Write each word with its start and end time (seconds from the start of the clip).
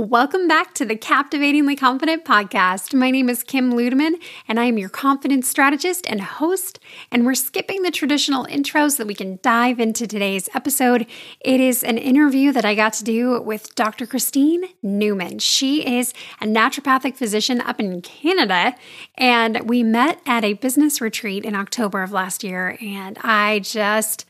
Welcome 0.00 0.48
back 0.48 0.72
to 0.76 0.86
the 0.86 0.96
Captivatingly 0.96 1.76
Confident 1.76 2.24
podcast. 2.24 2.94
My 2.94 3.10
name 3.10 3.28
is 3.28 3.42
Kim 3.42 3.70
Ludeman, 3.70 4.14
and 4.48 4.58
I 4.58 4.64
am 4.64 4.78
your 4.78 4.88
confidence 4.88 5.46
strategist 5.46 6.06
and 6.08 6.22
host. 6.22 6.78
And 7.12 7.26
we're 7.26 7.34
skipping 7.34 7.82
the 7.82 7.90
traditional 7.90 8.46
intro 8.46 8.88
so 8.88 9.02
that 9.02 9.06
we 9.06 9.14
can 9.14 9.38
dive 9.42 9.78
into 9.78 10.06
today's 10.06 10.48
episode. 10.54 11.06
It 11.40 11.60
is 11.60 11.84
an 11.84 11.98
interview 11.98 12.50
that 12.50 12.64
I 12.64 12.74
got 12.74 12.94
to 12.94 13.04
do 13.04 13.42
with 13.42 13.74
Dr. 13.74 14.06
Christine 14.06 14.64
Newman. 14.82 15.38
She 15.38 15.98
is 15.98 16.14
a 16.40 16.46
naturopathic 16.46 17.16
physician 17.16 17.60
up 17.60 17.78
in 17.78 18.00
Canada, 18.00 18.76
and 19.18 19.68
we 19.68 19.82
met 19.82 20.22
at 20.24 20.44
a 20.44 20.54
business 20.54 21.02
retreat 21.02 21.44
in 21.44 21.54
October 21.54 22.02
of 22.02 22.10
last 22.10 22.42
year. 22.42 22.78
And 22.80 23.18
I 23.18 23.58
just 23.58 24.24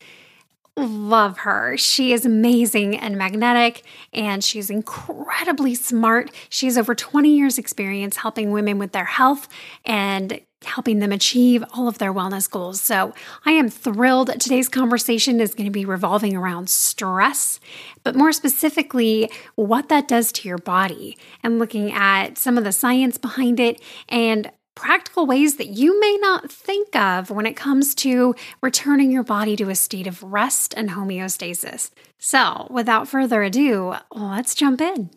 love 0.76 1.38
her. 1.38 1.76
She 1.76 2.12
is 2.12 2.24
amazing 2.24 2.96
and 2.96 3.16
magnetic, 3.16 3.82
and 4.12 4.42
she's 4.42 4.70
incredibly 4.70 5.74
smart. 5.74 6.30
She 6.48 6.66
has 6.66 6.78
over 6.78 6.94
20 6.94 7.28
years' 7.28 7.58
experience 7.58 8.16
helping 8.16 8.50
women 8.50 8.78
with 8.78 8.92
their 8.92 9.04
health 9.04 9.48
and 9.84 10.40
helping 10.64 10.98
them 10.98 11.12
achieve 11.12 11.64
all 11.72 11.88
of 11.88 11.98
their 11.98 12.12
wellness 12.12 12.50
goals. 12.50 12.80
So 12.80 13.14
I 13.46 13.52
am 13.52 13.70
thrilled. 13.70 14.38
Today's 14.38 14.68
conversation 14.68 15.40
is 15.40 15.54
going 15.54 15.66
to 15.66 15.70
be 15.70 15.86
revolving 15.86 16.36
around 16.36 16.68
stress, 16.68 17.60
but 18.04 18.14
more 18.14 18.32
specifically, 18.32 19.30
what 19.54 19.88
that 19.88 20.06
does 20.06 20.32
to 20.32 20.48
your 20.48 20.58
body 20.58 21.16
and 21.42 21.58
looking 21.58 21.92
at 21.92 22.36
some 22.36 22.58
of 22.58 22.64
the 22.64 22.72
science 22.72 23.16
behind 23.16 23.58
it 23.58 23.80
and 24.08 24.50
practical 24.74 25.26
ways 25.26 25.56
that 25.56 25.68
you 25.68 25.98
may 26.00 26.16
not 26.20 26.50
think 26.50 26.94
of 26.96 27.30
when 27.30 27.46
it 27.46 27.56
comes 27.56 27.94
to 27.96 28.34
returning 28.62 29.10
your 29.10 29.22
body 29.22 29.56
to 29.56 29.68
a 29.68 29.74
state 29.74 30.06
of 30.06 30.22
rest 30.22 30.74
and 30.76 30.90
homeostasis. 30.90 31.90
So, 32.18 32.66
without 32.70 33.08
further 33.08 33.42
ado, 33.42 33.94
let's 34.14 34.54
jump 34.54 34.80
in. 34.80 35.10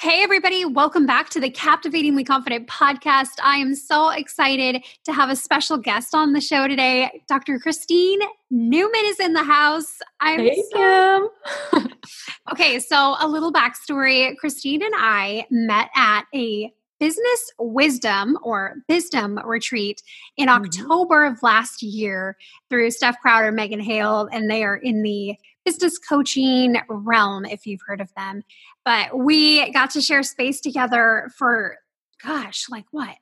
Hey, 0.00 0.22
everybody, 0.22 0.64
welcome 0.64 1.06
back 1.06 1.30
to 1.30 1.40
the 1.40 1.48
Captivatingly 1.48 2.24
Confident 2.24 2.66
podcast. 2.66 3.38
I 3.42 3.58
am 3.58 3.76
so 3.76 4.10
excited 4.10 4.84
to 5.04 5.12
have 5.12 5.30
a 5.30 5.36
special 5.36 5.78
guest 5.78 6.14
on 6.16 6.32
the 6.32 6.40
show 6.40 6.66
today. 6.66 7.22
Dr. 7.28 7.60
Christine 7.60 8.18
Newman 8.50 9.04
is 9.04 9.20
in 9.20 9.34
the 9.34 9.44
house. 9.44 10.00
I'm 10.20 10.40
hey, 10.40 10.62
so- 10.72 11.30
Kim. 11.70 11.88
okay, 12.52 12.80
so 12.80 13.16
a 13.20 13.28
little 13.28 13.52
backstory 13.52 14.36
Christine 14.36 14.82
and 14.82 14.94
I 14.96 15.46
met 15.50 15.90
at 15.94 16.24
a 16.34 16.72
business 17.00 17.50
wisdom 17.58 18.38
or 18.42 18.76
wisdom 18.88 19.38
retreat 19.44 20.02
in 20.36 20.48
mm-hmm. 20.48 20.64
October 20.64 21.24
of 21.24 21.42
last 21.42 21.82
year 21.82 22.36
through 22.70 22.90
Steph 22.90 23.20
Crowder, 23.20 23.52
Megan 23.52 23.80
Hale, 23.80 24.28
and 24.32 24.50
they 24.50 24.64
are 24.64 24.76
in 24.76 25.02
the 25.02 25.34
business 25.64 25.98
coaching 25.98 26.76
realm, 26.88 27.44
if 27.44 27.66
you've 27.66 27.80
heard 27.86 28.00
of 28.00 28.12
them. 28.16 28.42
But 28.84 29.18
we 29.18 29.70
got 29.72 29.90
to 29.90 30.00
share 30.00 30.22
space 30.22 30.60
together 30.60 31.30
for, 31.36 31.78
gosh, 32.22 32.66
like 32.68 32.86
what? 32.90 33.16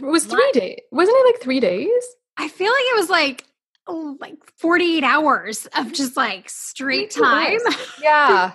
It 0.00 0.04
was 0.04 0.26
three 0.26 0.50
days. 0.52 0.78
Wasn't 0.92 1.16
it 1.16 1.34
like 1.34 1.42
three 1.42 1.60
days? 1.60 1.90
I 2.36 2.48
feel 2.48 2.70
like 2.70 2.84
it 2.92 2.96
was 2.96 3.10
like 3.10 3.44
oh, 3.88 4.16
like 4.20 4.36
48 4.58 5.02
hours 5.02 5.66
of 5.76 5.92
just 5.92 6.16
like 6.16 6.48
straight 6.48 7.10
time. 7.10 7.58
Yeah 8.00 8.52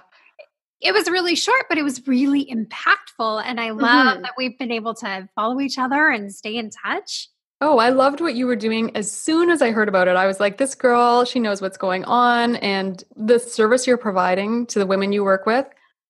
it 0.83 0.93
was 0.93 1.09
really 1.09 1.35
short, 1.35 1.65
but 1.69 1.77
it 1.77 1.83
was 1.83 2.05
really 2.07 2.45
impactful. 2.45 3.41
And 3.45 3.59
I 3.59 3.71
love 3.71 4.15
mm-hmm. 4.15 4.21
that 4.23 4.33
we've 4.37 4.57
been 4.59 4.71
able 4.71 4.93
to 4.95 5.29
follow 5.33 5.59
each 5.61 5.77
other 5.77 6.09
and 6.09 6.33
stay 6.33 6.57
in 6.57 6.69
touch. 6.69 7.29
Oh, 7.61 7.77
I 7.77 7.89
loved 7.89 8.19
what 8.19 8.35
you 8.35 8.45
were 8.45 8.57
doing. 8.57 8.93
As 8.95 9.09
soon 9.09 9.49
as 9.49 9.61
I 9.61 9.71
heard 9.71 9.87
about 9.87 10.09
it, 10.09 10.17
I 10.17 10.27
was 10.27 10.41
like, 10.41 10.57
this 10.57 10.75
girl, 10.75 11.23
she 11.23 11.39
knows 11.39 11.61
what's 11.61 11.77
going 11.77 12.03
on. 12.03 12.57
And 12.57 13.01
the 13.15 13.39
service 13.39 13.87
you're 13.87 13.97
providing 13.97 14.65
to 14.67 14.79
the 14.79 14.85
women 14.85 15.13
you 15.13 15.23
work 15.23 15.45
with, 15.45 15.65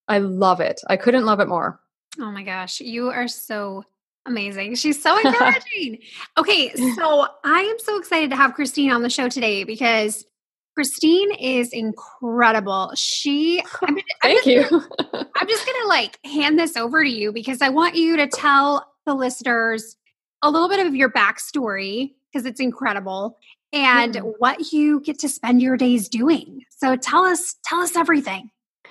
I 0.07 0.17
love 0.17 0.59
it. 0.59 0.81
I 0.88 0.97
couldn't 0.97 1.25
love 1.25 1.39
it 1.39 1.47
more. 1.47 1.79
Oh 2.19 2.31
my 2.31 2.41
gosh. 2.41 2.81
You 2.81 3.09
are 3.09 3.27
so 3.27 3.83
amazing. 4.25 4.73
She's 4.75 5.01
so 5.01 5.16
encouraging. 5.23 5.99
okay. 6.38 6.73
So 6.95 7.27
I 7.44 7.59
am 7.61 7.77
so 7.77 7.99
excited 7.99 8.31
to 8.31 8.35
have 8.35 8.55
Christine 8.55 8.91
on 8.91 9.03
the 9.03 9.09
show 9.12 9.29
today 9.29 9.63
because 9.63 10.25
Christine 10.75 11.34
is 11.35 11.72
incredible. 11.72 12.91
She, 12.95 13.63
I'm, 13.81 13.97
thank 14.22 14.45
I'm 14.45 14.51
you. 14.51 14.69
Gonna, 14.69 15.29
I'm 15.35 15.47
just 15.47 15.66
going 15.66 15.81
to 15.81 15.88
like 15.88 16.19
hand 16.25 16.57
this 16.57 16.75
over 16.75 17.03
to 17.03 17.09
you 17.09 17.31
because 17.31 17.61
I 17.61 17.69
want 17.69 17.95
you 17.95 18.17
to 18.17 18.28
tell 18.28 18.88
the 19.06 19.13
listeners 19.13 19.97
a 20.41 20.50
little 20.50 20.69
bit 20.69 20.85
of 20.85 20.95
your 20.95 21.09
backstory 21.09 22.13
because 22.31 22.45
it's 22.45 22.59
incredible 22.59 23.38
and 23.72 24.16
mm. 24.16 24.33
what 24.39 24.72
you 24.73 25.00
get 25.01 25.19
to 25.19 25.29
spend 25.29 25.62
your 25.62 25.78
days 25.78 26.09
doing. 26.09 26.62
So 26.69 26.95
tell 26.95 27.23
us, 27.23 27.56
tell 27.63 27.79
us 27.79 27.95
everything. 27.95 28.50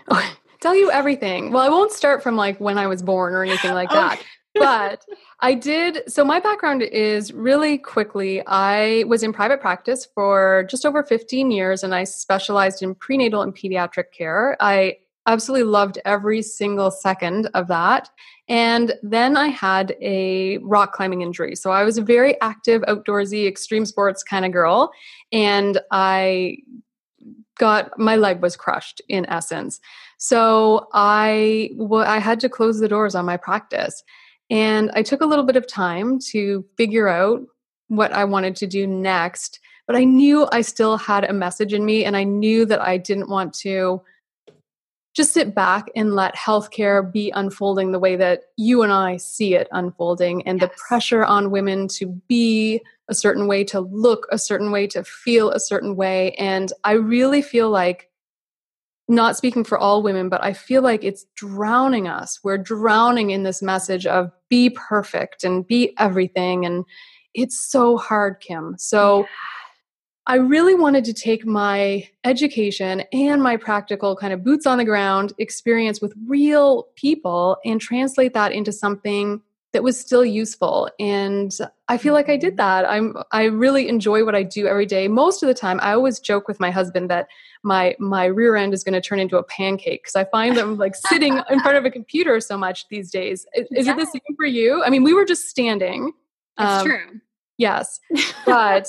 Oh, 0.08 0.34
tell 0.60 0.76
you 0.76 0.90
everything. 0.90 1.52
Well, 1.52 1.62
I 1.62 1.68
won't 1.68 1.92
start 1.92 2.22
from 2.22 2.36
like 2.36 2.60
when 2.60 2.78
I 2.78 2.86
was 2.86 3.02
born 3.02 3.34
or 3.34 3.42
anything 3.42 3.74
like 3.74 3.90
that 3.90 4.22
but 4.62 5.04
I 5.40 5.54
did. 5.54 6.10
So, 6.10 6.24
my 6.24 6.38
background 6.38 6.82
is 6.82 7.32
really 7.32 7.78
quickly 7.78 8.42
I 8.46 9.04
was 9.08 9.22
in 9.22 9.32
private 9.32 9.60
practice 9.60 10.06
for 10.14 10.64
just 10.70 10.86
over 10.86 11.02
15 11.02 11.50
years 11.50 11.82
and 11.82 11.94
I 11.94 12.04
specialized 12.04 12.82
in 12.82 12.94
prenatal 12.94 13.42
and 13.42 13.54
pediatric 13.54 14.12
care. 14.12 14.56
I 14.60 14.98
absolutely 15.26 15.64
loved 15.64 15.98
every 16.04 16.42
single 16.42 16.90
second 16.90 17.48
of 17.54 17.68
that. 17.68 18.08
And 18.48 18.94
then 19.02 19.36
I 19.36 19.48
had 19.48 19.96
a 20.00 20.58
rock 20.58 20.92
climbing 20.92 21.22
injury. 21.22 21.56
So, 21.56 21.72
I 21.72 21.82
was 21.82 21.98
a 21.98 22.02
very 22.02 22.40
active, 22.40 22.82
outdoorsy, 22.82 23.48
extreme 23.48 23.84
sports 23.84 24.22
kind 24.22 24.44
of 24.44 24.52
girl. 24.52 24.92
And 25.32 25.80
I 25.90 26.58
got 27.58 27.98
my 27.98 28.16
leg 28.16 28.40
was 28.40 28.56
crushed 28.56 29.02
in 29.08 29.26
essence. 29.26 29.80
So, 30.18 30.86
I, 30.92 31.70
I 31.92 32.20
had 32.20 32.38
to 32.40 32.48
close 32.48 32.78
the 32.78 32.88
doors 32.88 33.16
on 33.16 33.24
my 33.24 33.36
practice. 33.36 34.04
And 34.52 34.90
I 34.94 35.02
took 35.02 35.22
a 35.22 35.26
little 35.26 35.46
bit 35.46 35.56
of 35.56 35.66
time 35.66 36.18
to 36.30 36.62
figure 36.76 37.08
out 37.08 37.40
what 37.88 38.12
I 38.12 38.24
wanted 38.24 38.54
to 38.56 38.66
do 38.66 38.86
next. 38.86 39.58
But 39.86 39.96
I 39.96 40.04
knew 40.04 40.46
I 40.52 40.60
still 40.60 40.98
had 40.98 41.24
a 41.24 41.32
message 41.32 41.72
in 41.72 41.86
me, 41.86 42.04
and 42.04 42.18
I 42.18 42.24
knew 42.24 42.66
that 42.66 42.82
I 42.82 42.98
didn't 42.98 43.30
want 43.30 43.54
to 43.60 44.02
just 45.14 45.32
sit 45.32 45.54
back 45.54 45.90
and 45.96 46.14
let 46.14 46.36
healthcare 46.36 47.10
be 47.10 47.30
unfolding 47.30 47.92
the 47.92 47.98
way 47.98 48.16
that 48.16 48.44
you 48.58 48.82
and 48.82 48.92
I 48.92 49.16
see 49.16 49.54
it 49.54 49.68
unfolding, 49.72 50.46
and 50.46 50.60
yes. 50.60 50.68
the 50.68 50.76
pressure 50.86 51.24
on 51.24 51.50
women 51.50 51.88
to 51.96 52.06
be 52.28 52.82
a 53.08 53.14
certain 53.14 53.46
way, 53.46 53.64
to 53.64 53.80
look 53.80 54.26
a 54.30 54.38
certain 54.38 54.70
way, 54.70 54.86
to 54.88 55.02
feel 55.02 55.50
a 55.50 55.60
certain 55.60 55.96
way. 55.96 56.32
And 56.32 56.70
I 56.84 56.92
really 56.92 57.40
feel 57.40 57.70
like 57.70 58.10
not 59.12 59.36
speaking 59.36 59.62
for 59.64 59.78
all 59.78 60.02
women, 60.02 60.28
but 60.28 60.42
I 60.42 60.52
feel 60.52 60.82
like 60.82 61.04
it's 61.04 61.24
drowning 61.36 62.08
us. 62.08 62.40
We're 62.42 62.58
drowning 62.58 63.30
in 63.30 63.44
this 63.44 63.62
message 63.62 64.06
of 64.06 64.30
be 64.48 64.70
perfect 64.70 65.44
and 65.44 65.66
be 65.66 65.94
everything. 65.98 66.66
And 66.66 66.84
it's 67.34 67.58
so 67.58 67.96
hard, 67.96 68.40
Kim. 68.40 68.74
So 68.78 69.20
yeah. 69.20 69.26
I 70.26 70.36
really 70.36 70.74
wanted 70.74 71.04
to 71.04 71.12
take 71.12 71.44
my 71.44 72.08
education 72.24 73.02
and 73.12 73.42
my 73.42 73.56
practical 73.56 74.14
kind 74.16 74.32
of 74.32 74.44
boots 74.44 74.66
on 74.66 74.78
the 74.78 74.84
ground 74.84 75.32
experience 75.38 76.00
with 76.00 76.14
real 76.26 76.88
people 76.94 77.56
and 77.64 77.80
translate 77.80 78.34
that 78.34 78.52
into 78.52 78.72
something 78.72 79.40
that 79.72 79.82
was 79.82 79.98
still 79.98 80.24
useful. 80.24 80.88
And 80.98 81.56
i 81.88 81.98
feel 81.98 82.14
like 82.14 82.28
i 82.28 82.36
did 82.36 82.50
mm-hmm. 82.50 82.56
that. 82.58 82.88
I'm 82.88 83.16
i 83.32 83.44
really 83.44 83.88
enjoy 83.88 84.24
what 84.24 84.34
i 84.34 84.42
do 84.42 84.66
every 84.66 84.86
day. 84.86 85.08
Most 85.08 85.42
of 85.42 85.46
the 85.46 85.54
time 85.54 85.80
i 85.82 85.92
always 85.92 86.20
joke 86.20 86.48
with 86.48 86.60
my 86.60 86.70
husband 86.70 87.10
that 87.10 87.28
my 87.62 87.96
my 87.98 88.24
rear 88.24 88.56
end 88.56 88.74
is 88.74 88.84
going 88.84 88.94
to 88.94 89.00
turn 89.00 89.20
into 89.20 89.36
a 89.38 89.42
pancake 89.44 90.02
because 90.02 90.16
i 90.16 90.24
find 90.24 90.56
them 90.56 90.76
like 90.76 90.94
sitting 90.94 91.40
in 91.50 91.60
front 91.60 91.76
of 91.76 91.84
a 91.84 91.90
computer 91.90 92.40
so 92.40 92.56
much 92.56 92.88
these 92.88 93.10
days. 93.10 93.46
Is, 93.54 93.66
is 93.72 93.88
it 93.88 93.96
the 93.96 94.06
same 94.06 94.36
for 94.36 94.46
you? 94.46 94.82
I 94.84 94.90
mean 94.90 95.04
we 95.04 95.14
were 95.14 95.24
just 95.24 95.48
standing 95.48 96.12
that's 96.56 96.82
um, 96.82 96.86
true. 96.86 97.20
yes 97.56 97.98
but 98.46 98.86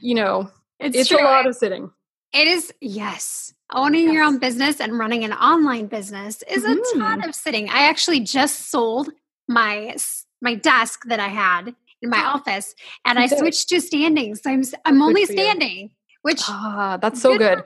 you 0.00 0.14
know 0.14 0.48
it's, 0.78 0.96
it's 0.96 1.12
a 1.12 1.16
lot 1.16 1.46
of 1.46 1.56
sitting. 1.56 1.90
it 2.32 2.48
is 2.48 2.72
yes 2.80 3.54
owning 3.74 4.04
yes. 4.04 4.12
your 4.12 4.22
own 4.24 4.38
business 4.38 4.80
and 4.80 4.98
running 4.98 5.24
an 5.24 5.32
online 5.32 5.86
business 5.86 6.42
is 6.48 6.64
mm. 6.64 6.72
a 6.72 6.98
ton 6.98 7.20
mm-hmm. 7.20 7.28
of 7.28 7.34
sitting. 7.34 7.68
I 7.68 7.88
actually 7.88 8.20
just 8.20 8.70
sold 8.70 9.10
my 9.52 9.96
my 10.40 10.54
desk 10.54 11.04
that 11.06 11.20
I 11.20 11.28
had 11.28 11.74
in 12.00 12.10
my 12.10 12.24
office, 12.24 12.74
and 13.04 13.18
I 13.18 13.26
switched 13.38 13.68
to 13.68 13.80
standing. 13.80 14.34
So 14.34 14.50
I'm 14.50 14.62
I'm 14.84 15.02
only 15.02 15.24
standing, 15.26 15.90
which 16.22 16.42
ah, 16.48 16.98
that's 17.00 17.20
so 17.20 17.36
good. 17.38 17.58
good. 17.58 17.64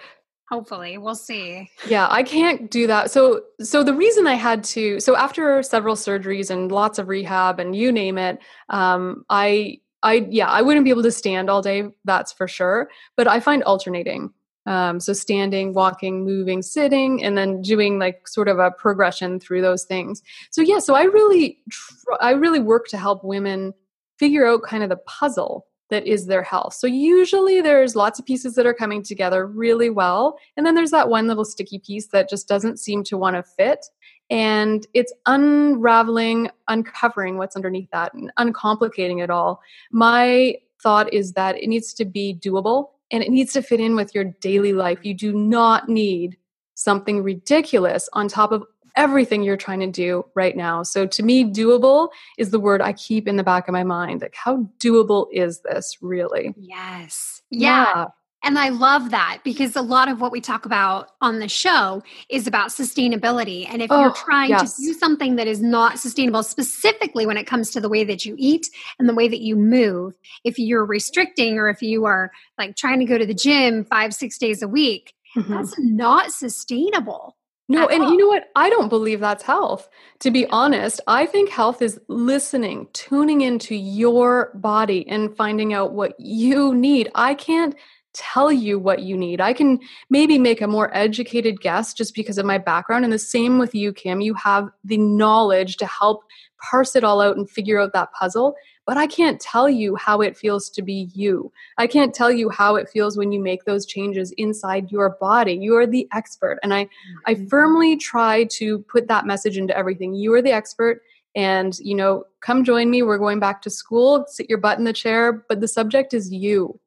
Hopefully, 0.51 0.97
we'll 0.97 1.17
see. 1.17 1.69
Yeah, 1.89 2.07
I 2.09 2.23
can't 2.23 2.71
do 2.71 2.87
that. 2.87 3.11
So 3.11 3.43
so 3.61 3.83
the 3.83 3.95
reason 3.95 4.27
I 4.27 4.35
had 4.35 4.63
to 4.65 5.01
so 5.01 5.17
after 5.17 5.63
several 5.63 5.97
surgeries 5.97 6.51
and 6.51 6.71
lots 6.71 6.99
of 6.99 7.09
rehab 7.09 7.59
and 7.59 7.75
you 7.75 7.91
name 7.91 8.17
it, 8.17 8.39
um, 8.69 9.25
I 9.29 9.81
I 10.03 10.27
yeah 10.31 10.49
I 10.49 10.63
wouldn't 10.63 10.85
be 10.85 10.91
able 10.91 11.03
to 11.03 11.11
stand 11.11 11.51
all 11.51 11.63
day. 11.63 11.85
That's 12.05 12.33
for 12.33 12.47
sure. 12.47 12.89
But 13.17 13.27
I 13.27 13.41
find 13.41 13.65
alternating. 13.65 14.33
Um, 14.67 14.99
so 15.01 15.13
standing, 15.13 15.73
walking, 15.75 16.25
moving, 16.25 16.61
sitting, 16.61 17.23
and 17.23 17.39
then 17.39 17.63
doing 17.63 17.99
like 17.99 18.27
sort 18.27 18.49
of 18.49 18.59
a 18.59 18.73
progression 18.73 19.39
through 19.39 19.63
those 19.63 19.85
things. 19.85 20.23
So 20.51 20.61
yeah, 20.61 20.81
so 20.81 20.95
I 20.95 21.05
really, 21.05 21.59
tr- 21.71 22.13
I 22.21 22.33
really 22.33 22.61
work 22.61 22.89
to 22.89 22.99
help 22.99 23.23
women 23.23 23.75
figure 24.19 24.47
out 24.47 24.63
kind 24.63 24.83
of 24.83 24.89
the 24.89 24.97
puzzle 24.97 25.67
that 25.89 26.07
is 26.07 26.27
their 26.27 26.43
health. 26.43 26.75
So 26.75 26.87
usually 26.87 27.61
there's 27.61 27.95
lots 27.95 28.19
of 28.19 28.27
pieces 28.27 28.55
that 28.57 28.67
are 28.67 28.75
coming 28.75 29.03
together 29.03 29.47
really 29.47 29.91
well. 29.91 30.37
And 30.57 30.67
then 30.67 30.75
there's 30.75 30.91
that 30.91 31.09
one 31.09 31.29
little 31.29 31.45
sticky 31.45 31.79
piece 31.79 32.09
that 32.09 32.29
just 32.29 32.49
doesn't 32.49 32.81
seem 32.81 33.05
to 33.05 33.17
want 33.17 33.37
to 33.37 33.43
fit. 33.43 33.87
And 34.29 34.85
it's 34.95 35.13
unraveling, 35.27 36.51
uncovering 36.67 37.39
what's 37.39 37.55
underneath 37.55 37.91
that 37.93 38.15
and 38.15 38.33
uncomplicating 38.37 39.23
it 39.23 39.31
all. 39.31 39.61
My 39.93 40.57
thought 40.83 41.13
is 41.13 41.33
that 41.35 41.57
it 41.57 41.69
needs 41.69 41.95
to 41.95 42.05
be 42.05 42.35
doable 42.35 42.89
and 43.11 43.23
it 43.23 43.31
needs 43.31 43.53
to 43.53 43.63
fit 43.63 43.81
in 43.81 43.97
with 43.97 44.15
your 44.15 44.25
daily 44.25 44.73
life. 44.73 44.99
You 45.03 45.15
do 45.15 45.33
not 45.33 45.89
need 45.89 46.37
something 46.75 47.23
ridiculous 47.23 48.09
on 48.13 48.29
top 48.29 48.53
of 48.53 48.65
everything 48.97 49.43
you're 49.43 49.57
trying 49.57 49.81
to 49.81 49.87
do 49.87 50.25
right 50.35 50.57
now. 50.57 50.83
So 50.83 51.07
to 51.07 51.23
me, 51.23 51.45
doable 51.45 52.09
is 52.39 52.51
the 52.51 52.59
word 52.59 52.81
I 52.81 52.95
keep 52.95 53.29
in 53.29 53.37
the 53.37 53.45
back 53.45 53.69
of 53.69 53.73
my 53.73 53.85
mind. 53.85 54.23
Like, 54.23 54.35
how 54.35 54.69
doable 54.79 55.27
is 55.33 55.61
this 55.61 55.99
really? 56.01 56.55
Yes. 56.57 57.43
Yeah. 57.51 57.93
yeah. 57.95 58.07
And 58.47 58.61
I 58.61 58.69
love 58.69 59.11
that 59.11 59.41
because 59.43 59.75
a 59.75 59.83
lot 59.83 60.09
of 60.09 60.21
what 60.21 60.31
we 60.31 60.41
talk 60.41 60.67
about 60.67 61.11
on 61.21 61.41
the 61.41 61.49
show 61.49 62.05
is 62.31 62.47
about 62.47 62.69
sustainability. 62.69 63.67
And 63.69 63.83
if 63.83 63.91
oh, 63.91 64.01
you're 64.01 64.13
trying 64.13 64.51
yes. 64.51 64.77
to 64.77 64.83
do 64.83 64.95
something 64.95 65.35
that 65.35 65.49
is 65.49 65.61
not 65.61 65.99
sustainable, 65.99 66.45
specifically 66.45 67.27
when 67.27 67.37
it 67.37 67.45
comes 67.45 67.73
to 67.73 67.81
the 67.81 67.89
way 67.89 68.05
that 68.05 68.25
you 68.25 68.37
eat 68.39 68.71
and 69.01 69.09
the 69.09 69.15
way 69.17 69.27
that 69.27 69.41
you 69.41 69.57
move, 69.57 70.15
if 70.45 70.61
you're 70.61 70.87
restricting 70.87 71.59
or 71.59 71.69
if 71.69 71.83
you 71.83 72.05
are 72.05 72.31
like 72.57 72.77
trying 72.77 73.01
to 73.01 73.05
go 73.05 73.19
to 73.19 73.27
the 73.27 73.35
gym 73.35 73.85
five, 73.85 74.15
six 74.15 74.39
days 74.39 74.63
a 74.63 74.69
week, 74.69 75.13
mm-hmm. 75.37 75.53
that's 75.53 75.75
not 75.81 76.31
sustainable. 76.31 77.37
No, 77.69 77.89
and 77.89 78.05
all. 78.05 78.11
you 78.13 78.17
know 78.17 78.29
what? 78.29 78.49
I 78.55 78.71
don't 78.71 78.89
believe 78.89 79.19
that's 79.19 79.43
health. 79.43 79.89
To 80.21 80.31
be 80.31 80.47
honest, 80.47 81.01
I 81.09 81.27
think 81.27 81.51
health 81.51 81.83
is 81.83 82.01
listening, 82.07 82.87
tuning 82.93 83.41
into 83.41 83.75
your 83.75 84.53
body 84.55 85.05
and 85.09 85.37
finding 85.37 85.75
out 85.75 85.93
what 85.93 86.15
you 86.21 86.75
need. 86.75 87.11
I 87.17 87.35
can't 87.35 87.75
tell 88.17 88.51
you 88.51 88.79
what 88.79 89.03
you 89.03 89.17
need. 89.17 89.41
I 89.41 89.53
can 89.53 89.79
maybe 90.11 90.39
make 90.39 90.61
a 90.61 90.67
more 90.67 90.95
educated 90.97 91.61
guess 91.61 91.93
just 91.93 92.15
because 92.15 92.39
of 92.39 92.47
my 92.47 92.59
background. 92.59 93.05
And 93.05 93.13
the 93.13 93.19
same 93.19 93.59
with 93.59 93.75
you, 93.75 93.93
Kim. 93.93 94.21
You 94.21 94.35
have 94.35 94.69
the 94.85 94.97
knowledge 94.97 95.77
to 95.77 95.87
help 95.87 96.25
parse 96.59 96.97
it 96.97 97.05
all 97.05 97.21
out 97.21 97.37
and 97.37 97.49
figure 97.49 97.79
out 97.79 97.93
that 97.93 98.13
puzzle. 98.13 98.55
But 98.87 98.97
I 98.97 99.07
can't 99.07 99.41
tell 99.41 99.69
you 99.69 99.97
how 99.97 100.21
it 100.21 100.37
feels 100.37 100.71
to 100.71 100.83
be 100.83 101.11
you. 101.13 101.53
I 101.77 101.87
can't 101.87 102.15
tell 102.15 102.31
you 102.31 102.49
how 102.49 102.77
it 102.77 102.89
feels 102.89 103.19
when 103.19 103.33
you 103.33 103.41
make 103.41 103.65
those 103.65 103.85
changes 103.85 104.33
inside 104.33 104.91
your 104.91 105.17
body. 105.21 105.55
You 105.55 105.77
are 105.77 105.87
the 105.87 106.09
expert. 106.13 106.59
And 106.63 106.73
I, 106.73 106.89
I 107.27 107.35
mm-hmm. 107.35 107.47
firmly 107.47 107.97
try 107.97 108.45
to 108.45 108.79
put 108.81 109.09
that 109.09 109.27
message 109.27 109.59
into 109.59 109.77
everything. 109.77 110.15
You 110.15 110.33
are 110.35 110.43
the 110.43 110.53
expert 110.53 111.03
and 111.35 111.79
you 111.81 111.95
know 111.95 112.25
come 112.41 112.65
join 112.65 112.91
me 112.91 113.03
we're 113.03 113.19
going 113.19 113.39
back 113.39 113.61
to 113.61 113.69
school 113.69 114.25
sit 114.27 114.49
your 114.49 114.59
butt 114.59 114.79
in 114.79 114.85
the 114.85 114.93
chair 114.93 115.45
but 115.51 115.61
the 115.61 115.69
subject 115.69 116.15
is 116.15 116.33
you 116.33 116.81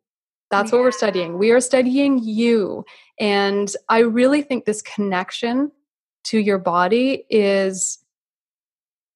that's 0.51 0.72
yeah. 0.72 0.78
what 0.78 0.84
we're 0.84 0.92
studying. 0.92 1.38
We 1.38 1.51
are 1.51 1.62
studying 1.62 2.19
you. 2.24 2.86
And 3.19 3.72
I 3.88 4.00
really 4.00 4.42
think 4.42 4.66
this 4.66 4.81
connection 4.81 5.72
to 6.25 6.40
your 6.40 6.57
body 6.57 7.25
is 7.30 8.00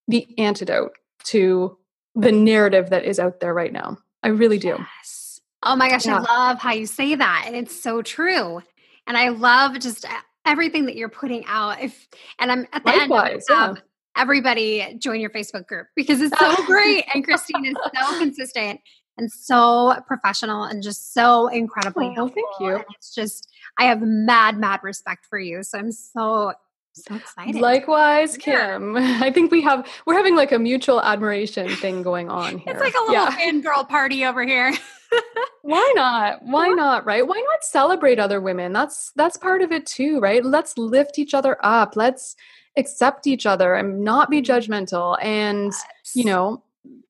the 0.08 0.28
antidote 0.38 0.92
to 1.26 1.78
the 2.16 2.32
narrative 2.32 2.90
that 2.90 3.06
is 3.06 3.20
out 3.20 3.40
there 3.40 3.54
right 3.54 3.74
now. 3.74 3.98
I 4.22 4.30
really 4.30 4.60
do. 4.60 4.76
Yes. 4.78 5.42
Oh 5.64 5.76
my 5.76 5.90
gosh, 5.90 6.06
yeah. 6.06 6.18
I 6.18 6.22
love 6.22 6.60
how 6.60 6.74
you 6.74 6.86
say 6.86 7.16
that. 7.16 7.44
And 7.48 7.56
it's 7.56 7.82
so 7.82 8.02
true. 8.02 8.62
And 9.08 9.18
I 9.18 9.30
love 9.30 9.80
just 9.80 10.06
uh, 10.06 10.10
everything 10.46 10.86
that 10.86 10.96
you're 10.96 11.10
putting 11.10 11.46
out. 11.46 11.82
If 11.82 12.08
and 12.40 12.52
I'm 12.52 12.68
at 12.74 12.84
the 12.84 12.92
Likewise, 12.92 13.46
end, 13.50 13.82
everybody 14.16 14.96
join 15.00 15.20
your 15.20 15.30
Facebook 15.30 15.68
group 15.68 15.88
because 15.96 16.22
it's 16.22 16.38
so 16.38 16.56
great. 16.66 17.06
And 17.14 17.24
Christine 17.24 17.66
is 17.66 17.76
so 17.96 18.20
consistent 18.20 18.82
and 19.18 19.32
so 19.32 19.96
professional 20.08 20.64
and 20.64 20.82
just 20.82 21.14
so 21.14 21.48
incredibly 21.48 22.14
oh, 22.18 22.28
thank 22.28 22.48
you. 22.60 22.76
And 22.76 22.86
it's 22.96 23.14
just 23.14 23.50
I 23.78 23.86
have 23.86 24.02
mad, 24.02 24.58
mad 24.58 24.82
respect 24.84 25.26
for 25.26 25.40
you. 25.40 25.64
So 25.64 25.78
I'm 25.78 25.92
so 25.92 26.54
so 26.96 27.16
excited. 27.16 27.56
Likewise, 27.56 28.38
Kim. 28.38 28.96
Yeah. 28.96 29.20
I 29.24 29.32
think 29.32 29.52
we 29.52 29.62
have 29.62 29.88
we're 30.06 30.16
having 30.16 30.36
like 30.36 30.52
a 30.52 30.60
mutual 30.60 31.02
admiration 31.02 31.70
thing 31.70 32.04
going 32.04 32.30
on 32.30 32.60
here. 32.60 32.74
It's 32.74 32.80
like 32.80 32.94
a 32.94 33.00
little 33.00 33.14
yeah. 33.14 33.36
fangirl 33.36 33.88
party 33.88 34.26
over 34.26 34.46
here. 34.46 34.74
Why 35.64 35.94
not? 35.96 36.40
Why 36.44 36.68
not, 36.70 37.06
right? 37.06 37.26
Why 37.26 37.44
not 37.50 37.64
celebrate 37.64 38.20
other 38.20 38.40
women? 38.40 38.74
That's 38.74 39.12
that's 39.16 39.38
part 39.38 39.62
of 39.62 39.72
it 39.72 39.86
too, 39.86 40.20
right? 40.20 40.44
Let's 40.46 40.78
lift 40.78 41.18
each 41.18 41.34
other 41.34 41.58
up. 41.64 41.96
Let's 41.96 42.36
accept 42.78 43.28
each 43.28 43.46
other 43.46 43.74
and 43.74 44.02
not 44.04 44.30
be 44.30 44.42
mm-hmm. 44.42 44.52
judgmental 44.52 45.18
and 45.22 45.72
yes. 45.72 46.12
you 46.16 46.26
know, 46.26 46.64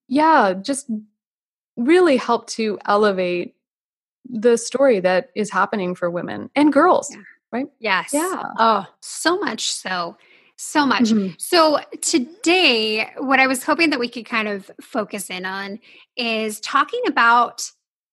yeah, 0.07 0.53
just 0.53 0.89
really 1.77 2.17
help 2.17 2.47
to 2.47 2.79
elevate 2.85 3.55
the 4.29 4.57
story 4.57 4.99
that 4.99 5.29
is 5.35 5.51
happening 5.51 5.95
for 5.95 6.09
women 6.09 6.49
and 6.55 6.71
girls, 6.71 7.09
yeah. 7.11 7.21
right? 7.51 7.67
Yes. 7.79 8.11
Yeah. 8.13 8.43
Oh, 8.57 8.85
so 9.01 9.39
much 9.39 9.71
so. 9.71 10.17
So 10.55 10.85
much. 10.85 11.05
Mm-hmm. 11.05 11.33
So, 11.39 11.79
today, 12.01 13.09
what 13.17 13.39
I 13.39 13.47
was 13.47 13.63
hoping 13.63 13.89
that 13.89 13.99
we 13.99 14.07
could 14.07 14.25
kind 14.25 14.47
of 14.47 14.69
focus 14.81 15.31
in 15.31 15.45
on 15.45 15.79
is 16.15 16.59
talking 16.59 17.01
about 17.07 17.69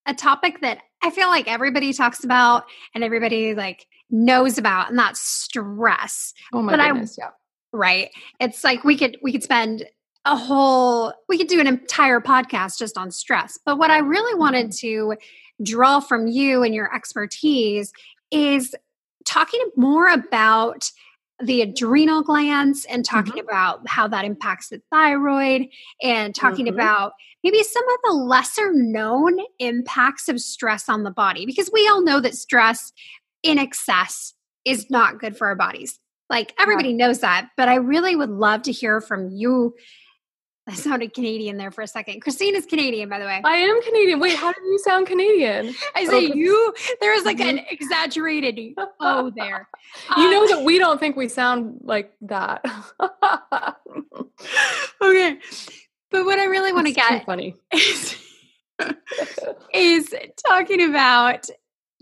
a 0.06 0.14
topic 0.14 0.62
that 0.62 0.78
I 1.02 1.10
feel 1.10 1.28
like 1.28 1.48
everybody 1.48 1.92
talks 1.92 2.24
about 2.24 2.64
and 2.94 3.04
everybody 3.04 3.54
like 3.54 3.86
knows 4.10 4.56
about, 4.56 4.88
and 4.88 4.98
that's 4.98 5.20
stress. 5.20 6.32
Oh 6.52 6.62
my 6.62 6.76
but 6.76 6.84
goodness, 6.84 7.18
I, 7.20 7.26
yeah. 7.26 7.30
Right. 7.72 8.10
It's 8.40 8.64
like 8.64 8.84
we 8.84 8.96
could 8.96 9.18
we 9.22 9.32
could 9.32 9.42
spend 9.42 9.84
a 10.24 10.36
whole 10.36 11.12
we 11.28 11.38
could 11.38 11.46
do 11.46 11.60
an 11.60 11.66
entire 11.66 12.20
podcast 12.20 12.78
just 12.78 12.98
on 12.98 13.10
stress 13.10 13.58
but 13.64 13.78
what 13.78 13.90
i 13.90 13.98
really 13.98 14.38
wanted 14.38 14.66
mm-hmm. 14.66 15.12
to 15.12 15.16
draw 15.62 16.00
from 16.00 16.26
you 16.26 16.62
and 16.62 16.74
your 16.74 16.94
expertise 16.94 17.92
is 18.30 18.74
talking 19.24 19.60
more 19.76 20.08
about 20.08 20.90
the 21.42 21.62
adrenal 21.62 22.22
glands 22.22 22.84
and 22.84 23.04
talking 23.04 23.32
mm-hmm. 23.32 23.48
about 23.48 23.88
how 23.88 24.06
that 24.06 24.24
impacts 24.24 24.68
the 24.68 24.80
thyroid 24.90 25.66
and 26.02 26.34
talking 26.34 26.66
mm-hmm. 26.66 26.74
about 26.74 27.12
maybe 27.42 27.62
some 27.62 27.84
of 27.88 27.98
the 28.04 28.12
lesser 28.12 28.72
known 28.74 29.38
impacts 29.58 30.28
of 30.28 30.40
stress 30.40 30.88
on 30.88 31.02
the 31.02 31.10
body 31.10 31.46
because 31.46 31.70
we 31.72 31.88
all 31.88 32.02
know 32.02 32.20
that 32.20 32.34
stress 32.34 32.92
in 33.42 33.58
excess 33.58 34.34
is 34.66 34.90
not 34.90 35.18
good 35.18 35.36
for 35.36 35.46
our 35.46 35.56
bodies 35.56 35.98
like 36.28 36.52
everybody 36.58 36.92
knows 36.92 37.20
that 37.20 37.48
but 37.56 37.68
i 37.68 37.76
really 37.76 38.14
would 38.14 38.30
love 38.30 38.60
to 38.62 38.72
hear 38.72 39.00
from 39.00 39.30
you 39.30 39.74
I 40.66 40.74
sounded 40.74 41.14
Canadian 41.14 41.56
there 41.56 41.70
for 41.70 41.82
a 41.82 41.86
second. 41.86 42.20
Christine 42.20 42.54
is 42.54 42.66
Canadian, 42.66 43.08
by 43.08 43.18
the 43.18 43.24
way. 43.24 43.40
I 43.42 43.56
am 43.56 43.82
Canadian. 43.82 44.20
Wait, 44.20 44.36
how 44.36 44.52
do 44.52 44.60
you 44.62 44.78
sound 44.78 45.06
Canadian? 45.06 45.74
I 45.94 46.04
say 46.04 46.28
oh, 46.28 46.34
you. 46.34 46.74
There 47.00 47.16
is 47.16 47.24
like 47.24 47.40
an 47.40 47.58
exaggerated 47.70 48.74
oh 49.00 49.32
there. 49.34 49.68
You 50.16 50.24
um, 50.24 50.30
know 50.30 50.48
that 50.48 50.62
we 50.64 50.78
don't 50.78 51.00
think 51.00 51.16
we 51.16 51.28
sound 51.28 51.80
like 51.82 52.12
that. 52.22 52.64
okay, 55.02 55.38
but 56.10 56.24
what 56.24 56.38
I 56.38 56.44
really 56.44 56.72
want 56.72 56.86
to 56.86 56.92
get 56.92 57.24
funny 57.24 57.56
is, 57.72 58.16
is 59.74 60.14
talking 60.46 60.82
about 60.88 61.48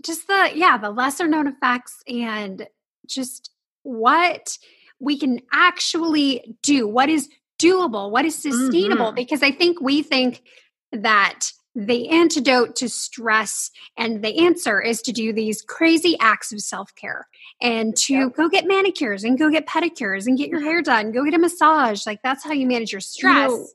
just 0.05 0.27
the 0.27 0.51
yeah 0.53 0.77
the 0.77 0.91
lesser 0.91 1.27
known 1.27 1.47
effects 1.47 2.03
and 2.07 2.67
just 3.07 3.51
what 3.83 4.57
we 4.99 5.17
can 5.17 5.39
actually 5.51 6.57
do. 6.61 6.87
What 6.87 7.09
is 7.09 7.29
doable? 7.61 8.09
What 8.11 8.25
is 8.25 8.35
sustainable? 8.35 9.07
Mm-hmm. 9.07 9.15
Because 9.15 9.43
I 9.43 9.51
think 9.51 9.81
we 9.81 10.01
think 10.01 10.43
that 10.91 11.51
the 11.75 12.09
antidote 12.09 12.75
to 12.77 12.89
stress 12.89 13.69
and 13.95 14.23
the 14.23 14.39
answer 14.39 14.81
is 14.81 15.01
to 15.03 15.11
do 15.11 15.31
these 15.31 15.61
crazy 15.61 16.17
acts 16.19 16.51
of 16.51 16.59
self-care 16.59 17.27
and 17.61 17.95
to 17.95 18.13
yep. 18.13 18.35
go 18.35 18.49
get 18.49 18.65
manicures 18.65 19.23
and 19.23 19.37
go 19.37 19.49
get 19.49 19.67
pedicures 19.67 20.25
and 20.25 20.37
get 20.37 20.49
your 20.49 20.61
hair 20.61 20.81
done 20.81 21.11
go 21.11 21.23
get 21.23 21.35
a 21.35 21.37
massage 21.37 22.07
like 22.07 22.19
that's 22.23 22.43
how 22.43 22.51
you 22.51 22.65
manage 22.65 22.91
your 22.91 22.99
stress 22.99 23.51
you 23.51 23.57
know, 23.57 23.67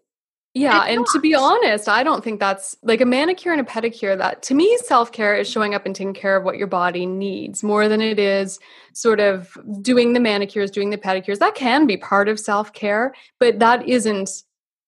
yeah, 0.55 0.83
and 0.83 1.05
to 1.13 1.19
be 1.19 1.35
honest, 1.35 1.89
I 1.89 2.05
don't 2.05 2.23
think 2.23 2.39
that's 2.39 2.77
like 2.85 3.01
a 3.01 3.05
manicure 3.05 3.51
and 3.51 3.61
a 3.61 3.65
pedicure. 3.65 4.17
That 4.17 4.41
to 4.45 4.55
me, 4.55 4.79
self 4.85 5.11
care 5.11 5.35
is 5.35 5.51
showing 5.51 5.75
up 5.75 5.85
and 5.85 5.97
taking 5.97 6.15
care 6.15 6.37
of 6.37 6.45
what 6.45 6.57
your 6.57 6.69
body 6.69 7.07
needs 7.07 7.65
more 7.65 7.89
than 7.89 8.01
it 8.01 8.21
is 8.21 8.61
sort 8.93 9.19
of 9.19 9.59
doing 9.83 10.13
the 10.13 10.21
manicures, 10.21 10.71
doing 10.71 10.91
the 10.91 10.97
pedicures. 10.99 11.41
That 11.41 11.57
can 11.57 11.89
be 11.89 11.97
part 11.97 12.29
of 12.29 12.39
self 12.39 12.73
care, 12.73 13.15
but 13.41 13.59
that 13.59 13.89
isn't 13.89 14.31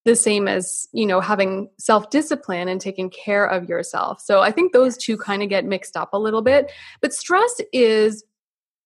the 0.04 0.14
same 0.14 0.46
as 0.46 0.86
you 0.92 1.04
know 1.04 1.20
having 1.20 1.68
self 1.78 2.10
discipline 2.10 2.68
and 2.68 2.80
taking 2.80 3.10
care 3.10 3.44
of 3.44 3.68
yourself. 3.68 4.20
So 4.20 4.42
I 4.42 4.52
think 4.52 4.72
those 4.72 4.96
two 4.96 5.16
kind 5.16 5.42
of 5.42 5.48
get 5.48 5.64
mixed 5.64 5.96
up 5.96 6.12
a 6.12 6.18
little 6.18 6.42
bit. 6.42 6.70
But 7.00 7.12
stress 7.12 7.60
is, 7.72 8.22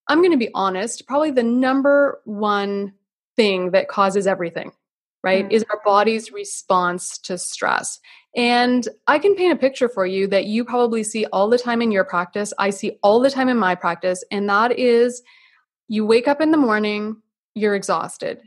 I'm 0.08 0.20
going 0.20 0.32
to 0.32 0.38
be 0.38 0.50
honest, 0.54 1.06
probably 1.06 1.30
the 1.30 1.42
number 1.42 2.22
one 2.25 2.94
thing 3.37 3.72
that 3.72 3.88
causes 3.88 4.26
everything 4.26 4.72
right? 5.23 5.45
Mm-hmm. 5.45 5.53
Is 5.53 5.65
our 5.71 5.81
body's 5.85 6.33
response 6.33 7.19
to 7.19 7.37
stress. 7.39 8.00
And 8.37 8.87
I 9.07 9.19
can 9.19 9.35
paint 9.35 9.53
a 9.53 9.57
picture 9.57 9.89
for 9.89 10.07
you 10.07 10.27
that 10.29 10.47
you 10.47 10.65
probably 10.65 11.03
see 11.03 11.27
all 11.27 11.49
the 11.49 11.59
time 11.59 11.83
in 11.83 11.91
your 11.91 12.05
practice. 12.05 12.53
I 12.59 12.71
see 12.71 12.99
all 13.03 13.21
the 13.21 13.31
time 13.31 13.49
in 13.49 13.57
my 13.57 13.75
practice. 13.75 14.25
And 14.31 14.49
that 14.49 14.79
is 14.79 15.23
you 15.89 16.07
wake 16.07 16.29
up 16.29 16.41
in 16.41 16.53
the 16.53 16.57
morning, 16.57 17.17
you're 17.55 17.75
exhausted. 17.75 18.41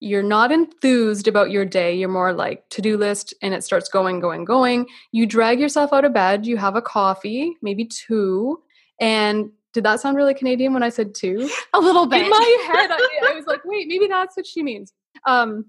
you're 0.00 0.22
not 0.22 0.52
enthused 0.52 1.26
about 1.26 1.50
your 1.50 1.64
day. 1.64 1.94
You're 1.94 2.08
more 2.08 2.32
like 2.32 2.68
to 2.70 2.82
do 2.82 2.96
list 2.96 3.34
and 3.42 3.52
it 3.52 3.64
starts 3.64 3.88
going, 3.88 4.20
going, 4.20 4.44
going. 4.44 4.86
You 5.10 5.26
drag 5.26 5.58
yourself 5.58 5.92
out 5.92 6.04
of 6.04 6.12
bed. 6.12 6.46
You 6.46 6.56
have 6.56 6.76
a 6.76 6.82
coffee, 6.82 7.54
maybe 7.62 7.84
two. 7.84 8.62
And 9.00 9.50
did 9.72 9.84
that 9.84 10.00
sound 10.00 10.16
really 10.16 10.34
Canadian 10.34 10.72
when 10.72 10.82
I 10.82 10.88
said 10.88 11.14
two? 11.14 11.48
A 11.74 11.80
little 11.80 12.06
bit. 12.06 12.24
In 12.24 12.30
my 12.30 12.66
head, 12.72 12.90
I, 12.90 13.30
I 13.30 13.34
was 13.34 13.46
like, 13.46 13.64
wait, 13.64 13.88
maybe 13.88 14.06
that's 14.06 14.36
what 14.36 14.46
she 14.46 14.62
means. 14.62 14.92
Um, 15.26 15.66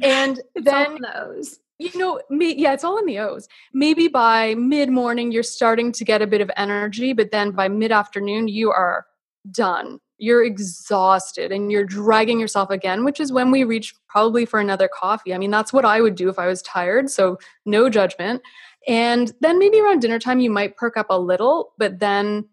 and 0.00 0.40
then 0.54 0.98
those. 1.14 1.60
You 1.78 1.98
know, 1.98 2.22
me, 2.30 2.54
yeah, 2.54 2.72
it's 2.72 2.84
all 2.84 2.96
in 2.96 3.04
the 3.04 3.18
O's. 3.18 3.48
Maybe 3.74 4.08
by 4.08 4.54
mid 4.54 4.88
morning, 4.88 5.30
you're 5.30 5.42
starting 5.42 5.92
to 5.92 6.04
get 6.04 6.22
a 6.22 6.26
bit 6.26 6.40
of 6.40 6.50
energy, 6.56 7.12
but 7.12 7.32
then 7.32 7.50
by 7.50 7.68
mid 7.68 7.92
afternoon, 7.92 8.48
you 8.48 8.70
are 8.70 9.06
done 9.50 10.00
you're 10.18 10.44
exhausted 10.44 11.52
and 11.52 11.70
you're 11.70 11.84
dragging 11.84 12.40
yourself 12.40 12.70
again, 12.70 13.04
which 13.04 13.20
is 13.20 13.32
when 13.32 13.50
we 13.50 13.64
reach 13.64 13.94
probably 14.08 14.46
for 14.46 14.60
another 14.60 14.88
coffee. 14.88 15.34
I 15.34 15.38
mean, 15.38 15.50
that's 15.50 15.72
what 15.72 15.84
I 15.84 16.00
would 16.00 16.14
do 16.14 16.28
if 16.28 16.38
I 16.38 16.46
was 16.46 16.62
tired. 16.62 17.10
So, 17.10 17.38
no 17.64 17.90
judgment. 17.90 18.42
And 18.88 19.32
then 19.40 19.58
maybe 19.58 19.80
around 19.80 20.00
dinner 20.00 20.18
time, 20.18 20.40
you 20.40 20.50
might 20.50 20.76
perk 20.76 20.96
up 20.96 21.06
a 21.10 21.18
little, 21.18 21.72
but 21.76 21.98
then 21.98 22.48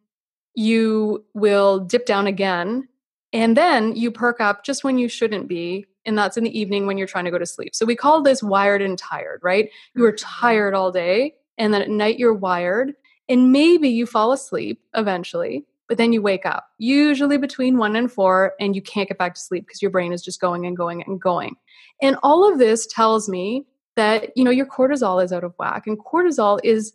you 0.56 1.24
will 1.34 1.80
dip 1.80 2.06
down 2.06 2.28
again. 2.28 2.88
And 3.32 3.56
then 3.56 3.96
you 3.96 4.12
perk 4.12 4.42
up 4.42 4.64
just 4.64 4.84
when 4.84 4.98
you 4.98 5.08
shouldn't 5.08 5.48
be. 5.48 5.86
And 6.06 6.18
that's 6.18 6.38
in 6.38 6.44
the 6.44 6.58
evening 6.58 6.86
when 6.86 6.98
you're 6.98 7.08
trying 7.08 7.26
to 7.26 7.32
go 7.32 7.40
to 7.40 7.46
sleep. 7.46 7.76
So, 7.76 7.86
we 7.86 7.96
call 7.96 8.22
this 8.22 8.44
wired 8.44 8.82
and 8.82 8.98
tired, 8.98 9.40
right? 9.44 9.70
You 9.96 10.06
are 10.06 10.12
mm-hmm. 10.12 10.42
tired 10.42 10.74
all 10.74 10.92
day. 10.92 11.36
And 11.58 11.74
then 11.74 11.82
at 11.82 11.90
night, 11.90 12.20
you're 12.20 12.34
wired. 12.34 12.94
And 13.30 13.52
maybe 13.52 13.90
you 13.90 14.06
fall 14.06 14.32
asleep 14.32 14.82
eventually 14.96 15.66
but 15.88 15.98
then 15.98 16.14
you 16.14 16.22
wake 16.22 16.46
up, 16.46 16.70
usually 16.78 17.38
between 17.38 17.78
one 17.78 17.96
and 17.96 18.12
four, 18.12 18.54
and 18.60 18.76
you 18.76 18.82
can't 18.82 19.08
get 19.08 19.18
back 19.18 19.36
to 19.36 19.42
sleep 19.42 19.68
because 19.68 19.82
your 19.82 19.92
brain 19.92 20.14
is 20.14 20.24
just 20.24 20.40
going 20.40 20.66
and 20.66 20.78
going 20.78 21.04
and 21.04 21.22
going. 21.22 21.56
And 22.02 22.18
all 22.24 22.52
of 22.52 22.58
this 22.58 22.88
tells 22.88 23.28
me 23.28 23.66
that, 23.96 24.36
you 24.36 24.44
know, 24.44 24.52
your 24.52 24.66
cortisol 24.66 25.24
is 25.24 25.32
out 25.32 25.44
of 25.44 25.54
whack. 25.60 25.86
And 25.86 26.00
cortisol 26.00 26.60
is 26.64 26.94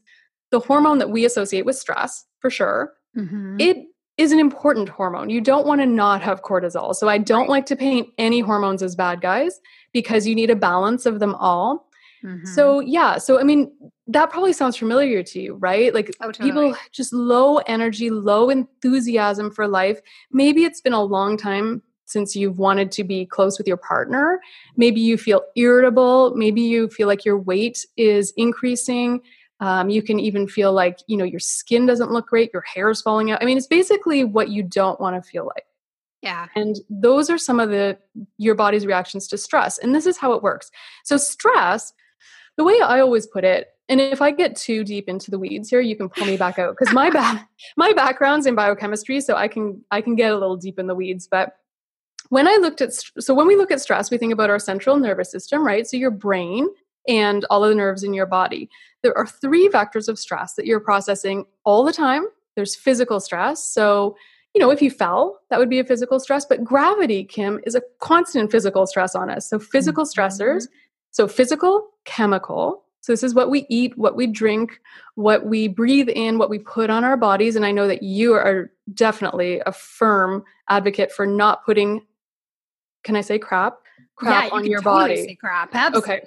the 0.51 0.59
hormone 0.59 0.99
that 0.99 1.11
we 1.11 1.25
associate 1.25 1.67
with 1.67 1.77
stress 1.77 2.25
for 2.41 2.51
sure. 2.51 2.95
Mm-hmm. 3.17 3.61
It 3.61 3.87
is 4.19 4.33
an 4.33 4.41
important 4.41 4.89
hormone. 4.89 5.31
You 5.31 5.41
don't 5.41 5.67
want 5.67 5.81
to 5.81 5.87
not 5.87 6.21
have 6.23 6.43
cortisol. 6.43 6.95
So 6.95 7.09
I 7.09 7.19
don't 7.19 7.43
right. 7.43 7.51
like 7.51 7.67
to 7.67 7.77
paint 7.77 8.09
any 8.19 8.41
hormones 8.41 8.83
as 8.83 8.97
bad 8.97 9.21
guys 9.21 9.61
because 9.93 10.27
you 10.27 10.35
need 10.35 10.51
a 10.51 10.57
balance 10.57 11.07
of 11.07 11.21
them 11.21 11.37
all. 11.37 11.89
Mm-hmm. 12.25 12.47
So 12.47 12.81
yeah, 12.81 13.19
so 13.19 13.39
I 13.39 13.45
mean 13.45 13.71
that 14.09 14.31
probably 14.31 14.53
sounds 14.53 14.77
familiar 14.77 15.23
to 15.23 15.41
you, 15.41 15.55
right? 15.55 15.95
Like 15.95 16.11
oh, 16.21 16.33
totally. 16.33 16.51
people 16.51 16.77
just 16.91 17.13
low 17.13 17.59
energy, 17.59 18.11
low 18.11 18.51
enthusiasm 18.51 19.53
for 19.53 19.69
life. 19.69 20.01
Maybe 20.33 20.65
it's 20.65 20.81
been 20.81 20.95
a 20.95 21.03
long 21.03 21.37
time 21.37 21.83
since 22.07 22.35
you've 22.35 22.59
wanted 22.59 22.91
to 22.91 23.05
be 23.05 23.27
close 23.27 23.59
with 23.59 23.69
your 23.69 23.77
partner. 23.77 24.41
Maybe 24.77 25.01
you 25.01 25.19
feel 25.19 25.43
irritable. 25.57 26.35
Maybe 26.35 26.63
you 26.63 26.89
feel 26.89 27.07
like 27.07 27.25
your 27.25 27.39
weight 27.39 27.87
is 27.97 28.33
increasing. 28.37 29.21
Um, 29.61 29.91
you 29.91 30.03
can 30.03 30.21
even 30.21 30.47
feel 30.47 30.73
like 30.73 31.01
you 31.07 31.17
know 31.17 31.25
your 31.25 31.41
skin 31.41 31.87
doesn't 31.87 32.13
look 32.13 32.29
great, 32.29 32.51
your 32.53 32.63
hair 32.63 32.91
is 32.91 33.03
falling 33.03 33.31
out. 33.31 33.43
I 33.43 33.45
mean, 33.45 33.59
it's 33.59 33.67
basically 33.67 34.25
what 34.25 34.49
you 34.51 34.63
don't 34.63 35.01
want 35.01 35.23
to 35.23 35.29
feel 35.29 35.47
like. 35.47 35.65
Yeah. 36.23 36.47
And 36.57 36.77
those 36.91 37.31
are 37.31 37.39
some 37.39 37.61
of 37.61 37.71
the 37.71 37.99
your 38.39 38.55
body's 38.55 38.87
reactions 38.87 39.29
to 39.29 39.39
stress. 39.39 39.79
And 39.79 39.95
this 39.95 40.07
is 40.07 40.17
how 40.17 40.33
it 40.33 40.43
works. 40.43 40.71
So 41.05 41.17
stress 41.17 41.93
the 42.57 42.65
way 42.65 42.81
I 42.81 42.99
always 42.99 43.25
put 43.25 43.45
it, 43.45 43.69
and 43.89 44.01
if 44.01 44.21
I 44.21 44.33
get 44.33 44.57
too 44.57 44.83
deep 44.83 45.09
into 45.09 45.31
the 45.31 45.39
weeds 45.39 45.71
here, 45.71 45.81
you 45.81 45.97
can 45.97 46.09
pull 46.09 46.27
me 46.27 46.37
back 46.37 46.59
out 46.59 46.77
because 46.77 46.93
my 46.93 47.09
ba- 47.09 47.49
my 47.77 47.93
background's 47.93 48.47
in 48.47 48.57
biochemistry, 48.57 49.21
so 49.21 49.37
I 49.37 49.49
can 49.49 49.83
I 49.91 50.01
can 50.01 50.17
get 50.17 50.33
a 50.33 50.37
little 50.37 50.57
deep 50.57 50.79
in 50.79 50.89
the 50.89 50.95
weeds. 50.95 51.29
But 51.31 51.57
when 52.31 52.49
I 52.49 52.57
looked 52.57 52.81
at 52.81 52.93
so 52.93 53.33
when 53.33 53.47
we 53.47 53.57
look 53.57 53.71
at 53.71 53.81
stress, 53.81 54.11
we 54.11 54.19
think 54.19 54.33
about 54.33 54.51
our 54.51 54.59
central 54.59 54.99
nervous 54.99 55.31
system, 55.31 55.65
right? 55.65 55.87
So 55.87 55.97
your 55.97 56.11
brain 56.11 56.69
and 57.07 57.47
all 57.49 57.63
of 57.63 57.71
the 57.71 57.77
nerves 57.77 58.03
in 58.03 58.13
your 58.13 58.27
body. 58.27 58.69
There 59.03 59.17
are 59.17 59.27
three 59.27 59.69
vectors 59.69 60.09
of 60.09 60.19
stress 60.19 60.55
that 60.55 60.67
you're 60.67 60.81
processing 60.81 61.45
all 61.65 61.85
the 61.85 61.93
time. 61.93 62.27
There's 62.57 62.75
physical 62.75 63.21
stress, 63.21 63.63
so 63.65 64.17
you 64.55 64.61
know, 64.61 64.71
if 64.71 64.81
you 64.81 64.91
fell, 64.91 65.39
that 65.51 65.59
would 65.59 65.69
be 65.69 65.79
a 65.79 65.85
physical 65.85 66.19
stress. 66.19 66.47
But 66.47 66.65
gravity, 66.65 67.23
Kim, 67.23 67.61
is 67.65 67.75
a 67.75 67.83
constant 68.01 68.51
physical 68.51 68.87
stress 68.87 69.15
on 69.15 69.31
us. 69.31 69.49
So 69.49 69.59
physical 69.59 70.05
mm-hmm. 70.05 70.21
stressors 70.21 70.69
so, 71.11 71.27
physical, 71.27 71.89
chemical. 72.05 72.85
So, 73.01 73.13
this 73.13 73.23
is 73.23 73.35
what 73.35 73.51
we 73.51 73.67
eat, 73.69 73.97
what 73.97 74.17
we 74.17 74.27
drink, 74.27 74.81
what 75.15 75.47
we 75.47 75.69
breathe 75.69 76.09
in, 76.09 76.39
what 76.39 76.51
we 76.51 76.59
put 76.59 76.91
on 76.91 77.05
our 77.05 77.17
bodies. 77.17 77.57
And 77.57 77.65
I 77.65 77.73
know 77.73 77.89
that 77.89 78.03
you 78.03 78.35
are 78.35 78.71
definitely 78.93 79.61
a 79.65 79.73
firm 79.73 80.45
advocate 80.69 81.13
for 81.13 81.27
not 81.27 81.65
putting, 81.65 82.03
can 83.05 83.17
I 83.17 83.21
say 83.21 83.39
crap? 83.39 83.79
Crap 84.17 84.45
yeah, 84.45 84.51
on 84.53 84.65
you 84.65 84.71
your 84.71 84.83
totally 84.83 85.09
body. 85.09 85.25
Say 85.25 85.35
crap. 85.37 85.75
Absolutely. 85.75 86.15
Okay. 86.15 86.27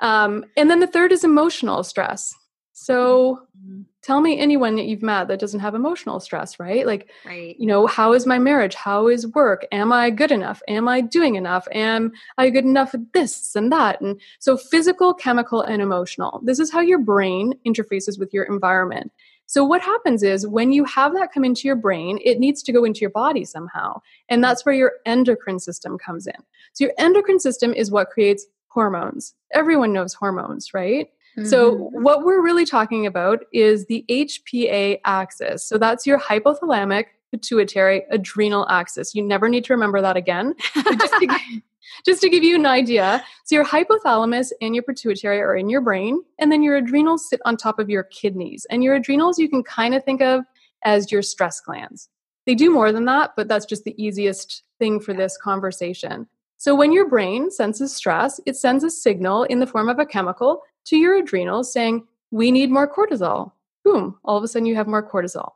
Um, 0.00 0.44
and 0.56 0.70
then 0.70 0.80
the 0.80 0.86
third 0.86 1.12
is 1.12 1.24
emotional 1.24 1.82
stress. 1.82 2.34
So 2.76 3.46
mm-hmm. 3.56 3.82
tell 4.02 4.20
me 4.20 4.38
anyone 4.38 4.74
that 4.76 4.86
you've 4.86 5.02
met 5.02 5.28
that 5.28 5.38
doesn't 5.38 5.60
have 5.60 5.76
emotional 5.76 6.18
stress, 6.18 6.58
right? 6.58 6.84
Like, 6.84 7.08
right. 7.24 7.54
you 7.58 7.66
know, 7.66 7.86
how 7.86 8.12
is 8.12 8.26
my 8.26 8.38
marriage? 8.38 8.74
How 8.74 9.06
is 9.06 9.28
work? 9.28 9.64
Am 9.70 9.92
I 9.92 10.10
good 10.10 10.32
enough? 10.32 10.60
Am 10.66 10.88
I 10.88 11.00
doing 11.00 11.36
enough? 11.36 11.68
Am 11.70 12.12
I 12.36 12.50
good 12.50 12.64
enough 12.64 12.92
at 12.92 13.12
this 13.12 13.54
and 13.54 13.70
that? 13.70 14.00
And 14.00 14.20
so 14.40 14.56
physical, 14.56 15.14
chemical, 15.14 15.62
and 15.62 15.80
emotional. 15.80 16.40
This 16.44 16.58
is 16.58 16.72
how 16.72 16.80
your 16.80 16.98
brain 16.98 17.54
interfaces 17.64 18.18
with 18.18 18.34
your 18.34 18.44
environment. 18.44 19.12
So, 19.46 19.64
what 19.64 19.82
happens 19.82 20.22
is 20.22 20.46
when 20.46 20.72
you 20.72 20.84
have 20.84 21.14
that 21.14 21.32
come 21.32 21.44
into 21.44 21.68
your 21.68 21.76
brain, 21.76 22.18
it 22.24 22.40
needs 22.40 22.62
to 22.62 22.72
go 22.72 22.84
into 22.84 23.00
your 23.00 23.10
body 23.10 23.44
somehow. 23.44 24.00
And 24.28 24.42
that's 24.42 24.64
where 24.64 24.74
your 24.74 24.92
endocrine 25.04 25.60
system 25.60 25.98
comes 25.98 26.26
in. 26.26 26.34
So, 26.72 26.84
your 26.84 26.94
endocrine 26.98 27.40
system 27.40 27.74
is 27.74 27.90
what 27.90 28.10
creates 28.10 28.46
hormones. 28.74 29.34
Everyone 29.52 29.92
knows 29.92 30.12
hormones, 30.12 30.74
right? 30.74 31.08
Mm-hmm. 31.38 31.48
So, 31.48 31.74
what 31.92 32.24
we're 32.24 32.42
really 32.42 32.66
talking 32.66 33.06
about 33.06 33.44
is 33.52 33.86
the 33.86 34.04
HPA 34.08 35.00
axis. 35.04 35.66
So, 35.66 35.78
that's 35.78 36.06
your 36.06 36.18
hypothalamic 36.18 37.06
pituitary 37.30 38.02
adrenal 38.10 38.68
axis. 38.68 39.14
You 39.14 39.22
never 39.22 39.48
need 39.48 39.64
to 39.64 39.72
remember 39.72 40.00
that 40.00 40.16
again. 40.16 40.54
just, 40.74 41.14
to, 41.14 41.38
just 42.06 42.20
to 42.22 42.28
give 42.28 42.44
you 42.44 42.54
an 42.54 42.66
idea. 42.66 43.24
So, 43.44 43.56
your 43.56 43.64
hypothalamus 43.64 44.50
and 44.60 44.74
your 44.74 44.84
pituitary 44.84 45.40
are 45.40 45.56
in 45.56 45.68
your 45.68 45.80
brain, 45.80 46.20
and 46.38 46.52
then 46.52 46.62
your 46.62 46.76
adrenals 46.76 47.28
sit 47.28 47.40
on 47.44 47.56
top 47.56 47.78
of 47.78 47.90
your 47.90 48.04
kidneys. 48.04 48.66
And 48.70 48.84
your 48.84 48.94
adrenals, 48.94 49.38
you 49.38 49.48
can 49.48 49.62
kind 49.64 49.94
of 49.94 50.04
think 50.04 50.20
of 50.20 50.44
as 50.84 51.10
your 51.10 51.22
stress 51.22 51.60
glands. 51.60 52.08
They 52.46 52.54
do 52.54 52.70
more 52.70 52.92
than 52.92 53.06
that, 53.06 53.32
but 53.36 53.48
that's 53.48 53.66
just 53.66 53.84
the 53.84 54.00
easiest 54.02 54.62
thing 54.78 55.00
for 55.00 55.14
this 55.14 55.36
conversation. 55.36 56.28
So, 56.64 56.74
when 56.74 56.92
your 56.92 57.06
brain 57.06 57.50
senses 57.50 57.94
stress, 57.94 58.40
it 58.46 58.56
sends 58.56 58.84
a 58.84 58.88
signal 58.88 59.42
in 59.42 59.60
the 59.60 59.66
form 59.66 59.90
of 59.90 59.98
a 59.98 60.06
chemical 60.06 60.62
to 60.86 60.96
your 60.96 61.14
adrenals 61.14 61.70
saying, 61.70 62.06
we 62.30 62.50
need 62.50 62.70
more 62.70 62.90
cortisol. 62.90 63.52
Boom, 63.84 64.18
all 64.24 64.38
of 64.38 64.42
a 64.42 64.48
sudden 64.48 64.64
you 64.64 64.74
have 64.74 64.86
more 64.86 65.06
cortisol. 65.06 65.50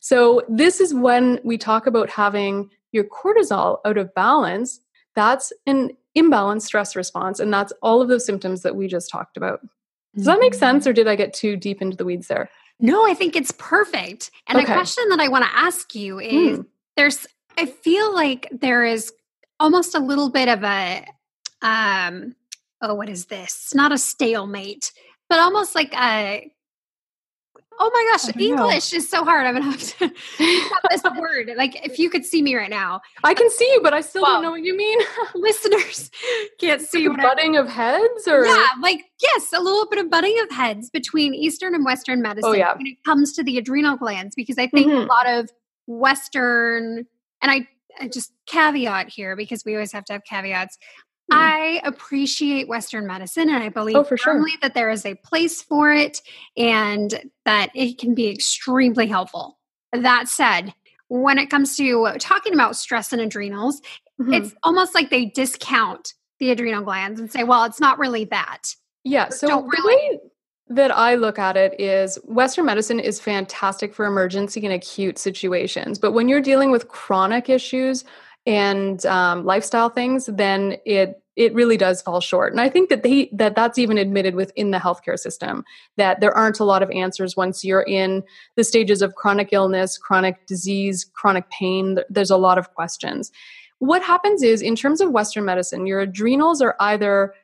So, 0.00 0.42
this 0.48 0.80
is 0.80 0.92
when 0.92 1.38
we 1.44 1.58
talk 1.58 1.86
about 1.86 2.10
having 2.10 2.70
your 2.90 3.04
cortisol 3.04 3.78
out 3.84 3.98
of 3.98 4.12
balance. 4.14 4.80
That's 5.14 5.52
an 5.68 5.96
imbalanced 6.16 6.62
stress 6.62 6.96
response. 6.96 7.38
And 7.38 7.54
that's 7.54 7.72
all 7.80 8.02
of 8.02 8.08
those 8.08 8.26
symptoms 8.26 8.62
that 8.62 8.74
we 8.74 8.88
just 8.88 9.12
talked 9.12 9.36
about. 9.36 9.60
Does 10.16 10.24
that 10.24 10.40
make 10.40 10.54
sense, 10.54 10.88
or 10.88 10.92
did 10.92 11.06
I 11.06 11.14
get 11.14 11.34
too 11.34 11.56
deep 11.56 11.80
into 11.80 11.96
the 11.96 12.04
weeds 12.04 12.26
there? 12.26 12.50
No, 12.80 13.06
I 13.06 13.14
think 13.14 13.36
it's 13.36 13.52
perfect. 13.52 14.32
And 14.48 14.58
okay. 14.58 14.72
a 14.72 14.74
question 14.74 15.08
that 15.10 15.20
I 15.20 15.28
want 15.28 15.44
to 15.44 15.56
ask 15.56 15.94
you 15.94 16.18
is 16.18 16.56
hmm. 16.56 16.62
there's, 16.96 17.28
I 17.56 17.66
feel 17.66 18.12
like 18.12 18.48
there 18.50 18.84
is 18.84 19.12
almost 19.60 19.94
a 19.94 20.00
little 20.00 20.30
bit 20.30 20.48
of 20.48 20.62
a, 20.64 21.06
um, 21.62 22.34
oh, 22.80 22.94
what 22.94 23.08
is 23.08 23.26
this? 23.26 23.74
Not 23.74 23.92
a 23.92 23.98
stalemate, 23.98 24.92
but 25.28 25.38
almost 25.38 25.74
like 25.74 25.94
a 25.94 26.50
Oh 27.80 27.90
my 27.92 28.10
gosh, 28.12 28.36
English 28.36 28.92
know. 28.92 28.96
is 28.96 29.08
so 29.08 29.24
hard. 29.24 29.46
I'm 29.46 29.54
gonna 29.54 29.70
have 29.70 29.80
to 29.80 30.10
this 30.90 31.02
word. 31.16 31.52
Like 31.56 31.86
if 31.86 31.98
you 31.98 32.10
could 32.10 32.24
see 32.24 32.42
me 32.42 32.56
right 32.56 32.70
now. 32.70 33.00
I 33.22 33.34
can 33.34 33.50
see 33.50 33.70
you, 33.72 33.80
but 33.82 33.94
I 33.94 34.00
still 34.00 34.22
well, 34.22 34.34
don't 34.34 34.42
know 34.42 34.50
what 34.50 34.64
you 34.64 34.76
mean. 34.76 34.98
listeners 35.34 36.10
can't 36.60 36.80
see 36.80 37.08
like 37.08 37.18
butting 37.18 37.56
of 37.56 37.68
heads 37.68 38.26
or 38.26 38.44
Yeah, 38.44 38.66
like 38.82 39.04
yes, 39.22 39.52
a 39.52 39.60
little 39.60 39.88
bit 39.88 40.00
of 40.00 40.10
butting 40.10 40.38
of 40.40 40.50
heads 40.50 40.90
between 40.90 41.34
Eastern 41.34 41.74
and 41.74 41.84
Western 41.84 42.18
oh, 42.18 42.22
medicine 42.22 42.50
oh, 42.50 42.54
yeah. 42.54 42.76
when 42.76 42.86
it 42.86 43.02
comes 43.04 43.32
to 43.34 43.44
the 43.44 43.58
adrenal 43.58 43.96
glands, 43.96 44.34
because 44.34 44.58
I 44.58 44.66
think 44.66 44.88
mm-hmm. 44.88 45.02
a 45.02 45.04
lot 45.04 45.28
of 45.28 45.50
Western 45.86 47.06
and 47.42 47.50
I 47.50 47.68
just 48.06 48.32
caveat 48.46 49.08
here 49.08 49.34
because 49.34 49.64
we 49.64 49.74
always 49.74 49.92
have 49.92 50.04
to 50.06 50.12
have 50.14 50.24
caveats. 50.24 50.78
Hmm. 51.30 51.38
I 51.38 51.80
appreciate 51.84 52.68
Western 52.68 53.06
medicine 53.06 53.50
and 53.50 53.62
I 53.62 53.68
believe 53.68 53.96
oh, 53.96 54.04
firmly 54.04 54.52
sure. 54.52 54.58
that 54.62 54.74
there 54.74 54.90
is 54.90 55.04
a 55.04 55.14
place 55.16 55.62
for 55.62 55.92
it 55.92 56.22
and 56.56 57.30
that 57.44 57.70
it 57.74 57.98
can 57.98 58.14
be 58.14 58.28
extremely 58.28 59.06
helpful. 59.06 59.58
That 59.92 60.28
said, 60.28 60.74
when 61.08 61.38
it 61.38 61.50
comes 61.50 61.76
to 61.76 62.14
talking 62.18 62.54
about 62.54 62.76
stress 62.76 63.12
and 63.12 63.22
adrenals, 63.22 63.80
mm-hmm. 64.20 64.32
it's 64.32 64.54
almost 64.62 64.94
like 64.94 65.10
they 65.10 65.26
discount 65.26 66.14
the 66.38 66.50
adrenal 66.50 66.82
glands 66.82 67.18
and 67.20 67.30
say, 67.30 67.44
well, 67.44 67.64
it's 67.64 67.80
not 67.80 67.98
really 67.98 68.24
that. 68.26 68.74
Yeah. 69.04 69.30
So, 69.30 69.48
Don't 69.48 69.66
really- 69.66 70.08
the 70.08 70.16
way 70.16 70.20
that 70.70 70.96
I 70.96 71.14
look 71.14 71.38
at 71.38 71.56
it 71.56 71.78
is 71.80 72.18
Western 72.24 72.66
medicine 72.66 73.00
is 73.00 73.20
fantastic 73.20 73.94
for 73.94 74.04
emergency 74.04 74.64
and 74.64 74.72
acute 74.72 75.18
situations. 75.18 75.98
But 75.98 76.12
when 76.12 76.28
you're 76.28 76.40
dealing 76.40 76.70
with 76.70 76.88
chronic 76.88 77.48
issues, 77.48 78.04
and 78.48 79.04
um, 79.04 79.44
lifestyle 79.44 79.90
things, 79.90 80.26
then 80.26 80.78
it 80.86 81.22
it 81.36 81.54
really 81.54 81.76
does 81.76 82.02
fall 82.02 82.20
short. 82.20 82.52
And 82.52 82.60
I 82.60 82.68
think 82.68 82.88
that 82.88 83.04
they 83.04 83.28
that 83.32 83.54
that's 83.54 83.78
even 83.78 83.98
admitted 83.98 84.34
within 84.34 84.70
the 84.70 84.78
healthcare 84.78 85.18
system 85.18 85.64
that 85.98 86.20
there 86.20 86.36
aren't 86.36 86.58
a 86.58 86.64
lot 86.64 86.82
of 86.82 86.90
answers 86.90 87.36
once 87.36 87.62
you're 87.62 87.82
in 87.82 88.24
the 88.56 88.64
stages 88.64 89.02
of 89.02 89.14
chronic 89.14 89.50
illness, 89.52 89.98
chronic 89.98 90.46
disease, 90.46 91.04
chronic 91.12 91.48
pain. 91.50 91.98
There's 92.08 92.30
a 92.30 92.38
lot 92.38 92.56
of 92.56 92.72
questions. 92.72 93.30
What 93.80 94.02
happens 94.02 94.42
is 94.42 94.62
in 94.62 94.74
terms 94.74 95.02
of 95.02 95.10
western 95.10 95.44
medicine, 95.44 95.86
your 95.86 96.00
adrenals 96.00 96.62
are 96.62 96.74
either 96.80 97.34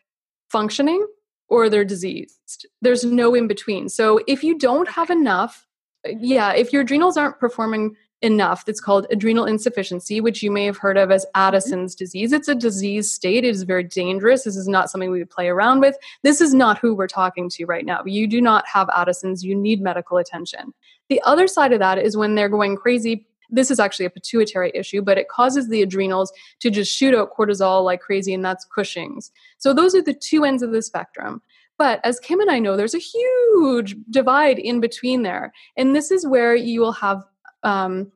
functioning 0.48 1.06
or 1.48 1.68
they're 1.68 1.84
diseased. 1.84 2.66
There's 2.82 3.04
no 3.04 3.34
in 3.34 3.46
between. 3.46 3.88
So 3.88 4.20
if 4.26 4.42
you 4.42 4.58
don't 4.58 4.88
have 4.88 5.10
enough, 5.10 5.66
yeah, 6.06 6.52
if 6.52 6.72
your 6.72 6.82
adrenals 6.82 7.16
aren't 7.16 7.38
performing 7.38 7.96
enough 8.24 8.64
that's 8.64 8.80
called 8.80 9.06
adrenal 9.10 9.44
insufficiency, 9.44 10.20
which 10.20 10.42
you 10.42 10.50
may 10.50 10.64
have 10.64 10.78
heard 10.78 10.96
of 10.96 11.10
as. 11.10 11.26
Addison's 11.34 11.94
disease. 11.94 12.32
It's 12.32 12.48
a 12.48 12.54
disease 12.54 13.12
state. 13.12 13.44
It 13.44 13.50
is 13.50 13.62
very 13.64 13.84
dangerous. 13.84 14.44
This 14.44 14.56
is 14.56 14.66
not 14.66 14.90
something 14.90 15.10
we 15.10 15.18
would 15.18 15.30
play 15.30 15.48
around 15.48 15.80
with. 15.80 15.96
This 16.22 16.40
is 16.40 16.54
not 16.54 16.78
who 16.78 16.94
we're 16.94 17.06
talking 17.06 17.50
to 17.50 17.66
right 17.66 17.84
now. 17.84 18.02
You 18.06 18.26
do 18.26 18.40
not 18.40 18.66
have 18.66 18.88
Addison's. 18.96 19.44
You 19.44 19.54
need 19.54 19.82
medical 19.82 20.16
attention. 20.16 20.72
The 21.10 21.20
other 21.22 21.46
side 21.46 21.72
of 21.72 21.80
that 21.80 21.98
is 21.98 22.16
when 22.16 22.34
they're 22.34 22.48
going 22.48 22.76
crazy. 22.76 23.26
This 23.54 23.70
is 23.70 23.80
actually 23.80 24.06
a 24.06 24.10
pituitary 24.10 24.72
issue, 24.74 25.02
but 25.02 25.18
it 25.18 25.28
causes 25.28 25.68
the 25.68 25.82
adrenals 25.82 26.32
to 26.60 26.70
just 26.70 26.92
shoot 26.92 27.14
out 27.14 27.30
cortisol 27.36 27.84
like 27.84 28.00
crazy, 28.00 28.34
and 28.34 28.44
that's 28.44 28.64
Cushing's. 28.64 29.30
So, 29.58 29.72
those 29.72 29.94
are 29.94 30.02
the 30.02 30.14
two 30.14 30.44
ends 30.44 30.62
of 30.62 30.72
the 30.72 30.82
spectrum. 30.82 31.42
But 31.76 32.00
as 32.04 32.20
Kim 32.20 32.40
and 32.40 32.50
I 32.50 32.58
know, 32.58 32.76
there's 32.76 32.94
a 32.94 32.98
huge 32.98 33.96
divide 34.10 34.58
in 34.58 34.80
between 34.80 35.22
there. 35.22 35.52
And 35.76 35.94
this 35.94 36.10
is 36.10 36.26
where 36.26 36.54
you 36.54 36.80
will 36.80 36.92
have 36.92 37.24
um, 37.64 38.12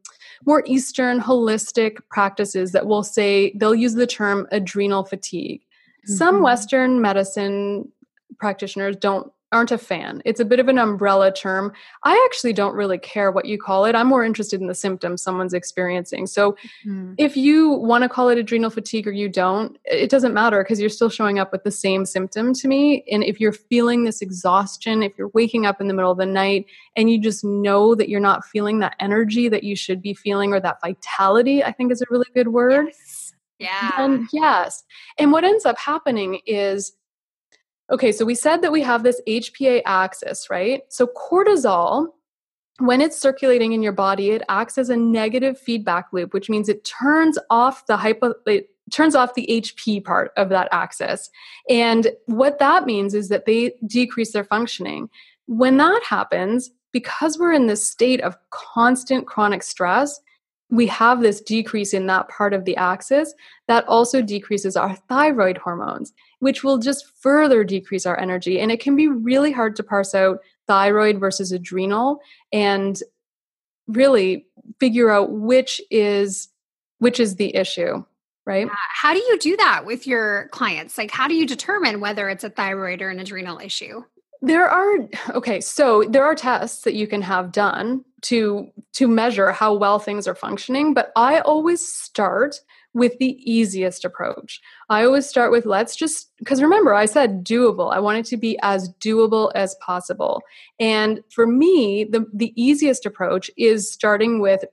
more 0.47 0.63
Eastern 0.67 1.21
holistic 1.21 1.97
practices 2.11 2.73
that 2.73 2.87
will 2.87 3.03
say 3.03 3.53
they'll 3.57 3.75
use 3.75 3.95
the 3.95 4.07
term 4.07 4.47
adrenal 4.53 5.05
fatigue. 5.05 5.61
Mm-hmm. 5.61 6.15
Some 6.15 6.43
Western 6.43 7.01
medicine 7.01 7.91
practitioners 8.39 8.97
don't 8.97 9.33
aren't 9.51 9.73
a 9.73 9.79
fan. 9.79 10.21
It's 10.25 10.41
a 10.41 10.45
bit 10.45 10.61
of 10.61 10.69
an 10.69 10.79
umbrella 10.79 11.33
term. 11.33 11.73
I 12.05 12.23
actually 12.29 12.53
don't 12.53 12.75
really 12.75 12.99
care 12.99 13.33
what 13.33 13.47
you 13.47 13.59
call 13.59 13.87
it. 13.87 13.95
I'm 13.95 14.07
more 14.07 14.25
interested 14.25 14.61
in 14.61 14.67
the 14.67 14.75
symptoms 14.75 15.23
someone's 15.23 15.55
experiencing. 15.55 16.27
So 16.27 16.53
mm-hmm. 16.87 17.15
if 17.17 17.37
you 17.37 17.71
want 17.71 18.03
to 18.03 18.09
call 18.09 18.29
it 18.29 18.37
adrenal 18.37 18.71
fatigue 18.71 19.09
or 19.09 19.13
you 19.13 19.29
don't, 19.29 19.79
it 19.85 20.11
doesn't 20.11 20.35
matter 20.35 20.63
because 20.63 20.81
you're 20.81 20.91
still 20.91 21.09
showing 21.09 21.39
up 21.39 21.51
with 21.51 21.65
the 21.65 21.71
same 21.71 22.05
symptom 22.05 22.53
to 22.55 22.69
me. 22.69 23.05
And 23.11 23.25
if 23.25 23.41
you're 23.41 23.53
feeling 23.53 24.05
this 24.05 24.21
exhaustion, 24.21 25.03
if 25.03 25.13
you're 25.17 25.29
waking 25.29 25.65
up 25.65 25.81
in 25.81 25.89
the 25.89 25.95
middle 25.95 26.11
of 26.11 26.19
the 26.19 26.27
night 26.27 26.67
and 26.95 27.11
you 27.11 27.19
just 27.19 27.43
know 27.43 27.95
that 27.95 28.11
you're 28.11 28.21
not 28.21 28.45
feeling 28.45 28.81
that 28.81 28.97
energy 29.01 29.49
that 29.49 29.65
you 29.65 29.77
should 29.77 30.03
be 30.03 30.13
feeling 30.13 30.53
or 30.53 30.61
that 30.61 30.81
vitality, 30.83 31.65
I 31.65 31.73
think 31.73 31.91
is 31.91 32.03
a 32.03 32.07
really 32.11 32.29
good 32.35 32.49
word. 32.49 32.89
Yes. 32.89 33.35
Yeah. 33.59 33.91
And 33.99 34.29
yes. 34.33 34.85
And 35.19 35.33
what 35.33 35.45
ends 35.45 35.67
up 35.67 35.79
happening 35.79 36.41
is 36.47 36.93
Okay, 37.91 38.13
so 38.13 38.25
we 38.25 38.35
said 38.35 38.63
that 38.63 38.73
we 38.73 38.83
have 38.83 39.03
this 39.03 39.21
HPA 39.27 39.83
axis, 39.87 40.51
right? 40.51 40.83
So 40.91 41.07
cortisol, 41.07 42.09
when 42.81 43.01
it's 43.01 43.19
circulating 43.19 43.73
in 43.73 43.83
your 43.83 43.93
body, 43.93 44.31
it 44.31 44.43
acts 44.49 44.77
as 44.77 44.91
a 44.91 44.97
negative 44.97 45.59
feedback 45.59 46.07
loop, 46.13 46.35
which 46.35 46.51
means 46.51 46.69
it 46.69 46.85
turns 46.85 47.39
off 47.51 47.87
the 47.87 47.97
hypo 47.97 48.35
it 48.47 48.69
turns 48.91 49.15
off 49.15 49.35
the 49.35 49.47
HP 49.51 50.05
part 50.05 50.33
of 50.37 50.49
that 50.49 50.69
axis. 50.71 51.31
And 51.69 52.09
what 52.27 52.59
that 52.59 52.87
means 52.87 53.15
is 53.15 53.29
that 53.29 53.47
they 53.47 53.75
decrease 53.87 54.33
their 54.33 54.45
functioning. 54.45 55.11
When 55.47 55.77
that 55.79 56.03
happens, 56.03 56.71
because 56.93 57.39
we're 57.39 57.53
in 57.53 57.67
this 57.67 57.87
state 57.87 58.21
of 58.21 58.37
constant 58.51 59.27
chronic 59.27 59.63
stress, 59.63 60.21
we 60.71 60.87
have 60.87 61.21
this 61.21 61.41
decrease 61.41 61.95
in 61.95 62.07
that 62.07 62.29
part 62.29 62.53
of 62.53 62.65
the 62.65 62.77
axis 62.77 63.33
that 63.69 63.87
also 63.89 64.21
decreases 64.21 64.77
our 64.77 64.95
thyroid 65.09 65.57
hormones, 65.57 66.13
which 66.41 66.63
will 66.63 66.79
just 66.79 67.07
further 67.21 67.65
decrease 67.65 68.05
our 68.05 68.19
energy. 68.19 68.61
And 68.61 68.71
it 68.71 68.81
can 68.81 68.95
be 68.95 69.09
really 69.09 69.53
hard 69.53 69.77
to 69.77 69.83
parse 69.83 70.15
out 70.15 70.41
thyroid 70.67 71.19
versus 71.19 71.53
adrenal 71.53 72.21
and 72.53 73.03
really 73.87 74.47
figure 74.79 75.11
out 75.11 75.33
which 75.33 75.81
is 75.91 76.49
which 76.99 77.21
is 77.21 77.37
the 77.37 77.55
issue 77.55 78.05
right? 78.49 78.67
How 78.73 79.13
do 79.13 79.19
you 79.21 79.39
do 79.39 79.57
that 79.59 79.85
with 79.85 80.07
your 80.07 80.49
clients? 80.49 80.97
Like 80.97 81.11
how 81.11 81.29
do 81.29 81.35
you 81.35 81.47
determine 81.47 82.01
whether 82.01 82.31
it's 82.31 82.45
a 82.45 82.51
thyroid 82.51 83.03
or 83.03 83.11
an 83.11 83.21
adrenal 83.21 83.59
issue? 83.59 84.03
There 84.41 84.67
are 84.69 85.07
okay, 85.31 85.61
so 85.61 86.05
there 86.09 86.25
are 86.25 86.35
tests 86.35 86.83
that 86.83 86.95
you 86.95 87.07
can 87.07 87.21
have 87.23 87.53
done 87.53 88.05
to 88.23 88.69
to 88.95 89.09
measure 89.09 89.53
how 89.53 89.75
well 89.75 89.99
things 89.99 90.27
are 90.27 90.35
functioning, 90.35 90.95
but 90.95 91.13
I 91.17 91.41
always 91.41 91.87
start 91.87 92.61
with 92.95 93.19
the 93.19 93.39
easiest 93.51 94.05
approach. 94.05 94.61
I 94.89 95.05
always 95.05 95.29
start 95.29 95.53
with 95.53 95.67
let's 95.67 95.95
just 95.95 96.31
because 96.39 96.63
remember 96.63 96.95
I 96.95 97.07
said 97.07 97.45
doable. 97.45 97.93
I 97.93 98.01
want 98.01 98.19
it 98.19 98.27
to 98.27 98.37
be 98.37 98.59
as 98.63 98.91
doable 99.01 99.53
as 99.55 99.77
possible. 99.81 100.43
And 100.81 101.23
for 101.31 101.47
me, 101.47 102.05
the 102.05 102.27
the 102.33 102.53
easiest 102.61 103.07
approach 103.07 103.51
is 103.57 103.91
starting 103.91 104.41
with 104.41 104.65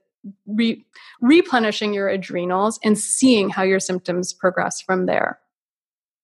re, 0.46 0.84
replenishing 1.20 1.94
your 1.94 2.08
adrenals 2.08 2.80
and 2.82 2.98
seeing 2.98 3.48
how 3.48 3.62
your 3.62 3.80
symptoms 3.80 4.32
progress 4.32 4.80
from 4.80 5.06
there. 5.06 5.38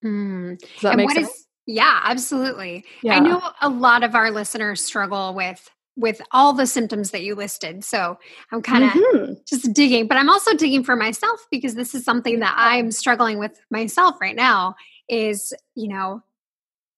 Mm. 0.04 0.58
Does 0.58 0.80
that 0.82 0.92
and 0.92 0.96
make 0.96 1.10
sense? 1.12 1.28
Is, 1.28 1.46
yeah, 1.66 2.00
absolutely. 2.04 2.84
Yeah. 3.02 3.16
I 3.16 3.20
know 3.20 3.40
a 3.60 3.68
lot 3.68 4.02
of 4.02 4.14
our 4.14 4.30
listeners 4.30 4.82
struggle 4.82 5.34
with 5.34 5.70
with 5.96 6.22
all 6.30 6.52
the 6.52 6.66
symptoms 6.66 7.10
that 7.10 7.22
you 7.22 7.34
listed. 7.34 7.84
So 7.84 8.18
I'm 8.50 8.62
kind 8.62 8.84
of 8.84 8.90
mm-hmm. 8.90 9.32
just 9.46 9.72
digging, 9.72 10.06
but 10.06 10.16
I'm 10.16 10.30
also 10.30 10.54
digging 10.54 10.84
for 10.84 10.96
myself 10.96 11.46
because 11.50 11.74
this 11.74 11.94
is 11.94 12.04
something 12.04 12.40
that 12.40 12.54
I'm 12.56 12.90
struggling 12.90 13.38
with 13.38 13.60
myself 13.70 14.16
right 14.20 14.36
now 14.36 14.74
is, 15.08 15.52
you 15.74 15.88
know, 15.88 16.22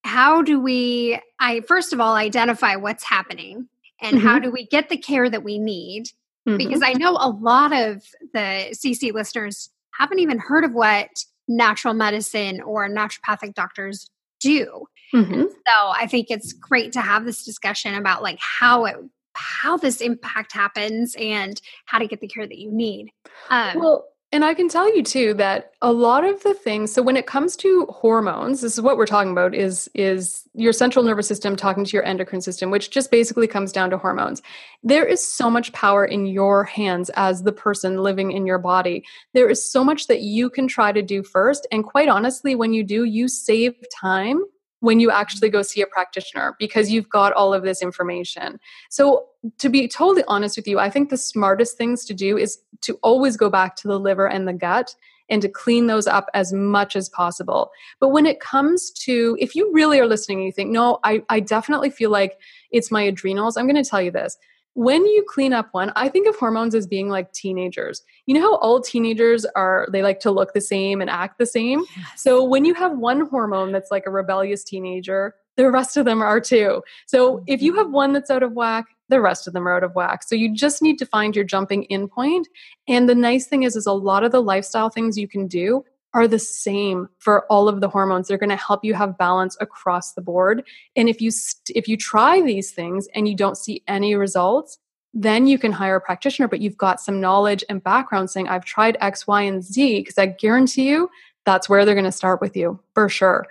how 0.05 0.43
do 0.43 0.61
we 0.61 1.19
I 1.41 1.61
first 1.63 1.93
of 1.93 2.01
all 2.01 2.15
identify 2.15 2.77
what's 2.77 3.05
happening 3.05 3.69
and 4.01 4.19
mm-hmm. 4.19 4.27
how 4.27 4.39
do 4.39 4.51
we 4.51 4.67
get 4.67 4.89
the 4.91 4.99
care 4.99 5.29
that 5.29 5.43
we 5.43 5.59
need? 5.59 6.11
Mm-hmm. 6.47 6.59
Because 6.59 6.83
I 6.83 6.93
know 6.93 7.13
a 7.13 7.31
lot 7.31 7.73
of 7.73 8.05
the 8.33 8.69
CC 8.73 9.13
listeners 9.13 9.71
haven't 9.99 10.19
even 10.19 10.39
heard 10.39 10.65
of 10.65 10.73
what 10.73 11.25
natural 11.49 11.95
medicine 11.95 12.61
or 12.61 12.89
naturopathic 12.89 13.55
doctors 13.55 14.11
do. 14.41 14.87
Mm-hmm. 15.15 15.43
So 15.43 15.89
I 15.89 16.07
think 16.07 16.31
it's 16.31 16.53
great 16.53 16.93
to 16.93 17.01
have 17.01 17.25
this 17.25 17.45
discussion 17.45 17.95
about 17.95 18.23
like 18.23 18.39
how 18.41 18.85
it 18.85 18.97
how 19.37 19.77
this 19.77 20.01
impact 20.01 20.53
happens 20.53 21.15
and 21.19 21.61
how 21.87 21.99
to 21.99 22.07
get 22.07 22.21
the 22.21 22.29
care 22.29 22.47
that 22.47 22.59
you 22.59 22.71
need. 22.71 23.11
Um, 23.51 23.79
well, 23.79 24.07
and 24.33 24.45
I 24.45 24.53
can 24.53 24.69
tell 24.69 24.93
you 24.93 25.05
too 25.05 25.35
that 25.35 25.71
a 25.81 25.93
lot 25.93 26.25
of 26.25 26.43
the 26.43 26.55
things. 26.55 26.93
So 26.93 27.03
when 27.03 27.17
it 27.17 27.27
comes 27.27 27.55
to 27.59 27.87
hormones, 27.87 28.63
this 28.63 28.73
is 28.73 28.81
what 28.81 28.97
we're 28.97 29.07
talking 29.07 29.31
about: 29.31 29.55
is 29.55 29.89
is 29.95 30.43
your 30.55 30.73
central 30.73 31.05
nervous 31.05 31.29
system 31.29 31.55
talking 31.55 31.85
to 31.85 31.93
your 31.93 32.05
endocrine 32.05 32.41
system, 32.41 32.73
which 32.73 32.91
just 32.91 33.13
basically 33.13 33.47
comes 33.47 33.71
down 33.71 33.91
to 33.91 33.99
hormones. 33.99 34.43
There 34.83 35.07
is 35.07 35.25
so 35.25 35.49
much 35.49 35.73
power 35.73 36.05
in 36.05 36.27
your 36.27 36.65
hands 36.65 37.11
as 37.15 37.45
the 37.45 37.53
person 37.53 38.03
living 38.03 38.33
in 38.33 38.45
your 38.45 38.59
body. 38.59 39.05
There 39.35 39.49
is 39.49 39.71
so 39.71 39.85
much 39.85 40.09
that 40.09 40.23
you 40.23 40.51
can 40.51 40.67
try 40.67 40.91
to 40.91 41.03
do 41.03 41.23
first, 41.23 41.65
and 41.71 41.85
quite 41.85 42.09
honestly, 42.09 42.57
when 42.57 42.73
you 42.73 42.83
do, 42.83 43.05
you 43.05 43.29
save 43.29 43.77
time 43.95 44.41
when 44.85 45.01
you 45.01 45.11
actually 45.11 45.49
go 45.49 45.63
see 45.63 45.81
a 45.81 45.87
practitioner 45.87 46.55
because 46.59 46.91
you've 46.91 47.09
got 47.09 47.33
all 47.33 47.55
of 47.55 47.63
this 47.63 47.81
information. 47.81 48.61
So, 48.91 49.27
to 49.59 49.69
be 49.71 49.89
totally 49.89 50.25
honest 50.29 50.57
with 50.57 50.69
you, 50.69 50.79
I 50.79 50.91
think 50.91 51.09
the 51.09 51.17
smartest 51.17 51.79
things 51.79 52.05
to 52.05 52.15
do 52.15 52.37
is 52.37 52.59
to 52.83 52.99
always 53.03 53.37
go 53.37 53.49
back 53.49 53.77
to 53.77 53.89
the 53.89 53.99
liver 53.99 54.27
and 54.27 54.47
the 54.47 54.53
gut 54.53 54.95
and 55.31 55.41
to 55.41 55.49
clean 55.49 55.87
those 55.87 56.07
up 56.07 56.29
as 56.35 56.53
much 56.53 56.97
as 56.97 57.09
possible. 57.09 57.71
But 57.99 58.11
when 58.11 58.27
it 58.27 58.41
comes 58.41 58.91
to, 58.91 59.39
if 59.41 59.55
you 59.55 59.73
really 59.73 59.99
are 60.01 60.07
listening 60.07 60.39
and 60.39 60.47
you 60.47 60.53
think, 60.53 60.71
no, 60.71 60.99
I, 61.03 61.23
I 61.31 61.41
definitely 61.41 61.89
feel 61.89 62.11
like 62.11 62.39
it's 62.71 62.91
my 62.91 63.03
adrenals, 63.03 63.57
I'm 63.57 63.67
going 63.67 63.83
to 63.83 63.89
tell 63.89 64.03
you 64.03 64.11
this 64.11 64.37
when 64.75 65.07
you 65.07 65.25
clean 65.29 65.53
up 65.53 65.69
one, 65.73 65.93
I 65.97 66.09
think 66.09 66.29
of 66.29 66.37
hormones 66.37 66.75
as 66.75 66.87
being 66.87 67.09
like 67.09 67.33
teenagers. 67.33 68.03
You 68.27 68.35
know 68.35 68.41
how 68.41 68.57
all 68.57 68.81
teenagers 68.81 69.45
are, 69.57 69.89
they 69.91 70.03
like 70.03 70.21
to 70.21 70.31
look 70.31 70.53
the 70.53 70.61
same 70.61 71.01
and 71.01 71.09
act 71.09 71.39
the 71.39 71.47
same? 71.47 71.85
Yes. 71.97 72.07
So 72.23 72.45
when 72.45 72.65
you 72.65 72.75
have 72.75 72.99
one 72.99 73.27
hormone 73.27 73.73
that's 73.73 73.91
like 73.91 74.05
a 74.07 74.11
rebellious 74.11 74.65
teenager, 74.65 75.35
the 75.57 75.71
rest 75.71 75.97
of 75.97 76.05
them 76.05 76.21
are 76.21 76.41
too. 76.41 76.83
So 77.07 77.45
if 77.47 77.63
you 77.63 77.75
have 77.77 77.87
mm-hmm. 77.87 77.95
one 77.95 78.13
that's 78.13 78.31
out 78.31 78.43
of 78.43 78.53
whack, 78.53 78.87
the 79.09 79.21
rest 79.21 79.47
of 79.47 79.53
them 79.53 79.69
are 79.69 79.77
out 79.77 79.85
of 79.85 79.95
whack. 79.95 80.23
So 80.25 80.35
you 80.35 80.53
just 80.53 80.83
need 80.83 80.99
to 80.99 81.07
find 81.07 81.37
your 81.37 81.45
jumping 81.45 81.85
in 81.85 82.09
point. 82.09 82.49
And 82.89 83.09
the 83.09 83.15
nice 83.15 83.47
thing 83.47 83.63
is, 83.63 83.77
is 83.77 83.87
a 83.87 83.93
lot 83.93 84.25
of 84.25 84.33
the 84.33 84.43
lifestyle 84.43 84.91
things 84.91 85.19
you 85.19 85.29
can 85.29 85.47
do 85.47 85.85
are 86.15 86.29
the 86.29 86.39
same 86.39 87.09
for 87.19 87.45
all 87.47 87.69
of 87.69 87.81
the 87.81 87.89
hormones 87.89 88.29
they're 88.29 88.39
going 88.39 88.49
to 88.49 88.57
help 88.57 88.85
you 88.85 88.95
have 88.95 89.19
balance 89.19 89.57
across 89.61 90.13
the 90.13 90.23
board 90.23 90.67
and 90.97 91.09
if 91.09 91.21
you 91.21 91.31
st- 91.31 91.77
if 91.77 91.89
you 91.89 91.97
try 91.97 92.41
these 92.41 92.71
things 92.71 93.09
and 93.15 93.29
you 93.29 93.37
don't 93.37 93.59
see 93.59 93.83
any 93.87 94.15
results 94.15 94.79
then 95.13 95.47
you 95.47 95.59
can 95.59 95.73
hire 95.73 95.97
a 95.97 96.01
practitioner 96.01 96.49
but 96.49 96.61
you've 96.61 96.79
got 96.79 97.01
some 97.01 97.21
knowledge 97.21 97.65
and 97.69 97.83
background 97.83 98.31
saying 98.31 98.49
i've 98.49 98.65
tried 98.65 98.97
x 99.01 99.27
y 99.27 99.43
and 99.43 99.63
z 99.63 100.01
because 100.01 100.19
i 100.19 100.27
guarantee 100.27 100.89
you 100.89 101.11
that's 101.45 101.69
where 101.69 101.85
they're 101.85 101.95
going 101.95 102.05
to 102.05 102.13
start 102.13 102.41
with 102.41 102.57
you 102.57 102.79
for 102.95 103.09
sure 103.09 103.47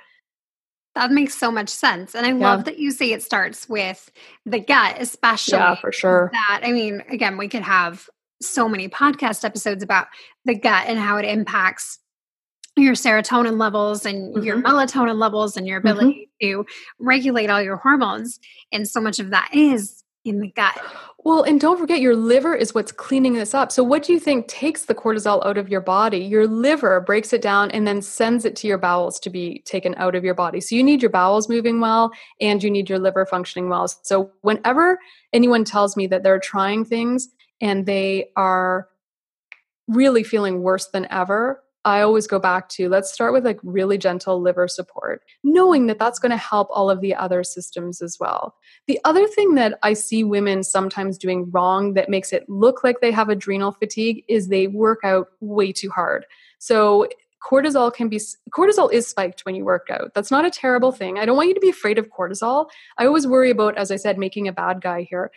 that 0.95 1.11
makes 1.11 1.33
so 1.33 1.49
much 1.49 1.69
sense. 1.69 2.13
And 2.13 2.23
I 2.23 2.29
yeah. 2.29 2.35
love 2.35 2.65
that 2.65 2.77
you 2.77 2.91
say 2.91 3.11
it 3.11 3.23
starts 3.23 3.67
with 3.67 4.11
the 4.45 4.59
gut, 4.59 4.97
especially. 4.99 5.57
Yeah, 5.57 5.73
for 5.73 5.91
sure. 5.91 6.29
That, 6.31 6.61
I 6.63 6.71
mean, 6.71 7.03
again, 7.09 7.37
we 7.37 7.47
could 7.47 7.63
have 7.63 8.07
so 8.41 8.69
many 8.69 8.89
podcast 8.89 9.43
episodes 9.43 9.81
about 9.81 10.07
the 10.45 10.53
gut 10.53 10.85
and 10.87 10.99
how 10.99 11.17
it 11.17 11.25
impacts 11.25 11.97
your 12.75 12.93
serotonin 12.93 13.59
levels 13.59 14.05
and 14.05 14.35
mm-hmm. 14.35 14.43
your 14.43 14.61
melatonin 14.61 15.17
levels 15.17 15.57
and 15.57 15.67
your 15.67 15.79
mm-hmm. 15.79 15.87
ability 15.87 16.29
mm-hmm. 16.41 16.63
to 16.63 16.65
regulate 16.99 17.49
all 17.49 17.61
your 17.61 17.77
hormones. 17.77 18.39
And 18.71 18.87
so 18.87 18.99
much 18.99 19.19
of 19.19 19.29
that 19.29 19.49
is 19.53 20.03
in 20.25 20.39
the 20.39 20.47
gut. 20.47 20.79
Well, 21.25 21.43
and 21.43 21.59
don't 21.59 21.79
forget 21.79 22.01
your 22.01 22.15
liver 22.15 22.53
is 22.53 22.73
what's 22.73 22.91
cleaning 22.91 23.33
this 23.33 23.53
up. 23.53 23.71
So, 23.71 23.83
what 23.83 24.03
do 24.03 24.13
you 24.13 24.19
think 24.19 24.47
takes 24.47 24.85
the 24.85 24.95
cortisol 24.95 25.45
out 25.45 25.57
of 25.57 25.69
your 25.69 25.81
body? 25.81 26.19
Your 26.19 26.47
liver 26.47 26.99
breaks 26.99 27.31
it 27.33 27.41
down 27.41 27.71
and 27.71 27.87
then 27.87 28.01
sends 28.01 28.43
it 28.43 28.55
to 28.57 28.67
your 28.67 28.77
bowels 28.77 29.19
to 29.21 29.29
be 29.29 29.61
taken 29.65 29.95
out 29.97 30.15
of 30.15 30.23
your 30.23 30.33
body. 30.33 30.59
So, 30.59 30.75
you 30.75 30.83
need 30.83 31.01
your 31.01 31.11
bowels 31.11 31.47
moving 31.47 31.79
well 31.79 32.11
and 32.41 32.61
you 32.61 32.69
need 32.69 32.89
your 32.89 32.99
liver 32.99 33.25
functioning 33.25 33.69
well. 33.69 33.87
So, 33.87 34.31
whenever 34.41 34.99
anyone 35.31 35.63
tells 35.63 35.95
me 35.95 36.07
that 36.07 36.23
they're 36.23 36.39
trying 36.39 36.83
things 36.83 37.29
and 37.61 37.85
they 37.85 38.29
are 38.35 38.87
really 39.87 40.23
feeling 40.23 40.61
worse 40.61 40.87
than 40.87 41.07
ever, 41.09 41.61
I 41.85 42.01
always 42.01 42.27
go 42.27 42.39
back 42.39 42.69
to 42.69 42.87
let's 42.87 43.11
start 43.11 43.33
with 43.33 43.43
like 43.43 43.59
really 43.61 43.97
gentle 43.97 44.41
liver 44.41 44.67
support, 44.67 45.21
knowing 45.43 45.87
that 45.87 45.99
that's 45.99 46.19
going 46.19 46.31
to 46.31 46.37
help 46.37 46.69
all 46.71 46.89
of 46.89 47.01
the 47.01 47.13
other 47.13 47.43
systems 47.43 48.01
as 48.01 48.17
well. 48.19 48.55
The 48.87 48.99
other 49.03 49.27
thing 49.27 49.55
that 49.55 49.79
I 49.83 49.93
see 49.93 50.23
women 50.23 50.63
sometimes 50.63 51.17
doing 51.17 51.51
wrong 51.51 51.93
that 51.95 52.09
makes 52.09 52.31
it 52.31 52.47
look 52.47 52.83
like 52.83 53.01
they 53.01 53.11
have 53.11 53.27
adrenal 53.27 53.73
fatigue 53.73 54.23
is 54.29 54.47
they 54.47 54.67
work 54.67 54.99
out 55.03 55.27
way 55.41 55.73
too 55.73 55.89
hard. 55.89 56.25
So 56.59 57.09
cortisol 57.45 57.93
can 57.93 58.07
be 58.07 58.21
cortisol 58.51 58.91
is 58.91 59.05
spiked 59.05 59.41
when 59.45 59.55
you 59.55 59.65
work 59.65 59.87
out. 59.89 60.13
That's 60.13 60.31
not 60.31 60.45
a 60.45 60.51
terrible 60.51 60.93
thing. 60.93 61.19
I 61.19 61.25
don't 61.25 61.35
want 61.35 61.49
you 61.49 61.55
to 61.55 61.59
be 61.59 61.69
afraid 61.69 61.97
of 61.97 62.09
cortisol. 62.09 62.69
I 62.97 63.05
always 63.05 63.27
worry 63.27 63.51
about 63.51 63.77
as 63.77 63.91
I 63.91 63.97
said 63.97 64.17
making 64.17 64.47
a 64.47 64.53
bad 64.53 64.81
guy 64.81 65.01
here. 65.01 65.31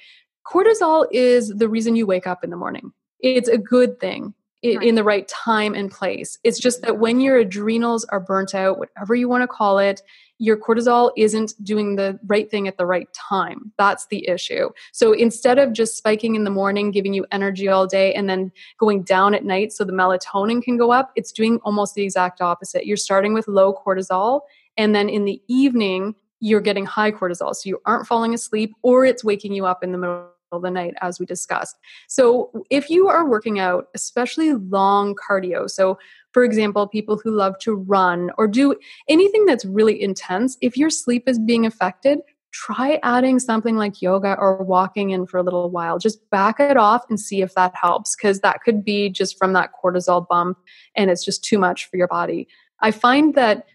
Cortisol 0.46 1.06
is 1.10 1.48
the 1.48 1.68
reason 1.68 1.96
you 1.96 2.06
wake 2.06 2.28
up 2.28 2.44
in 2.44 2.50
the 2.50 2.56
morning. 2.56 2.92
It's 3.18 3.48
a 3.48 3.58
good 3.58 3.98
thing 3.98 4.34
in, 4.62 4.78
right. 4.78 4.86
in 4.86 4.94
the 4.94 5.04
right 5.04 5.28
time 5.28 5.74
and 5.74 5.90
place. 5.90 6.38
It's 6.44 6.58
just 6.58 6.82
that 6.82 6.98
when 6.98 7.20
your 7.20 7.38
adrenals 7.38 8.04
are 8.06 8.20
burnt 8.20 8.54
out, 8.54 8.78
whatever 8.78 9.14
you 9.14 9.28
want 9.28 9.42
to 9.42 9.48
call 9.48 9.78
it, 9.78 10.02
your 10.38 10.56
cortisol 10.56 11.12
isn't 11.16 11.54
doing 11.62 11.96
the 11.96 12.18
right 12.26 12.50
thing 12.50 12.68
at 12.68 12.76
the 12.76 12.84
right 12.84 13.08
time. 13.14 13.72
That's 13.78 14.06
the 14.08 14.28
issue. 14.28 14.68
So 14.92 15.12
instead 15.12 15.58
of 15.58 15.72
just 15.72 15.96
spiking 15.96 16.34
in 16.34 16.44
the 16.44 16.50
morning, 16.50 16.90
giving 16.90 17.14
you 17.14 17.24
energy 17.32 17.68
all 17.68 17.86
day, 17.86 18.12
and 18.12 18.28
then 18.28 18.52
going 18.78 19.02
down 19.02 19.34
at 19.34 19.44
night 19.44 19.72
so 19.72 19.84
the 19.84 19.92
melatonin 19.92 20.62
can 20.62 20.76
go 20.76 20.92
up, 20.92 21.10
it's 21.16 21.32
doing 21.32 21.58
almost 21.64 21.94
the 21.94 22.02
exact 22.02 22.40
opposite. 22.40 22.86
You're 22.86 22.98
starting 22.98 23.32
with 23.32 23.48
low 23.48 23.72
cortisol, 23.72 24.42
and 24.76 24.94
then 24.94 25.08
in 25.08 25.24
the 25.24 25.40
evening, 25.48 26.14
you're 26.40 26.60
getting 26.60 26.84
high 26.84 27.12
cortisol. 27.12 27.54
So 27.54 27.68
you 27.68 27.80
aren't 27.86 28.06
falling 28.06 28.34
asleep, 28.34 28.74
or 28.82 29.06
it's 29.06 29.24
waking 29.24 29.54
you 29.54 29.64
up 29.64 29.82
in 29.82 29.92
the 29.92 29.98
middle 29.98 30.28
of 30.52 30.62
the 30.62 30.70
night, 30.70 30.94
as 31.00 31.18
we 31.18 31.26
discussed. 31.26 31.76
So, 32.08 32.50
if 32.70 32.90
you 32.90 33.08
are 33.08 33.28
working 33.28 33.58
out, 33.58 33.88
especially 33.94 34.54
long 34.54 35.14
cardio, 35.14 35.68
so 35.70 35.98
for 36.32 36.44
example, 36.44 36.86
people 36.86 37.18
who 37.22 37.30
love 37.30 37.58
to 37.60 37.74
run 37.74 38.30
or 38.36 38.46
do 38.46 38.74
anything 39.08 39.46
that's 39.46 39.64
really 39.64 40.02
intense, 40.02 40.58
if 40.60 40.76
your 40.76 40.90
sleep 40.90 41.26
is 41.26 41.38
being 41.38 41.64
affected, 41.64 42.18
try 42.52 42.98
adding 43.02 43.38
something 43.38 43.76
like 43.76 44.00
yoga 44.00 44.36
or 44.38 44.62
walking 44.62 45.10
in 45.10 45.26
for 45.26 45.38
a 45.38 45.42
little 45.42 45.70
while. 45.70 45.98
Just 45.98 46.28
back 46.30 46.58
it 46.60 46.76
off 46.76 47.04
and 47.08 47.20
see 47.20 47.42
if 47.42 47.54
that 47.54 47.74
helps 47.74 48.16
because 48.16 48.40
that 48.40 48.62
could 48.62 48.84
be 48.84 49.10
just 49.10 49.38
from 49.38 49.52
that 49.52 49.70
cortisol 49.82 50.26
bump 50.28 50.58
and 50.94 51.10
it's 51.10 51.24
just 51.24 51.44
too 51.44 51.58
much 51.58 51.88
for 51.88 51.96
your 51.96 52.08
body. 52.08 52.48
I 52.80 52.90
find 52.90 53.34
that 53.34 53.66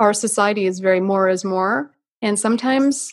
our 0.00 0.12
society 0.12 0.66
is 0.66 0.80
very 0.80 1.00
more 1.00 1.28
is 1.28 1.44
more. 1.44 1.92
And 2.22 2.38
sometimes 2.38 3.12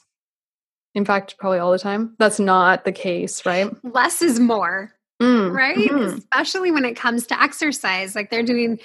in 0.93 1.05
fact, 1.05 1.37
probably 1.37 1.59
all 1.59 1.71
the 1.71 1.79
time. 1.79 2.15
That's 2.19 2.39
not 2.39 2.85
the 2.85 2.91
case, 2.91 3.45
right? 3.45 3.71
Less 3.83 4.21
is 4.21 4.39
more. 4.39 4.93
Mm, 5.21 5.53
right? 5.53 5.77
Mm-hmm. 5.77 6.17
Especially 6.17 6.71
when 6.71 6.83
it 6.83 6.95
comes 6.95 7.27
to 7.27 7.39
exercise. 7.39 8.15
Like 8.15 8.31
they're 8.31 8.41
doing, 8.41 8.79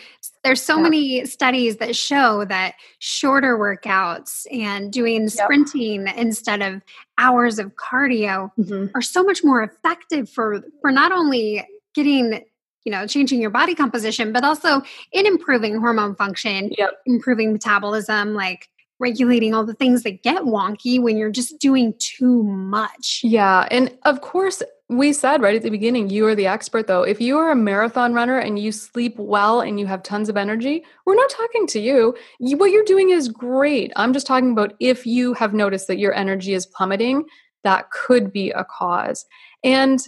there's 0.44 0.62
so 0.62 0.76
yeah. 0.76 0.82
many 0.82 1.24
studies 1.24 1.76
that 1.76 1.96
show 1.96 2.44
that 2.44 2.74
shorter 2.98 3.56
workouts 3.56 4.46
and 4.52 4.92
doing 4.92 5.30
sprinting 5.30 6.06
yep. 6.06 6.16
instead 6.18 6.60
of 6.60 6.82
hours 7.16 7.58
of 7.58 7.74
cardio 7.76 8.50
mm-hmm. 8.58 8.86
are 8.94 9.00
so 9.00 9.22
much 9.22 9.42
more 9.42 9.62
effective 9.62 10.28
for 10.28 10.62
for 10.82 10.92
not 10.92 11.10
only 11.10 11.66
getting 11.94 12.44
you 12.84 12.92
know 12.92 13.06
changing 13.06 13.40
your 13.40 13.50
body 13.50 13.74
composition 13.74 14.32
but 14.32 14.44
also 14.44 14.82
in 15.12 15.26
improving 15.26 15.80
hormone 15.80 16.14
function 16.14 16.70
yep. 16.76 16.98
improving 17.06 17.52
metabolism 17.52 18.34
like 18.34 18.68
regulating 18.98 19.54
all 19.54 19.64
the 19.64 19.74
things 19.74 20.02
that 20.02 20.22
get 20.22 20.42
wonky 20.42 21.00
when 21.00 21.16
you're 21.16 21.30
just 21.30 21.58
doing 21.58 21.94
too 21.98 22.42
much. 22.44 23.20
Yeah. 23.22 23.68
And 23.70 23.96
of 24.04 24.20
course, 24.20 24.62
we 24.88 25.12
said 25.12 25.42
right 25.42 25.56
at 25.56 25.62
the 25.62 25.70
beginning, 25.70 26.10
you 26.10 26.26
are 26.26 26.34
the 26.34 26.46
expert 26.46 26.86
though. 26.86 27.02
If 27.02 27.20
you 27.20 27.38
are 27.38 27.50
a 27.50 27.56
marathon 27.56 28.14
runner 28.14 28.38
and 28.38 28.58
you 28.58 28.70
sleep 28.70 29.16
well 29.18 29.60
and 29.60 29.80
you 29.80 29.86
have 29.86 30.02
tons 30.02 30.28
of 30.28 30.36
energy, 30.36 30.84
we're 31.04 31.16
not 31.16 31.30
talking 31.30 31.66
to 31.68 31.80
you. 31.80 32.16
you. 32.38 32.56
What 32.56 32.70
you're 32.70 32.84
doing 32.84 33.10
is 33.10 33.28
great. 33.28 33.92
I'm 33.96 34.12
just 34.12 34.26
talking 34.26 34.52
about 34.52 34.74
if 34.78 35.04
you 35.04 35.34
have 35.34 35.52
noticed 35.52 35.88
that 35.88 35.98
your 35.98 36.14
energy 36.14 36.54
is 36.54 36.66
plummeting, 36.66 37.24
that 37.64 37.90
could 37.90 38.32
be 38.32 38.50
a 38.50 38.64
cause. 38.64 39.26
And 39.64 40.00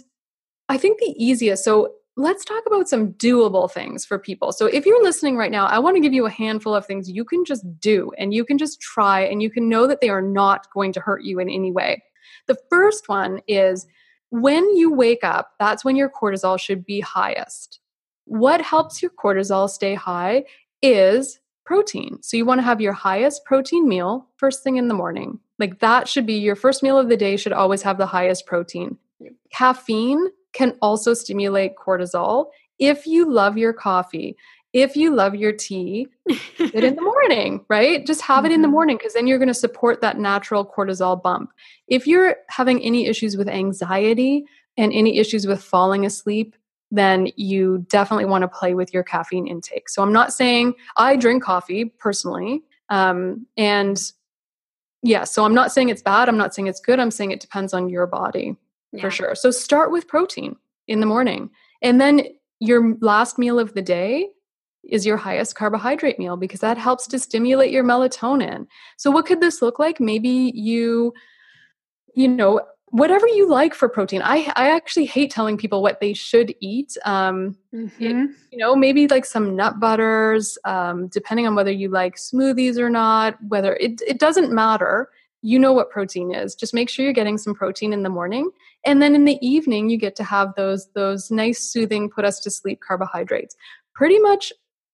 I 0.69 0.77
think 0.77 0.99
the 0.99 1.13
easiest, 1.17 1.65
so 1.65 1.93
let's 2.19 2.43
talk 2.43 2.63
about 2.67 2.89
some 2.89 3.13
doable 3.13 3.71
things 3.71 4.05
for 4.05 4.19
people. 4.19 4.51
So, 4.51 4.65
if 4.65 4.85
you're 4.85 5.01
listening 5.01 5.37
right 5.37 5.51
now, 5.51 5.65
I 5.67 5.79
want 5.79 5.95
to 5.95 6.01
give 6.01 6.13
you 6.13 6.25
a 6.25 6.29
handful 6.29 6.75
of 6.75 6.85
things 6.85 7.09
you 7.09 7.23
can 7.23 7.45
just 7.45 7.65
do 7.79 8.11
and 8.17 8.33
you 8.33 8.43
can 8.43 8.57
just 8.57 8.81
try 8.81 9.21
and 9.21 9.41
you 9.41 9.49
can 9.49 9.69
know 9.69 9.87
that 9.87 10.01
they 10.01 10.09
are 10.09 10.21
not 10.21 10.67
going 10.73 10.91
to 10.93 10.99
hurt 10.99 11.23
you 11.23 11.39
in 11.39 11.49
any 11.49 11.71
way. 11.71 12.03
The 12.47 12.57
first 12.69 13.07
one 13.07 13.39
is 13.47 13.87
when 14.31 14.75
you 14.75 14.93
wake 14.93 15.23
up, 15.23 15.51
that's 15.59 15.85
when 15.85 15.95
your 15.95 16.09
cortisol 16.09 16.59
should 16.59 16.85
be 16.85 16.99
highest. 16.99 17.79
What 18.25 18.61
helps 18.61 19.01
your 19.01 19.11
cortisol 19.11 19.69
stay 19.69 19.95
high 19.95 20.43
is 20.81 21.39
protein. 21.65 22.21
So, 22.21 22.35
you 22.35 22.45
want 22.45 22.59
to 22.59 22.65
have 22.65 22.81
your 22.81 22.93
highest 22.93 23.45
protein 23.45 23.87
meal 23.87 24.27
first 24.35 24.61
thing 24.61 24.75
in 24.75 24.89
the 24.89 24.93
morning. 24.93 25.39
Like 25.57 25.79
that 25.79 26.07
should 26.09 26.25
be 26.25 26.33
your 26.33 26.55
first 26.55 26.83
meal 26.83 26.99
of 26.99 27.07
the 27.07 27.17
day, 27.17 27.37
should 27.37 27.53
always 27.53 27.81
have 27.83 27.97
the 27.97 28.05
highest 28.05 28.45
protein. 28.45 28.97
Caffeine 29.51 30.29
can 30.53 30.75
also 30.81 31.13
stimulate 31.13 31.75
cortisol. 31.75 32.47
If 32.79 33.05
you 33.05 33.29
love 33.29 33.57
your 33.57 33.73
coffee, 33.73 34.37
if 34.73 34.95
you 34.95 35.15
love 35.15 35.35
your 35.35 35.51
tea, 35.51 36.07
it 36.27 36.83
in 36.83 36.95
the 36.95 37.01
morning, 37.29 37.65
right? 37.69 38.05
Just 38.05 38.21
have 38.21 38.45
it 38.45 38.51
in 38.51 38.61
the 38.61 38.67
mm-hmm. 38.67 38.73
morning 38.73 38.97
because 38.97 39.13
then 39.13 39.25
you're 39.25 39.39
going 39.39 39.47
to 39.47 39.53
support 39.53 40.01
that 40.01 40.19
natural 40.19 40.65
cortisol 40.65 41.21
bump. 41.21 41.51
If 41.87 42.05
you're 42.05 42.35
having 42.49 42.81
any 42.83 43.07
issues 43.07 43.35
with 43.35 43.49
anxiety 43.49 44.45
and 44.77 44.93
any 44.93 45.17
issues 45.17 45.47
with 45.47 45.63
falling 45.63 46.05
asleep, 46.05 46.55
then 46.91 47.29
you 47.35 47.85
definitely 47.89 48.25
want 48.25 48.43
to 48.43 48.47
play 48.47 48.73
with 48.73 48.93
your 48.93 49.03
caffeine 49.03 49.47
intake. 49.47 49.89
So 49.89 50.01
I'm 50.01 50.13
not 50.13 50.33
saying 50.33 50.73
I 50.97 51.15
drink 51.15 51.43
coffee 51.43 51.85
personally. 51.85 52.63
Um, 52.89 53.45
and 53.57 53.99
yeah, 55.01 55.23
so 55.23 55.45
I'm 55.45 55.53
not 55.53 55.71
saying 55.71 55.89
it's 55.89 56.01
bad. 56.01 56.29
I'm 56.29 56.37
not 56.37 56.53
saying 56.53 56.67
it's 56.67 56.79
good. 56.79 56.99
I'm 56.99 57.11
saying 57.11 57.31
it 57.31 57.39
depends 57.39 57.73
on 57.73 57.89
your 57.89 58.05
body 58.07 58.55
yeah. 58.91 59.01
for 59.01 59.11
sure. 59.11 59.35
So 59.35 59.51
start 59.51 59.91
with 59.91 60.07
protein 60.07 60.55
in 60.87 60.99
the 60.99 61.05
morning. 61.05 61.49
And 61.81 61.99
then 61.99 62.23
your 62.59 62.95
last 63.01 63.37
meal 63.37 63.59
of 63.59 63.73
the 63.73 63.81
day 63.81 64.29
is 64.83 65.05
your 65.05 65.17
highest 65.17 65.55
carbohydrate 65.55 66.19
meal 66.19 66.37
because 66.37 66.61
that 66.61 66.77
helps 66.77 67.07
to 67.07 67.19
stimulate 67.19 67.71
your 67.71 67.83
melatonin. 67.83 68.67
So 68.97 69.11
what 69.11 69.25
could 69.25 69.41
this 69.41 69.61
look 69.61 69.79
like? 69.79 69.99
Maybe 69.99 70.51
you 70.55 71.13
you 72.15 72.27
know 72.27 72.61
whatever 72.87 73.27
you 73.27 73.47
like 73.47 73.75
for 73.75 73.87
protein. 73.87 74.21
I 74.23 74.51
I 74.55 74.71
actually 74.71 75.05
hate 75.05 75.31
telling 75.31 75.57
people 75.57 75.81
what 75.81 75.99
they 75.99 76.13
should 76.13 76.55
eat. 76.59 76.97
Um 77.05 77.55
mm-hmm. 77.73 78.03
it, 78.03 78.29
you 78.51 78.57
know, 78.57 78.75
maybe 78.75 79.07
like 79.07 79.25
some 79.25 79.55
nut 79.55 79.79
butters 79.79 80.57
um 80.65 81.07
depending 81.07 81.45
on 81.45 81.55
whether 81.55 81.71
you 81.71 81.89
like 81.89 82.15
smoothies 82.15 82.77
or 82.77 82.89
not, 82.89 83.37
whether 83.47 83.75
it 83.75 84.01
it 84.07 84.19
doesn't 84.19 84.51
matter 84.51 85.09
you 85.41 85.57
know 85.57 85.71
what 85.71 85.89
protein 85.89 86.33
is. 86.33 86.55
Just 86.55 86.73
make 86.73 86.89
sure 86.89 87.03
you're 87.03 87.13
getting 87.13 87.37
some 87.37 87.55
protein 87.55 87.93
in 87.93 88.03
the 88.03 88.09
morning 88.09 88.49
and 88.85 89.01
then 89.01 89.15
in 89.15 89.25
the 89.25 89.37
evening 89.45 89.89
you 89.89 89.97
get 89.97 90.15
to 90.17 90.23
have 90.23 90.53
those 90.55 90.89
those 90.95 91.31
nice 91.31 91.59
soothing 91.59 92.09
put 92.09 92.25
us 92.25 92.39
to 92.41 92.51
sleep 92.51 92.81
carbohydrates. 92.81 93.55
Pretty 93.93 94.19
much 94.19 94.51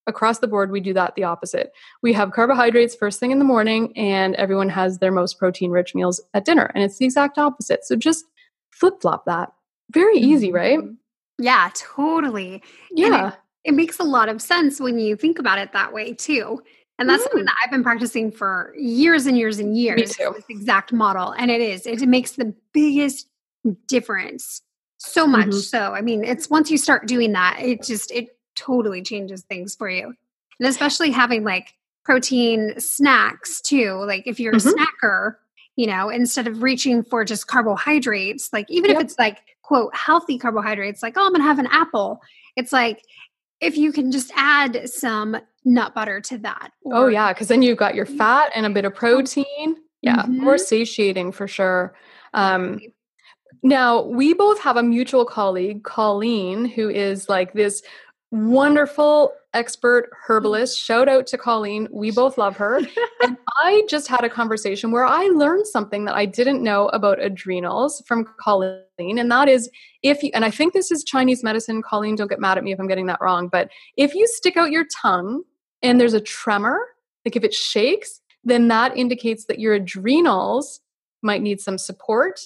across 0.08 0.40
the 0.40 0.48
board 0.48 0.72
we 0.72 0.80
do 0.80 0.94
that 0.94 1.16
the 1.16 1.24
opposite. 1.24 1.72
We 2.04 2.14
have 2.14 2.32
carbohydrates 2.32 2.96
first 2.96 3.20
thing 3.20 3.32
in 3.32 3.40
the 3.40 3.46
morning 3.46 3.92
and 3.98 4.36
everyone 4.36 4.70
has 4.70 5.00
their 5.00 5.12
most 5.12 5.40
protein 5.40 5.72
rich 5.72 5.96
meals 5.96 6.22
at 6.34 6.46
dinner 6.46 6.72
and 6.76 6.84
it's 6.84 6.98
the 6.98 7.06
exact 7.06 7.38
opposite. 7.38 7.84
So 7.86 7.96
just 7.96 8.26
flip 8.72 9.02
flop 9.02 9.26
that. 9.26 9.52
Very 9.92 10.18
easy 10.18 10.52
right? 10.52 10.80
Mm-hmm. 10.80 10.94
yeah 11.40 11.70
totally. 11.74 12.62
Yeah 12.92 13.30
it, 13.30 13.34
it 13.64 13.74
makes 13.74 14.00
a 14.00 14.04
lot 14.04 14.30
of 14.30 14.42
sense 14.42 14.80
when 14.80 15.00
you 15.00 15.16
think 15.16 15.40
about 15.40 15.58
it 15.58 15.74
that 15.74 15.92
way 15.92 16.14
too 16.14 16.62
and 16.98 17.10
that's 17.10 17.22
mm. 17.22 17.28
something 17.28 17.46
that 17.46 17.56
I've 17.64 17.72
been 17.72 17.84
practicing 17.84 18.32
for 18.32 18.74
years 18.78 19.26
and 19.26 19.38
years 19.38 19.60
and 19.60 19.78
years. 19.78 20.00
Me 20.00 20.06
too. 20.06 20.34
This 20.36 20.46
exact 20.50 20.94
model. 20.94 21.32
And 21.32 21.52
it 21.52 21.62
is, 21.62 21.86
it 21.86 22.00
makes 22.08 22.32
the 22.32 22.54
biggest 22.74 23.28
difference. 23.88 24.62
So 24.98 25.28
much 25.28 25.48
mm-hmm. 25.48 25.60
so. 25.60 25.94
I 25.94 26.02
mean, 26.02 26.24
it's 26.24 26.50
once 26.50 26.72
you 26.72 26.78
start 26.78 27.08
doing 27.08 27.34
that, 27.34 27.60
it 27.60 27.84
just, 27.84 28.12
it 28.12 28.38
totally 28.56 29.02
changes 29.02 29.44
things 29.44 29.76
for 29.76 29.90
you. 29.90 30.14
And 30.60 30.70
especially 30.70 31.12
having 31.12 31.44
like 31.44 31.74
protein 32.04 32.80
snacks 32.80 33.62
too. 33.62 34.04
Like 34.06 34.26
if 34.26 34.40
you're 34.40 34.54
mm-hmm. 34.54 34.68
a 34.68 34.86
snacker, 34.86 35.36
you 35.76 35.88
know, 35.88 36.10
instead 36.10 36.48
of 36.48 36.64
reaching 36.64 37.04
for 37.04 37.26
just 37.26 37.48
carbohydrates, 37.48 38.54
like 38.54 38.72
even 38.72 38.92
yep. 38.92 39.00
if 39.00 39.06
it's 39.06 39.20
like, 39.20 39.40
quote, 39.62 39.94
healthy 39.94 40.38
carbohydrates, 40.38 41.04
like, 41.04 41.18
oh, 41.18 41.26
I'm 41.26 41.32
going 41.32 41.42
to 41.42 41.48
have 41.48 41.60
an 41.60 41.68
apple. 41.68 42.22
It's 42.56 42.72
like, 42.72 43.04
if 43.60 43.78
you 43.78 43.92
can 43.92 44.12
just 44.12 44.32
add 44.36 44.90
some 44.90 45.38
nut 45.66 45.94
butter 45.94 46.22
to 46.22 46.38
that. 46.40 46.72
Oh, 46.86 46.92
or, 46.92 47.06
oh, 47.06 47.08
yeah. 47.08 47.34
Cause 47.34 47.48
then 47.48 47.62
you've 47.62 47.78
got 47.78 47.96
your 47.96 48.06
fat 48.06 48.52
and 48.56 48.66
a 48.66 48.70
bit 48.70 48.86
of 48.86 48.96
protein. 48.96 49.76
Yeah. 50.02 50.18
Mm-hmm. 50.18 50.42
More 50.42 50.58
satiating 50.58 51.32
for 51.32 51.48
sure. 51.48 51.96
Um, 52.34 52.80
now, 53.64 54.04
we 54.04 54.34
both 54.34 54.60
have 54.60 54.78
a 54.78 54.84
mutual 54.84 55.26
colleague, 55.26 55.84
Colleen, 55.84 56.66
who 56.66 56.88
is 56.88 57.28
like 57.28 57.54
this 57.54 57.82
wonderful 58.30 59.34
expert 59.56 60.10
herbalist. 60.28 60.78
Shout 60.84 61.10
out 61.10 61.26
to 61.28 61.38
Colleen. 61.38 61.88
We 61.92 62.12
both 62.12 62.38
love 62.38 62.58
her. 62.58 62.78
and 62.78 63.38
I 63.64 63.84
just 63.90 64.08
had 64.08 64.24
a 64.24 64.30
conversation 64.30 64.92
where 64.92 65.06
I 65.06 65.28
learned 65.28 65.66
something 65.66 66.06
that 66.06 66.16
I 66.16 66.26
didn't 66.26 66.62
know 66.62 66.90
about 66.90 67.24
adrenals 67.24 68.04
from 68.06 68.26
Colleen. 68.40 68.84
And 69.00 69.32
that 69.32 69.48
is 69.48 69.70
if 70.04 70.22
you, 70.22 70.30
and 70.34 70.46
I 70.46 70.52
think 70.52 70.74
this 70.74 70.92
is 70.92 71.04
Chinese 71.04 71.44
medicine, 71.44 71.82
Colleen, 71.82 72.16
don't 72.16 72.30
get 72.30 72.40
mad 72.40 72.58
at 72.58 72.64
me 72.64 72.74
if 72.74 72.80
I'm 72.80 72.88
getting 72.88 73.08
that 73.08 73.22
wrong, 73.22 73.48
but 73.48 73.72
if 73.98 74.14
you 74.14 74.28
stick 74.28 74.58
out 74.58 74.72
your 74.72 74.86
tongue 75.02 75.44
and 75.86 76.00
there's 76.00 76.14
a 76.14 76.22
tremor, 76.22 76.80
like 77.26 77.36
if 77.36 77.44
it 77.44 77.54
shakes, 77.54 78.22
then 78.44 78.68
that 78.68 78.96
indicates 78.98 79.46
that 79.46 79.60
your 79.60 79.74
adrenals 79.74 80.82
might 81.22 81.42
need 81.42 81.62
some 81.62 81.78
support. 81.78 82.42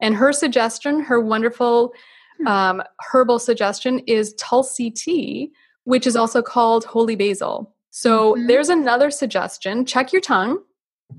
And 0.00 0.14
her 0.14 0.32
suggestion, 0.32 1.00
her 1.00 1.20
wonderful 1.20 1.92
Hmm. 2.40 2.46
um, 2.46 2.82
herbal 3.00 3.38
suggestion 3.38 4.00
is 4.00 4.34
Tulsi 4.34 4.90
tea, 4.90 5.52
which 5.84 6.06
is 6.06 6.16
also 6.16 6.42
called 6.42 6.84
holy 6.84 7.16
basil. 7.16 7.74
So 7.90 8.34
mm-hmm. 8.34 8.46
there's 8.46 8.68
another 8.68 9.10
suggestion. 9.10 9.84
Check 9.84 10.12
your 10.12 10.22
tongue. 10.22 10.58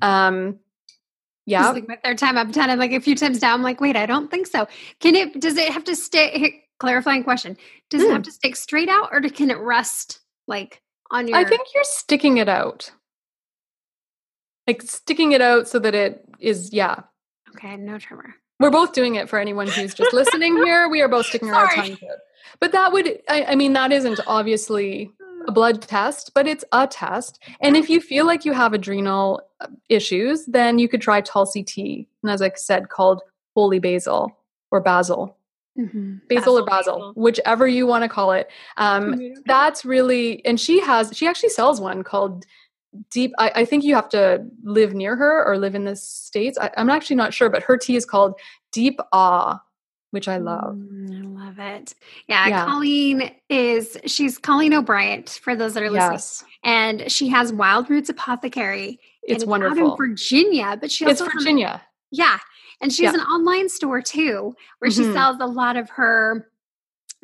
Um, 0.02 0.60
yeah. 1.46 1.70
Like 1.70 1.88
with 1.88 2.02
their 2.04 2.16
time 2.16 2.38
I've 2.38 2.52
done 2.52 2.70
it 2.70 2.80
like 2.80 2.92
a 2.92 3.02
few 3.02 3.16
times 3.16 3.42
now. 3.42 3.54
I'm 3.54 3.62
like, 3.62 3.82
wait, 3.82 3.96
I 3.96 4.06
don't 4.06 4.32
think 4.32 4.48
so. 4.48 4.68
Can 5.00 5.16
it, 5.16 5.40
does 5.40 5.58
it 5.58 5.70
have 5.70 5.84
to 5.86 5.96
stay, 5.96 6.64
clarifying 6.80 7.24
question, 7.24 7.58
does 7.90 8.02
mm. 8.02 8.06
it 8.06 8.12
have 8.12 8.18
hmm. 8.18 8.24
to 8.24 8.32
stick 8.32 8.56
straight 8.56 8.90
out 8.90 9.10
or 9.12 9.22
can 9.22 9.52
it 9.52 9.60
rest 9.60 10.22
like 10.48 10.81
on 11.12 11.28
your? 11.28 11.38
I 11.38 11.44
think 11.44 11.68
you're 11.74 11.84
sticking 11.84 12.38
it 12.38 12.50
out. 12.50 12.92
Like 14.68 14.82
sticking 14.82 15.32
it 15.34 15.42
out 15.42 15.68
so 15.68 15.80
that 15.80 15.94
it 15.94 16.26
is, 16.40 16.72
yeah. 16.74 17.02
Okay, 17.56 17.76
no 17.78 18.00
tremor. 18.00 18.36
We're 18.60 18.70
both 18.70 18.94
doing 18.94 19.16
it 19.16 19.28
for 19.28 19.40
anyone 19.40 19.68
who's 19.68 19.94
just 19.94 20.14
listening 20.14 20.56
here. 20.58 20.88
We 20.88 21.02
are 21.02 21.10
both 21.10 21.26
sticking 21.28 21.52
our 21.52 21.68
tongue 21.74 21.96
to 21.98 22.06
it. 22.06 22.20
But 22.60 22.72
that 22.72 22.94
would, 22.94 23.20
I, 23.28 23.46
I 23.50 23.56
mean, 23.56 23.74
that 23.74 23.92
isn't 23.92 24.20
obviously 24.28 25.12
a 25.48 25.52
blood 25.52 25.82
test, 25.82 26.32
but 26.34 26.48
it's 26.48 26.64
a 26.72 26.88
test. 26.88 27.42
And 27.60 27.76
if 27.76 27.90
you 27.90 28.00
feel 28.00 28.26
like 28.26 28.46
you 28.46 28.54
have 28.54 28.74
adrenal 28.74 29.42
uh, 29.60 29.68
issues, 29.90 30.46
then 30.46 30.80
you 30.80 30.88
could 30.88 31.02
try 31.02 31.22
Tulsi 31.22 31.64
tea. 31.64 32.08
And 32.22 32.32
as 32.32 32.42
I 32.42 32.52
said, 32.56 32.90
called 32.90 33.22
holy 33.56 33.80
basil 33.80 34.38
or 34.70 34.80
basil. 34.80 35.36
Mm-hmm. 35.80 36.16
Basil, 36.28 36.38
basil, 36.38 36.58
or 36.58 36.66
basil, 36.66 36.94
basil, 36.98 37.14
whichever 37.16 37.68
you 37.68 37.88
want 37.88 38.04
to 38.04 38.10
call 38.10 38.34
it. 38.34 38.50
Um, 38.78 39.14
mm-hmm. 39.14 39.42
That's 39.46 39.86
really, 39.86 40.46
and 40.46 40.60
she 40.60 40.82
has, 40.82 41.12
she 41.16 41.28
actually 41.28 41.50
sells 41.50 41.80
one 41.80 42.04
called 42.04 42.46
deep 43.10 43.32
I, 43.40 43.52
I, 43.56 43.66
think 43.66 43.84
you 43.84 43.96
have 43.96 44.10
to 44.10 44.46
live 44.64 44.94
near 44.94 45.16
her 45.16 45.46
or 45.46 45.58
live 45.58 45.76
in 45.76 45.86
the 45.86 45.96
states 45.96 46.58
I, 46.60 46.72
am 46.76 46.90
actually 46.90 47.16
not 47.16 47.34
sure 47.34 47.50
but 47.50 47.64
her 47.64 47.78
tea 47.78 47.96
is 47.96 48.06
called 48.06 48.36
deep 48.72 49.00
awe 49.14 49.62
which 50.12 50.28
i 50.28 50.38
love 50.38 50.76
mm, 50.76 51.40
i 51.40 51.46
love 51.46 51.60
it 51.60 51.96
yeah, 52.28 52.48
yeah, 52.48 52.66
colleen 52.66 53.32
is 53.50 53.98
she's 54.06 54.38
colleen 54.38 54.74
o'brien 54.74 55.24
for 55.24 55.56
those 55.56 55.74
that 55.74 55.84
are 55.84 55.90
listening 55.90 56.12
yes. 56.14 56.44
and 56.64 57.12
she 57.12 57.30
has 57.30 57.54
wild 57.54 57.90
roots 57.90 58.10
apothecary 58.10 59.00
it's, 59.24 59.44
it's 59.44 59.46
wonderful 59.46 59.92
in 59.92 59.98
virginia 59.98 60.78
but 60.80 60.92
she 60.92 61.06
also 61.06 61.26
it's 61.26 61.34
virginia 61.34 61.70
has, 61.70 61.82
yeah 62.12 62.40
and 62.82 62.92
she 62.92 63.06
has 63.06 63.14
yeah. 63.14 63.22
an 63.22 63.28
online 63.28 63.70
store 63.70 64.02
too 64.02 64.56
where 64.80 64.90
mm-hmm. 64.90 65.04
she 65.04 65.14
sells 65.14 65.38
a 65.40 65.46
lot 65.46 65.78
of 65.78 65.90
her 65.92 66.48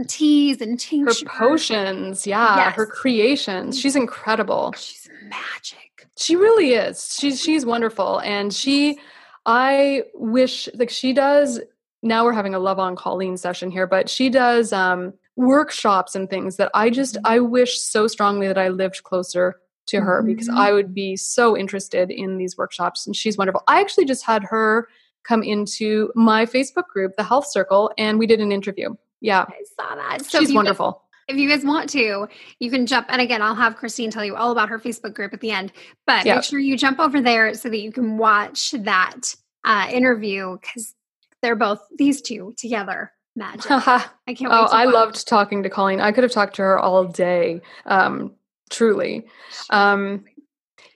teas 0.05 0.61
and 0.61 0.79
tinctures. 0.79 1.21
Her 1.21 1.27
potions, 1.27 2.27
yeah, 2.27 2.57
yes. 2.57 2.75
her 2.75 2.85
creations. 2.85 3.79
She's 3.79 3.95
incredible. 3.95 4.73
She's 4.77 5.09
magic. 5.23 6.07
She 6.17 6.35
really 6.35 6.73
is. 6.73 7.15
She's 7.19 7.41
she's 7.41 7.65
wonderful, 7.65 8.19
and 8.19 8.53
she. 8.53 8.99
I 9.45 10.03
wish 10.13 10.67
like 10.73 10.89
she 10.89 11.13
does. 11.13 11.61
Now 12.03 12.25
we're 12.25 12.33
having 12.33 12.53
a 12.53 12.59
love 12.59 12.79
on 12.79 12.95
Colleen 12.95 13.37
session 13.37 13.71
here, 13.71 13.87
but 13.87 14.09
she 14.09 14.29
does 14.29 14.73
um, 14.73 15.13
workshops 15.37 16.15
and 16.15 16.29
things 16.29 16.57
that 16.57 16.69
I 16.73 16.89
just 16.89 17.17
I 17.23 17.39
wish 17.39 17.79
so 17.79 18.07
strongly 18.07 18.47
that 18.47 18.57
I 18.57 18.67
lived 18.67 19.03
closer 19.03 19.55
to 19.87 20.01
her 20.01 20.19
mm-hmm. 20.19 20.27
because 20.27 20.49
I 20.49 20.73
would 20.73 20.93
be 20.93 21.15
so 21.15 21.57
interested 21.57 22.11
in 22.11 22.37
these 22.37 22.57
workshops, 22.57 23.07
and 23.07 23.15
she's 23.15 23.37
wonderful. 23.37 23.63
I 23.67 23.79
actually 23.79 24.05
just 24.05 24.25
had 24.25 24.43
her 24.43 24.89
come 25.23 25.43
into 25.43 26.11
my 26.15 26.45
Facebook 26.45 26.87
group, 26.91 27.15
the 27.17 27.23
Health 27.23 27.47
Circle, 27.49 27.91
and 27.97 28.19
we 28.19 28.27
did 28.27 28.39
an 28.39 28.51
interview. 28.51 28.95
Yeah, 29.21 29.45
I 29.47 29.63
saw 29.79 29.95
that. 29.95 30.25
So 30.25 30.39
she's 30.39 30.53
wonderful 30.53 31.03
if 31.27 31.37
you 31.37 31.49
guys 31.49 31.63
want 31.63 31.89
to, 31.89 32.27
you 32.59 32.71
can 32.71 32.85
jump. 32.85 33.07
And 33.09 33.21
again, 33.21 33.41
I'll 33.41 33.55
have 33.55 33.75
Christine 33.75 34.11
tell 34.11 34.23
you 34.23 34.35
all 34.35 34.51
about 34.51 34.69
her 34.69 34.79
Facebook 34.79 35.13
group 35.13 35.33
at 35.33 35.41
the 35.41 35.51
end. 35.51 35.73
But 36.05 36.25
yep. 36.25 36.37
make 36.37 36.43
sure 36.45 36.59
you 36.59 36.77
jump 36.77 36.99
over 36.99 37.21
there 37.21 37.53
so 37.53 37.69
that 37.69 37.79
you 37.79 37.91
can 37.91 38.17
watch 38.17 38.71
that 38.71 39.35
uh, 39.65 39.87
interview 39.91 40.57
because 40.61 40.95
they're 41.41 41.55
both 41.55 41.81
these 41.97 42.21
two 42.21 42.53
together. 42.57 43.11
Magic. 43.35 43.65
I 43.69 44.09
can't 44.27 44.51
oh, 44.51 44.67
I 44.71 44.85
loved 44.85 45.27
talking 45.27 45.61
to 45.63 45.69
Colleen. 45.69 46.01
I 46.01 46.11
could 46.11 46.23
have 46.23 46.31
talked 46.31 46.55
to 46.55 46.63
her 46.63 46.79
all 46.79 47.05
day. 47.05 47.61
Um, 47.85 48.33
truly. 48.71 49.27
Um, 49.69 50.25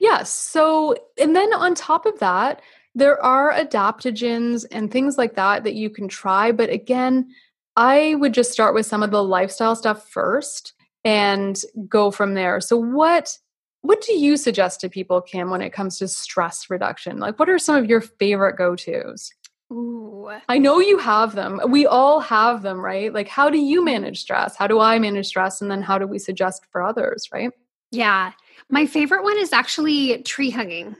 Yeah, 0.00 0.22
so, 0.24 0.96
and 1.20 1.36
then 1.36 1.52
on 1.54 1.76
top 1.76 2.04
of 2.04 2.18
that, 2.18 2.60
there 2.94 3.22
are 3.22 3.52
adaptogens 3.52 4.64
and 4.70 4.90
things 4.90 5.16
like 5.16 5.34
that 5.36 5.64
that 5.64 5.74
you 5.74 5.90
can 5.90 6.08
try. 6.08 6.52
But 6.52 6.70
again, 6.70 7.28
I 7.76 8.16
would 8.16 8.34
just 8.34 8.52
start 8.52 8.74
with 8.74 8.86
some 8.86 9.02
of 9.02 9.10
the 9.10 9.22
lifestyle 9.22 9.74
stuff 9.76 10.08
first 10.08 10.74
and 11.04 11.60
go 11.88 12.10
from 12.10 12.34
there. 12.34 12.60
So 12.60 12.76
what 12.76 13.38
what 13.80 14.00
do 14.00 14.12
you 14.12 14.36
suggest 14.36 14.80
to 14.80 14.88
people, 14.88 15.20
Kim, 15.20 15.50
when 15.50 15.60
it 15.60 15.72
comes 15.72 15.98
to 15.98 16.06
stress 16.06 16.70
reduction? 16.70 17.18
Like 17.18 17.38
what 17.40 17.50
are 17.50 17.58
some 17.58 17.74
of 17.74 17.90
your 17.90 18.00
favorite 18.00 18.56
go-tos? 18.56 19.32
Ooh. 19.72 20.30
I 20.48 20.58
know 20.58 20.78
you 20.78 20.98
have 20.98 21.34
them. 21.34 21.60
We 21.66 21.84
all 21.86 22.20
have 22.20 22.62
them, 22.62 22.78
right? 22.78 23.12
Like 23.12 23.26
how 23.26 23.50
do 23.50 23.58
you 23.58 23.84
manage 23.84 24.20
stress? 24.20 24.54
How 24.54 24.68
do 24.68 24.78
I 24.78 25.00
manage 25.00 25.26
stress? 25.26 25.60
And 25.60 25.68
then 25.68 25.82
how 25.82 25.98
do 25.98 26.06
we 26.06 26.20
suggest 26.20 26.64
for 26.70 26.80
others, 26.82 27.28
right? 27.32 27.50
Yeah. 27.90 28.32
My 28.70 28.86
favorite 28.86 29.24
one 29.24 29.38
is 29.38 29.52
actually 29.52 30.22
tree 30.22 30.50
hugging. 30.50 30.94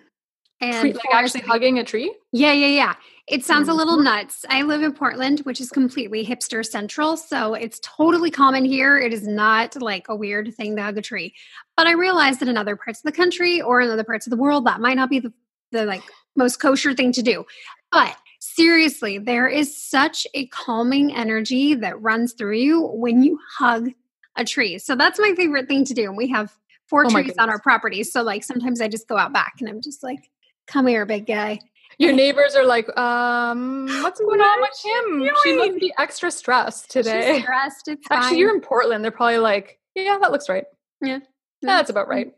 And 0.63 0.81
tree, 0.81 0.93
like 0.93 1.13
actually 1.13 1.41
hugging 1.41 1.79
a 1.79 1.85
tree? 1.85 2.15
Yeah, 2.31 2.53
yeah, 2.53 2.69
yeah. 2.69 2.95
It 3.27 3.45
sounds 3.45 3.69
a 3.69 3.75
little 3.75 3.97
mm-hmm. 3.97 4.05
nuts. 4.05 4.45
I 4.49 4.63
live 4.63 4.83
in 4.83 4.93
Portland, 4.93 5.41
which 5.41 5.61
is 5.61 5.71
completely 5.71 6.25
hipster 6.25 6.65
central. 6.65 7.17
So 7.17 7.55
it's 7.55 7.81
totally 7.83 8.31
common 8.31 8.65
here. 8.65 8.99
It 8.99 9.13
is 9.13 9.27
not 9.27 9.81
like 9.81 10.09
a 10.09 10.15
weird 10.15 10.55
thing 10.55 10.77
to 10.77 10.83
hug 10.83 10.99
a 10.99 11.03
tree. 11.03 11.35
But 11.77 11.89
I 11.89 11.93
realize 11.93 12.39
that 12.39 12.49
in 12.49 12.57
other 12.57 12.77
parts 12.77 13.01
of 13.01 13.05
the 13.05 13.17
country 13.17 13.61
or 13.61 13.81
in 13.81 13.91
other 13.91 14.05
parts 14.05 14.27
of 14.27 14.31
the 14.31 14.37
world, 14.37 14.67
that 14.67 14.81
might 14.81 14.97
not 14.97 15.11
be 15.11 15.19
the, 15.19 15.33
the 15.73 15.85
like 15.85 16.03
most 16.37 16.61
kosher 16.61 16.95
thing 16.95 17.13
to 17.13 17.23
do. 17.23 17.45
But 17.91 18.17
seriously, 18.41 19.19
there 19.19 19.49
is 19.49 19.77
such 19.77 20.27
a 20.35 20.47
calming 20.47 21.15
energy 21.15 21.75
that 21.75 22.01
runs 22.01 22.35
through 22.35 22.57
you 22.57 22.87
when 22.87 23.23
you 23.23 23.39
hug 23.59 23.91
a 24.37 24.45
tree. 24.45 24.79
So 24.79 24.95
that's 24.95 25.19
my 25.19 25.35
favorite 25.37 25.69
thing 25.69 25.85
to 25.87 25.95
do. 25.95 26.05
And 26.05 26.17
we 26.17 26.29
have 26.29 26.53
four 26.87 27.07
oh 27.07 27.11
trees 27.11 27.35
on 27.39 27.51
our 27.51 27.61
property. 27.61 28.05
So 28.05 28.23
like 28.23 28.45
sometimes 28.45 28.81
I 28.81 28.89
just 28.89 29.09
go 29.09 29.17
out 29.17 29.33
back 29.33 29.55
and 29.61 29.69
I'm 29.69 29.81
just 29.81 30.03
like, 30.03 30.31
come 30.67 30.87
here, 30.87 31.07
big 31.07 31.27
guy. 31.27 31.59
Your 31.99 32.13
neighbors 32.13 32.55
are 32.55 32.65
like, 32.65 32.89
um, 32.99 33.87
what's 34.03 34.21
going 34.21 34.41
on 34.41 34.61
with 34.61 34.71
him? 34.85 35.31
She 35.45 35.57
must 35.57 35.79
be 35.79 35.93
extra 35.99 36.31
stressed 36.31 36.91
today. 36.91 37.35
She's 37.35 37.43
stressed. 37.43 37.89
It's 37.89 38.07
Actually, 38.11 38.29
fine. 38.31 38.39
you're 38.39 38.55
in 38.55 38.61
Portland. 38.61 39.05
They're 39.05 39.13
probably 39.13 39.39
like, 39.39 39.79
yeah, 39.95 40.19
that 40.21 40.33
looks 40.33 40.49
right. 40.49 40.65
Yeah. 41.01 41.21
That's 41.61 41.91
about 41.91 42.09
right. 42.09 42.33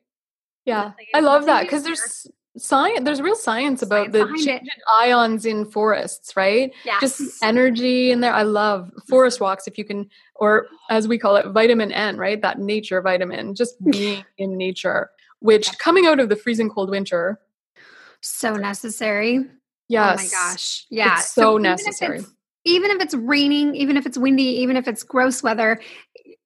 Yeah. 0.64 0.92
I 1.14 1.20
love 1.20 1.46
that 1.46 1.62
because 1.62 1.84
there's 1.84 2.26
science 2.56 3.00
there's 3.04 3.20
real 3.20 3.34
science 3.34 3.82
about 3.82 4.12
the 4.12 4.26
changing 4.36 4.68
ions 5.00 5.44
in 5.44 5.64
forests 5.64 6.36
right 6.36 6.72
yes. 6.84 7.00
just 7.00 7.42
energy 7.42 8.12
in 8.12 8.20
there 8.20 8.32
i 8.32 8.42
love 8.42 8.92
forest 9.08 9.40
walks 9.40 9.66
if 9.66 9.76
you 9.76 9.84
can 9.84 10.08
or 10.36 10.68
as 10.88 11.08
we 11.08 11.18
call 11.18 11.34
it 11.34 11.46
vitamin 11.48 11.90
n 11.90 12.16
right 12.16 12.42
that 12.42 12.60
nature 12.60 13.02
vitamin 13.02 13.56
just 13.56 13.74
being 13.90 14.24
in 14.38 14.56
nature 14.56 15.10
which 15.40 15.76
coming 15.78 16.06
out 16.06 16.20
of 16.20 16.28
the 16.28 16.36
freezing 16.36 16.70
cold 16.70 16.90
winter 16.90 17.40
so 18.30 18.54
necessary. 18.54 19.44
Yes. 19.88 20.20
Oh 20.20 20.22
my 20.22 20.28
gosh. 20.28 20.86
Yeah. 20.90 21.18
It's 21.18 21.30
so, 21.30 21.42
so 21.42 21.58
necessary. 21.58 22.18
If 22.20 22.26
even 22.64 22.90
if 22.90 23.02
it's 23.02 23.14
raining, 23.14 23.74
even 23.74 23.96
if 23.96 24.06
it's 24.06 24.16
windy, 24.16 24.60
even 24.62 24.76
if 24.76 24.88
it's 24.88 25.02
gross 25.02 25.42
weather, 25.42 25.80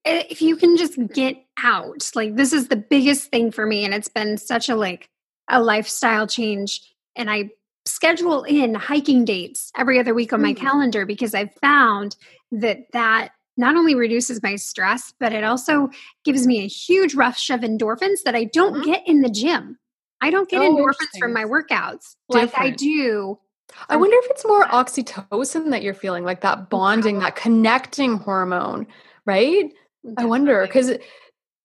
if 0.05 0.43
you 0.43 0.57
can 0.57 0.77
just 0.77 0.99
get 1.13 1.37
out, 1.63 2.11
like 2.15 2.37
this 2.37 2.53
is 2.53 2.69
the 2.69 2.77
biggest 2.77 3.31
thing 3.31 3.53
for 3.53 3.67
me. 3.67 3.85
And 3.85 3.95
it's 3.95 4.09
been 4.09 4.37
such 4.37 4.69
a 4.69 4.77
like 4.77 5.09
a 5.49 5.63
lifestyle 5.63 6.27
change. 6.27 6.83
And 7.15 7.31
I 7.31 7.51
schedule 7.87 8.43
in 8.43 8.75
hiking 8.75 9.25
dates 9.25 9.73
every 9.77 9.99
other 9.99 10.15
week 10.15 10.33
on 10.33 10.43
my 10.43 10.55
mm. 10.55 10.59
calendar 10.59 11.07
because 11.07 11.35
I've 11.35 11.55
found 11.61 12.17
that 12.53 12.79
that 12.93 13.31
not 13.57 13.77
only 13.77 13.95
reduces 13.95 14.43
my 14.43 14.57
stress, 14.57 15.13
but 15.19 15.33
it 15.33 15.43
also 15.43 15.91
gives 16.25 16.47
me 16.47 16.63
a 16.63 16.69
huge 16.69 17.15
rush 17.15 17.51
of 17.51 17.61
endorphins 17.61 18.23
that 18.25 18.37
I 18.37 18.45
don't 18.45 18.75
mm-hmm. 18.75 18.91
get 18.91 19.03
in 19.07 19.23
the 19.23 19.29
gym. 19.29 19.79
I 20.21 20.31
don't 20.31 20.49
get 20.49 20.61
oh, 20.61 20.75
endorphins 20.75 21.19
from 21.19 21.33
my 21.33 21.45
workouts 21.45 22.17
Different. 22.31 22.53
like 22.53 22.61
I 22.61 22.71
do 22.71 23.39
I 23.89 23.97
wonder 23.97 24.17
if 24.19 24.31
it's 24.31 24.47
more 24.47 24.65
oxytocin 24.67 25.71
that 25.71 25.83
you're 25.83 25.95
feeling, 25.95 26.25
like 26.25 26.41
that 26.41 26.71
bonding, 26.71 27.19
that 27.21 27.37
connecting 27.37 28.17
hormone, 28.17 28.87
right? 29.25 29.73
Definitely. 30.05 30.25
I 30.25 30.25
wonder 30.25 30.63
because 30.63 30.93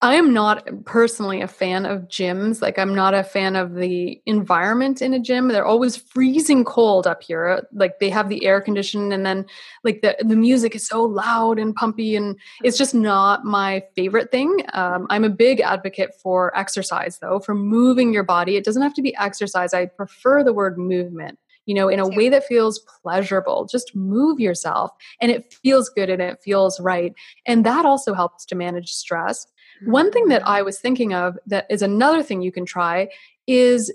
I 0.03 0.15
am 0.15 0.33
not 0.33 0.67
personally 0.83 1.39
a 1.39 1.47
fan 1.47 1.85
of 1.85 2.09
gyms. 2.09 2.61
Like, 2.61 2.77
I'm 2.77 2.93
not 2.93 3.13
a 3.13 3.23
fan 3.23 3.55
of 3.55 3.75
the 3.75 4.21
environment 4.25 5.01
in 5.01 5.13
a 5.13 5.19
gym. 5.19 5.47
They're 5.47 5.65
always 5.65 5.95
freezing 5.95 6.65
cold 6.65 7.07
up 7.07 7.23
here. 7.23 7.65
Like, 7.71 7.99
they 7.99 8.09
have 8.09 8.27
the 8.27 8.45
air 8.45 8.59
conditioning, 8.59 9.13
and 9.13 9.25
then 9.25 9.45
like 9.85 10.01
the 10.01 10.17
the 10.19 10.35
music 10.35 10.75
is 10.75 10.85
so 10.85 11.03
loud 11.03 11.57
and 11.57 11.73
pumpy, 11.73 12.17
and 12.17 12.37
it's 12.65 12.77
just 12.77 12.93
not 12.93 13.45
my 13.45 13.81
favorite 13.95 14.29
thing. 14.29 14.65
Um, 14.73 15.07
I'm 15.09 15.23
a 15.23 15.29
big 15.29 15.61
advocate 15.61 16.13
for 16.21 16.55
exercise, 16.57 17.19
though, 17.19 17.39
for 17.39 17.55
moving 17.55 18.11
your 18.11 18.23
body. 18.23 18.57
It 18.57 18.65
doesn't 18.65 18.81
have 18.81 18.93
to 18.95 19.01
be 19.01 19.15
exercise. 19.15 19.73
I 19.73 19.85
prefer 19.85 20.43
the 20.43 20.53
word 20.53 20.77
movement 20.77 21.39
you 21.65 21.73
know, 21.73 21.87
in 21.87 21.99
a 21.99 22.07
way 22.07 22.29
that 22.29 22.45
feels 22.45 22.79
pleasurable. 23.01 23.65
Just 23.71 23.95
move 23.95 24.39
yourself 24.39 24.91
and 25.21 25.31
it 25.31 25.53
feels 25.63 25.89
good 25.89 26.09
and 26.09 26.21
it 26.21 26.41
feels 26.43 26.79
right. 26.79 27.13
And 27.45 27.65
that 27.65 27.85
also 27.85 28.13
helps 28.13 28.45
to 28.47 28.55
manage 28.55 28.91
stress. 28.91 29.47
One 29.85 30.11
thing 30.11 30.27
that 30.29 30.47
I 30.47 30.61
was 30.61 30.79
thinking 30.79 31.13
of 31.13 31.37
that 31.47 31.65
is 31.69 31.81
another 31.81 32.23
thing 32.23 32.41
you 32.41 32.51
can 32.51 32.65
try 32.65 33.09
is 33.47 33.91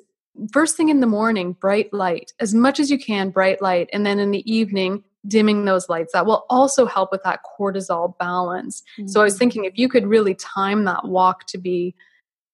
first 0.53 0.77
thing 0.77 0.89
in 0.89 1.01
the 1.01 1.07
morning, 1.07 1.53
bright 1.53 1.93
light, 1.93 2.33
as 2.41 2.55
much 2.55 2.79
as 2.79 2.91
you 2.91 2.99
can, 2.99 3.31
bright 3.31 3.61
light. 3.61 3.89
And 3.93 4.07
then 4.07 4.19
in 4.19 4.31
the 4.31 4.51
evening, 4.51 5.03
dimming 5.27 5.65
those 5.65 5.89
lights. 5.89 6.13
That 6.13 6.27
will 6.27 6.47
also 6.49 6.87
help 6.87 7.11
with 7.11 7.23
that 7.25 7.41
cortisol 7.59 8.17
balance. 8.19 8.83
Mm-hmm. 8.99 9.09
So 9.09 9.21
I 9.21 9.25
was 9.25 9.35
mm. 9.35 9.39
thinking 9.39 9.65
if 9.65 9.77
you 9.77 9.89
could 9.89 10.07
really 10.07 10.35
time 10.35 10.85
that 10.85 11.07
walk 11.07 11.47
to 11.49 11.59
be 11.59 11.95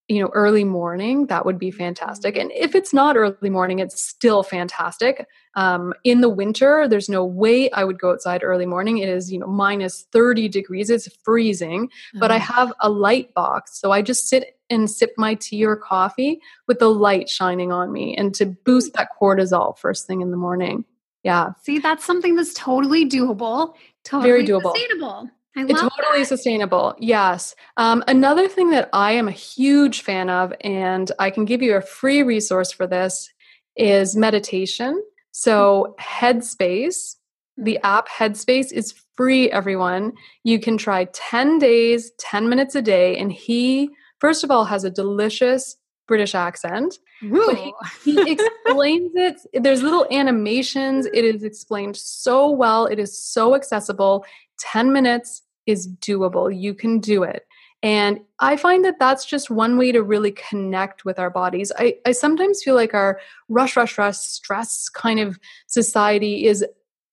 you 0.09 0.21
know 0.23 0.31
early 0.35 0.64
morning 0.64 1.27
that 1.27 1.47
would 1.47 1.59
be 1.59 1.71
fantastic. 1.71 2.37
And 2.37 2.53
if 2.53 2.75
it's 2.75 2.93
not 2.93 3.17
early 3.17 3.51
morning 3.51 3.79
it's 3.79 4.03
still 4.03 4.43
fantastic. 4.43 5.27
Um, 5.57 5.95
in 6.03 6.21
the 6.21 6.29
winter 6.29 6.88
there's 6.88 7.09
no 7.09 7.25
way 7.25 7.71
i 7.71 7.85
would 7.85 7.99
go 7.99 8.12
outside 8.12 8.43
early 8.43 8.67
morning. 8.67 8.99
It 8.99 9.09
is 9.09 9.33
you 9.33 9.38
know 9.38 9.47
minus 9.47 10.07
30 10.12 10.49
degrees. 10.49 10.90
It's 10.90 11.09
freezing 11.23 11.87
mm-hmm. 11.88 12.19
but 12.19 12.31
i 12.31 12.38
mm. 12.38 12.43
have 12.43 12.73
a 12.81 12.90
light 12.90 13.33
box. 13.35 13.81
So 13.81 13.93
i 13.93 14.03
just 14.03 14.29
sit 14.29 14.59
and 14.71 14.90
sip 14.90 15.12
my 15.17 15.35
tea 15.35 15.64
or 15.64 15.77
coffee 15.77 16.40
with 16.67 16.79
the 16.79 16.88
light 16.88 17.29
shining 17.29 17.71
on 17.73 17.93
me 17.93 18.17
and 18.17 18.35
to 18.35 18.47
boost 18.47 18.95
that 18.95 19.09
cortisol 19.21 19.77
first 19.79 20.07
thing 20.07 20.21
in 20.21 20.31
the 20.31 20.37
morning. 20.37 20.85
Yeah. 21.23 21.51
See 21.62 21.79
that's 21.79 22.05
something 22.05 22.37
that's 22.37 22.55
totally 22.55 23.09
doable 23.09 23.75
totally 24.05 24.31
very 24.31 24.47
doable. 24.47 24.73
sustainable 24.75 25.31
it's 25.57 25.81
totally 25.81 26.21
that. 26.21 26.27
sustainable. 26.27 26.95
Yes. 26.99 27.55
Um, 27.77 28.03
another 28.09 28.49
thing 28.49 28.71
that 28.71 28.88
I 28.93 29.12
am 29.12 29.29
a 29.29 29.33
huge 29.33 30.03
fan 30.03 30.29
of, 30.29 30.53
and 30.61 31.11
I 31.19 31.31
can 31.31 31.45
give 31.45 31.62
you 31.62 31.77
a 31.77 31.81
free 31.81 32.23
resource 32.23 32.73
for 32.73 32.87
this, 32.87 33.31
is 33.77 34.17
meditation. 34.17 35.03
So, 35.31 35.95
Headspace, 36.01 37.17
the 37.57 37.75
mm-hmm. 37.75 37.87
app 37.87 38.09
Headspace 38.09 38.73
is 38.73 38.95
free, 39.17 39.51
everyone. 39.51 40.12
You 40.43 40.59
can 40.59 40.77
try 40.77 41.07
10 41.12 41.59
days, 41.59 42.12
10 42.19 42.49
minutes 42.49 42.75
a 42.75 42.83
day. 42.83 43.17
And 43.17 43.33
he, 43.33 43.90
first 44.19 44.45
of 44.45 44.51
all, 44.51 44.64
has 44.64 44.85
a 44.85 44.90
delicious 44.90 45.77
British 46.07 46.35
accent. 46.35 46.99
He, 47.21 47.73
he 48.05 48.33
explains 48.33 49.12
it. 49.14 49.40
There's 49.55 49.83
little 49.83 50.07
animations. 50.11 51.07
It 51.07 51.25
is 51.25 51.43
explained 51.43 51.97
so 51.97 52.51
well. 52.51 52.87
It 52.87 52.99
is 52.99 53.19
so 53.19 53.55
accessible. 53.55 54.25
10 54.59 54.93
minutes 54.93 55.43
is 55.66 55.88
doable. 55.88 56.55
You 56.55 56.74
can 56.74 57.00
do 57.00 57.22
it. 57.22 57.46
And 57.83 58.20
I 58.38 58.57
find 58.57 58.83
that 58.87 58.98
that's 58.98 59.27
just 59.27 59.50
one 59.50 59.77
way 59.77 59.92
to 59.92 60.03
really 60.03 60.33
connect 60.33 61.05
with 61.05 61.18
our 61.18 61.29
bodies. 61.29 61.70
I, 61.79 61.96
I 62.07 62.12
sometimes 62.12 62.62
feel 62.62 62.74
like 62.74 62.94
our 62.94 63.20
rush, 63.50 63.77
rush, 63.77 63.98
rush, 63.98 64.16
stress 64.16 64.88
kind 64.88 65.20
of 65.20 65.38
society 65.66 66.46
is 66.46 66.64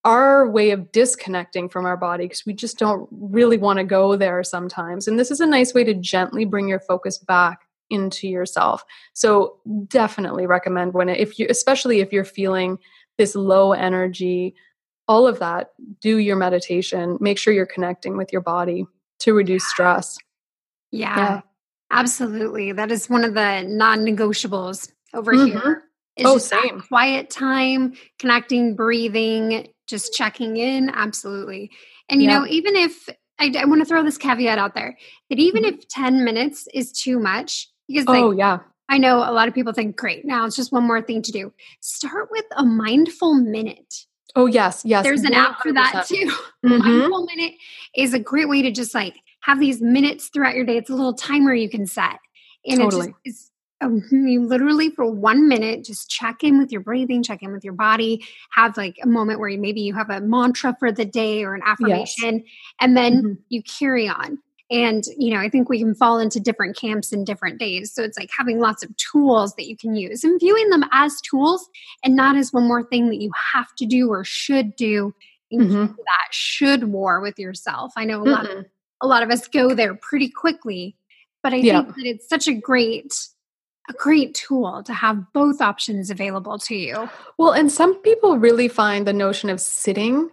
our 0.03 0.49
way 0.49 0.71
of 0.71 0.91
disconnecting 0.91 1.69
from 1.69 1.85
our 1.85 1.97
body 1.97 2.25
because 2.25 2.45
we 2.45 2.53
just 2.53 2.79
don't 2.79 3.07
really 3.11 3.57
want 3.57 3.77
to 3.77 3.83
go 3.83 4.15
there 4.15 4.43
sometimes. 4.43 5.07
And 5.07 5.19
this 5.19 5.29
is 5.29 5.41
a 5.41 5.45
nice 5.45 5.73
way 5.73 5.83
to 5.83 5.93
gently 5.93 6.45
bring 6.45 6.69
your 6.69 6.79
focus 6.79 7.17
back 7.17 7.67
into 7.89 8.27
yourself. 8.27 8.83
So 9.13 9.57
definitely 9.87 10.47
recommend 10.47 10.93
when 10.93 11.09
it, 11.09 11.19
if 11.19 11.37
you 11.37 11.47
especially 11.49 11.99
if 11.99 12.13
you're 12.13 12.23
feeling 12.23 12.79
this 13.17 13.35
low 13.35 13.73
energy, 13.73 14.55
all 15.11 15.27
of 15.27 15.39
that, 15.39 15.71
do 15.99 16.19
your 16.19 16.37
meditation. 16.37 17.17
Make 17.19 17.37
sure 17.37 17.53
you're 17.53 17.65
connecting 17.65 18.15
with 18.15 18.31
your 18.31 18.41
body 18.41 18.85
to 19.19 19.33
reduce 19.33 19.67
stress. 19.67 20.17
Yeah, 20.89 21.17
yeah. 21.17 21.41
absolutely. 21.91 22.71
That 22.71 22.91
is 22.91 23.09
one 23.09 23.25
of 23.25 23.33
the 23.33 23.63
non-negotiables 23.63 24.89
over 25.13 25.33
mm-hmm. 25.33 25.51
here. 25.51 25.83
Is 26.15 26.25
oh, 26.25 26.37
same. 26.37 26.79
Quiet 26.79 27.29
time, 27.29 27.93
connecting, 28.19 28.73
breathing, 28.73 29.67
just 29.85 30.13
checking 30.13 30.55
in. 30.55 30.89
Absolutely. 30.89 31.71
And 32.07 32.21
you 32.21 32.29
know, 32.29 32.45
even 32.47 32.77
if 32.77 33.09
I, 33.37 33.51
I 33.57 33.65
want 33.65 33.81
to 33.81 33.85
throw 33.85 34.03
this 34.03 34.17
caveat 34.17 34.57
out 34.57 34.75
there 34.75 34.97
that 35.29 35.39
even 35.39 35.63
mm-hmm. 35.63 35.79
if 35.79 35.87
10 35.89 36.23
minutes 36.23 36.69
is 36.73 36.93
too 36.93 37.19
much, 37.19 37.67
because 37.87 38.07
like, 38.07 38.23
oh 38.23 38.31
yeah, 38.31 38.59
I 38.87 38.97
know 38.97 39.17
a 39.17 39.31
lot 39.31 39.49
of 39.49 39.53
people 39.53 39.73
think, 39.73 39.97
great, 39.97 40.23
now 40.23 40.45
it's 40.45 40.55
just 40.55 40.71
one 40.71 40.87
more 40.87 41.01
thing 41.01 41.21
to 41.21 41.31
do. 41.33 41.51
Start 41.81 42.29
with 42.31 42.45
a 42.55 42.63
mindful 42.63 43.35
minute. 43.35 44.05
Oh 44.35 44.45
yes, 44.45 44.83
yes. 44.85 45.03
There's 45.03 45.23
an 45.23 45.33
100%. 45.33 45.35
app 45.35 45.61
for 45.61 45.73
that 45.73 46.05
too. 46.07 46.31
Mm-hmm. 46.63 46.87
Mindful 46.87 47.25
minute 47.25 47.53
is 47.95 48.13
a 48.13 48.19
great 48.19 48.47
way 48.47 48.61
to 48.61 48.69
just 48.69 48.93
like 48.93 49.15
have 49.39 49.59
these 49.59 49.81
minutes 49.81 50.27
throughout 50.27 50.53
your 50.53 50.63
day. 50.63 50.77
It's 50.77 50.91
a 50.91 50.93
little 50.93 51.15
timer 51.15 51.55
you 51.55 51.71
can 51.71 51.87
set, 51.87 52.19
and 52.67 52.81
totally. 52.81 53.07
it 53.07 53.15
just 53.25 53.41
is 53.41 53.51
um, 53.81 54.03
you 54.11 54.45
literally 54.45 54.91
for 54.91 55.09
one 55.09 55.47
minute 55.47 55.83
just 55.83 56.09
check 56.09 56.43
in 56.43 56.59
with 56.59 56.71
your 56.71 56.81
breathing 56.81 57.23
check 57.23 57.41
in 57.41 57.51
with 57.51 57.63
your 57.63 57.73
body 57.73 58.23
have 58.51 58.77
like 58.77 58.97
a 59.01 59.07
moment 59.07 59.39
where 59.39 59.49
you, 59.49 59.57
maybe 59.57 59.81
you 59.81 59.93
have 59.95 60.09
a 60.09 60.21
mantra 60.21 60.75
for 60.79 60.91
the 60.91 61.03
day 61.03 61.43
or 61.43 61.55
an 61.55 61.61
affirmation 61.65 62.35
yes. 62.35 62.47
and 62.79 62.95
then 62.95 63.17
mm-hmm. 63.17 63.33
you 63.49 63.63
carry 63.63 64.07
on 64.07 64.37
and, 64.71 65.03
you 65.17 65.33
know, 65.33 65.39
I 65.39 65.49
think 65.49 65.69
we 65.69 65.79
can 65.79 65.93
fall 65.93 66.17
into 66.17 66.39
different 66.39 66.77
camps 66.77 67.11
in 67.11 67.25
different 67.25 67.59
days. 67.59 67.93
So 67.93 68.03
it's 68.03 68.17
like 68.17 68.29
having 68.35 68.59
lots 68.59 68.83
of 68.83 68.95
tools 68.95 69.53
that 69.55 69.67
you 69.67 69.75
can 69.75 69.95
use 69.95 70.23
and 70.23 70.39
viewing 70.39 70.69
them 70.69 70.85
as 70.93 71.19
tools 71.21 71.67
and 72.03 72.15
not 72.15 72.37
as 72.37 72.53
one 72.53 72.67
more 72.67 72.81
thing 72.81 73.09
that 73.09 73.21
you 73.21 73.31
have 73.53 73.75
to 73.79 73.85
do 73.85 74.09
or 74.09 74.23
should 74.23 74.75
do 74.77 75.13
mm-hmm. 75.53 75.85
that 75.85 76.27
should 76.31 76.85
war 76.85 77.19
with 77.19 77.37
yourself. 77.37 77.91
I 77.97 78.05
know 78.05 78.21
a 78.21 78.25
mm-hmm. 78.25 78.31
lot 78.31 78.49
of 78.49 78.65
a 79.01 79.07
lot 79.07 79.23
of 79.23 79.29
us 79.29 79.47
go 79.47 79.73
there 79.73 79.95
pretty 79.95 80.29
quickly, 80.29 80.95
but 81.43 81.53
I 81.53 81.57
yeah. 81.57 81.81
think 81.81 81.95
that 81.95 82.05
it's 82.05 82.29
such 82.29 82.47
a 82.47 82.53
great 82.53 83.13
a 83.89 83.93
great 83.93 84.35
tool 84.35 84.83
to 84.83 84.93
have 84.93 85.33
both 85.33 85.59
options 85.59 86.09
available 86.09 86.57
to 86.59 86.75
you. 86.75 87.09
Well, 87.37 87.51
and 87.51 87.71
some 87.71 87.95
people 88.01 88.37
really 88.37 88.67
find 88.67 89.05
the 89.05 89.13
notion 89.13 89.49
of 89.49 89.59
sitting 89.59 90.29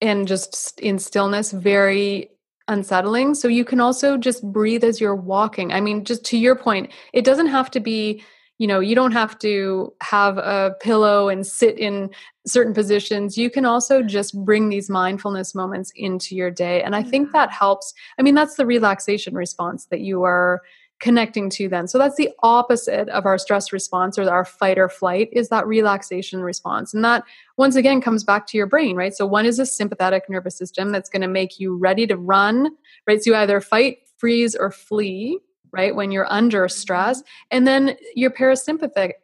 and 0.00 0.28
just 0.28 0.78
in 0.80 0.98
stillness 0.98 1.52
very 1.52 2.28
unsettling. 2.68 3.34
So 3.34 3.48
you 3.48 3.64
can 3.64 3.80
also 3.80 4.16
just 4.16 4.42
breathe 4.52 4.84
as 4.84 5.00
you're 5.00 5.16
walking. 5.16 5.72
I 5.72 5.80
mean, 5.80 6.04
just 6.04 6.24
to 6.26 6.38
your 6.38 6.56
point, 6.56 6.90
it 7.12 7.24
doesn't 7.24 7.48
have 7.48 7.70
to 7.72 7.80
be, 7.80 8.22
you 8.58 8.66
know, 8.66 8.80
you 8.80 8.94
don't 8.94 9.12
have 9.12 9.38
to 9.40 9.92
have 10.02 10.38
a 10.38 10.76
pillow 10.80 11.28
and 11.28 11.46
sit 11.46 11.78
in 11.78 12.10
certain 12.46 12.74
positions. 12.74 13.36
You 13.36 13.50
can 13.50 13.64
also 13.64 14.02
just 14.02 14.36
bring 14.44 14.68
these 14.68 14.88
mindfulness 14.88 15.54
moments 15.54 15.92
into 15.96 16.36
your 16.36 16.50
day. 16.50 16.82
And 16.82 16.94
I 16.94 17.02
think 17.02 17.32
that 17.32 17.50
helps. 17.50 17.92
I 18.18 18.22
mean, 18.22 18.34
that's 18.34 18.56
the 18.56 18.66
relaxation 18.66 19.34
response 19.34 19.86
that 19.86 20.00
you 20.00 20.22
are 20.22 20.62
connecting 21.02 21.50
to 21.50 21.68
then. 21.68 21.88
So 21.88 21.98
that's 21.98 22.14
the 22.14 22.30
opposite 22.44 23.08
of 23.08 23.26
our 23.26 23.36
stress 23.36 23.72
response 23.72 24.18
or 24.18 24.30
our 24.30 24.44
fight 24.44 24.78
or 24.78 24.88
flight 24.88 25.28
is 25.32 25.48
that 25.48 25.66
relaxation 25.66 26.42
response. 26.42 26.94
And 26.94 27.04
that 27.04 27.24
once 27.56 27.74
again 27.74 28.00
comes 28.00 28.22
back 28.22 28.46
to 28.46 28.56
your 28.56 28.68
brain, 28.68 28.94
right? 28.94 29.12
So 29.12 29.26
one 29.26 29.44
is 29.44 29.58
a 29.58 29.66
sympathetic 29.66 30.30
nervous 30.30 30.56
system 30.56 30.92
that's 30.92 31.10
going 31.10 31.22
to 31.22 31.28
make 31.28 31.58
you 31.58 31.76
ready 31.76 32.06
to 32.06 32.16
run, 32.16 32.70
right? 33.06 33.20
So 33.20 33.32
you 33.32 33.36
either 33.36 33.60
fight, 33.60 33.98
freeze 34.16 34.54
or 34.54 34.70
flee, 34.70 35.40
right? 35.72 35.94
When 35.94 36.12
you're 36.12 36.32
under 36.32 36.68
stress. 36.68 37.20
And 37.50 37.66
then 37.66 37.96
your 38.14 38.30
parasympathetic 38.30 39.14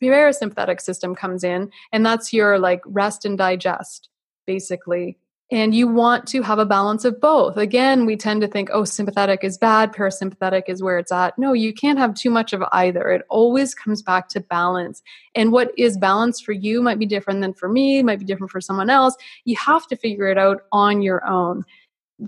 parasympathetic 0.00 0.80
system 0.80 1.14
comes 1.14 1.44
in 1.44 1.70
and 1.92 2.06
that's 2.06 2.32
your 2.32 2.58
like 2.58 2.80
rest 2.86 3.26
and 3.26 3.36
digest 3.36 4.08
basically 4.46 5.18
and 5.50 5.74
you 5.74 5.86
want 5.86 6.26
to 6.28 6.42
have 6.42 6.58
a 6.58 6.64
balance 6.64 7.04
of 7.04 7.20
both. 7.20 7.56
Again, 7.56 8.06
we 8.06 8.16
tend 8.16 8.40
to 8.40 8.48
think, 8.48 8.70
oh, 8.72 8.84
sympathetic 8.84 9.44
is 9.44 9.58
bad, 9.58 9.92
parasympathetic 9.92 10.64
is 10.68 10.82
where 10.82 10.98
it's 10.98 11.12
at. 11.12 11.38
No, 11.38 11.52
you 11.52 11.74
can't 11.74 11.98
have 11.98 12.14
too 12.14 12.30
much 12.30 12.52
of 12.52 12.64
either. 12.72 13.10
It 13.10 13.22
always 13.28 13.74
comes 13.74 14.02
back 14.02 14.28
to 14.30 14.40
balance. 14.40 15.02
And 15.34 15.52
what 15.52 15.70
is 15.76 15.98
balance 15.98 16.40
for 16.40 16.52
you 16.52 16.80
might 16.80 16.98
be 16.98 17.06
different 17.06 17.40
than 17.42 17.52
for 17.52 17.68
me, 17.68 18.02
might 18.02 18.18
be 18.18 18.24
different 18.24 18.50
for 18.50 18.60
someone 18.60 18.88
else. 18.88 19.16
You 19.44 19.56
have 19.56 19.86
to 19.88 19.96
figure 19.96 20.28
it 20.28 20.38
out 20.38 20.62
on 20.72 21.02
your 21.02 21.26
own 21.26 21.64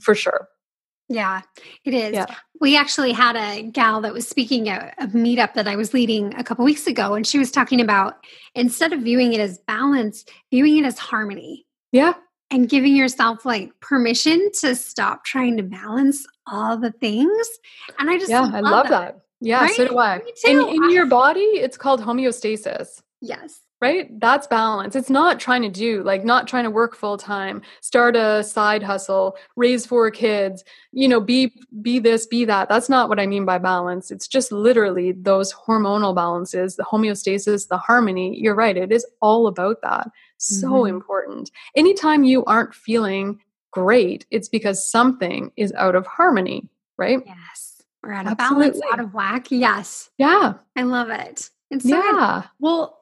for 0.01 0.15
sure. 0.15 0.49
Yeah, 1.09 1.43
it 1.85 1.95
is. 1.95 2.15
Yeah. 2.15 2.27
We 2.61 2.77
actually 2.77 3.13
had 3.13 3.37
a 3.37 3.63
gal 3.63 4.01
that 4.01 4.13
was 4.13 4.29
speaking 4.29 4.69
at 4.69 4.95
a 4.99 5.07
meetup 5.07 5.55
that 5.55 5.69
I 5.69 5.77
was 5.77 5.95
leading 5.95 6.35
a 6.35 6.43
couple 6.43 6.65
weeks 6.65 6.89
ago, 6.89 7.15
and 7.15 7.25
she 7.25 7.39
was 7.39 7.53
talking 7.53 7.81
about 7.81 8.17
instead 8.57 8.93
of 8.93 9.03
viewing 9.03 9.33
it 9.33 9.41
as 9.41 9.59
balance, 9.69 10.25
viewing 10.51 10.79
it 10.79 10.85
as 10.85 10.99
harmony. 10.99 11.65
Yeah 11.93 12.15
and 12.51 12.69
giving 12.69 12.95
yourself 12.95 13.45
like 13.45 13.73
permission 13.81 14.51
to 14.61 14.75
stop 14.77 15.25
trying 15.25 15.57
to 15.57 15.63
balance 15.63 16.25
all 16.47 16.77
the 16.77 16.93
things. 16.93 17.49
And 17.99 18.09
I 18.09 18.19
just 18.19 18.31
yeah, 18.31 18.41
love 18.41 18.55
I 18.55 18.61
love 18.61 18.89
that. 18.89 18.91
that. 18.91 19.21
Yeah, 19.41 19.61
right? 19.63 19.75
so 19.75 19.89
do 19.89 19.99
I. 19.99 20.21
In, 20.45 20.61
in 20.61 20.91
your 20.91 21.07
body, 21.07 21.41
it's 21.41 21.77
called 21.77 22.01
homeostasis. 22.01 23.03
Yes. 23.21 23.61
Right? 23.81 24.09
That's 24.21 24.47
balance. 24.47 24.97
It's 24.97 25.11
not 25.11 25.39
trying 25.39 25.63
to 25.63 25.69
do, 25.69 26.03
like, 26.03 26.25
not 26.25 26.49
trying 26.49 26.65
to 26.65 26.71
work 26.71 26.97
full 26.97 27.19
time, 27.19 27.63
start 27.81 28.17
a 28.17 28.43
side 28.43 28.83
hustle, 28.83 29.37
raise 29.55 29.85
four 29.85 30.11
kids, 30.11 30.65
you 30.93 31.07
know, 31.09 31.21
be 31.21 31.53
be 31.83 31.99
this, 31.99 32.27
be 32.27 32.45
that. 32.47 32.69
That's 32.69 32.89
not 32.89 33.09
what 33.09 33.21
I 33.21 33.27
mean 33.27 33.45
by 33.45 33.59
balance. 33.59 34.11
It's 34.11 34.27
just 34.27 34.51
literally 34.51 35.13
those 35.13 35.53
hormonal 35.53 36.15
balances, 36.15 36.77
the 36.77 36.85
homeostasis, 36.85 37.69
the 37.69 37.79
harmony. 37.79 38.39
You're 38.39 38.55
right. 38.55 38.77
It 38.77 38.93
is 38.93 39.07
all 39.21 39.47
about 39.47 39.83
that. 39.83 40.09
So 40.39 40.69
mm-hmm. 40.69 40.95
important. 40.95 41.51
Anytime 41.75 42.25
you 42.25 42.45
aren't 42.45 42.75
feeling 42.75 43.41
great, 43.73 44.25
it's 44.31 44.49
because 44.49 44.91
something 44.91 45.53
is 45.57 45.73
out 45.75 45.95
of 45.95 46.07
harmony, 46.07 46.69
right? 46.97 47.23
Yes. 47.27 47.83
We're 48.03 48.13
out 48.13 48.27
of 48.27 48.37
Absolutely. 48.39 48.81
balance, 48.81 48.93
out 48.93 49.01
of 49.01 49.15
whack. 49.15 49.51
Yes. 49.51 50.11
Yeah. 50.17 50.55
I 50.77 50.83
love 50.83 51.11
it. 51.11 51.51
It's 51.71 51.83
so 51.83 51.97
yeah. 51.97 52.43
Good. 52.43 52.51
Well, 52.61 52.96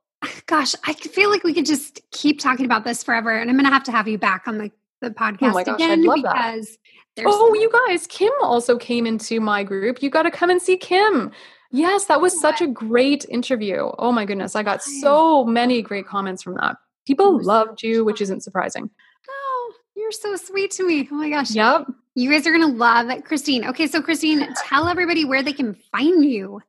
gosh, 0.46 0.74
I 0.84 0.94
feel 0.94 1.30
like 1.30 1.44
we 1.44 1.54
could 1.54 1.66
just 1.66 2.00
keep 2.10 2.40
talking 2.40 2.64
about 2.64 2.84
this 2.84 3.02
forever. 3.02 3.30
And 3.30 3.50
I'm 3.50 3.56
going 3.56 3.66
to 3.66 3.72
have 3.72 3.84
to 3.84 3.92
have 3.92 4.08
you 4.08 4.18
back 4.18 4.44
on 4.46 4.58
the, 4.58 4.70
the 5.00 5.08
oh 5.08 5.10
podcast 5.10 5.38
oh 5.42 5.64
gosh, 5.64 5.74
again 5.74 6.02
because 6.02 6.78
there's. 7.16 7.28
Oh, 7.28 7.54
you 7.54 7.70
guys, 7.86 8.06
Kim 8.06 8.32
also 8.42 8.76
came 8.78 9.06
into 9.06 9.40
my 9.40 9.62
group. 9.64 10.02
You 10.02 10.10
got 10.10 10.22
to 10.22 10.30
come 10.30 10.50
and 10.50 10.60
see 10.60 10.76
Kim. 10.76 11.30
Yes, 11.70 12.04
that 12.06 12.20
was 12.20 12.38
such 12.40 12.60
a 12.60 12.68
great 12.68 13.26
interview. 13.28 13.90
Oh 13.98 14.12
my 14.12 14.24
goodness. 14.24 14.54
I 14.54 14.62
got 14.62 14.82
so 14.82 15.44
many 15.44 15.82
great 15.82 16.06
comments 16.06 16.42
from 16.42 16.54
that. 16.54 16.76
People 17.06 17.42
loved 17.42 17.82
you, 17.82 18.04
which 18.04 18.20
isn't 18.20 18.42
surprising. 18.42 18.88
Oh, 19.28 19.72
you're 19.96 20.12
so 20.12 20.36
sweet 20.36 20.70
to 20.72 20.86
me. 20.86 21.08
Oh 21.10 21.16
my 21.16 21.30
gosh. 21.30 21.50
Yep. 21.50 21.88
You 22.16 22.30
guys 22.30 22.46
are 22.46 22.52
going 22.52 22.70
to 22.70 22.78
love 22.78 23.06
Kristine. 23.24 23.66
Okay, 23.68 23.88
so 23.88 24.00
Kristine, 24.00 24.48
tell 24.68 24.86
everybody 24.86 25.24
where 25.24 25.42
they 25.42 25.52
can 25.52 25.74
find 25.74 26.24
you. 26.24 26.60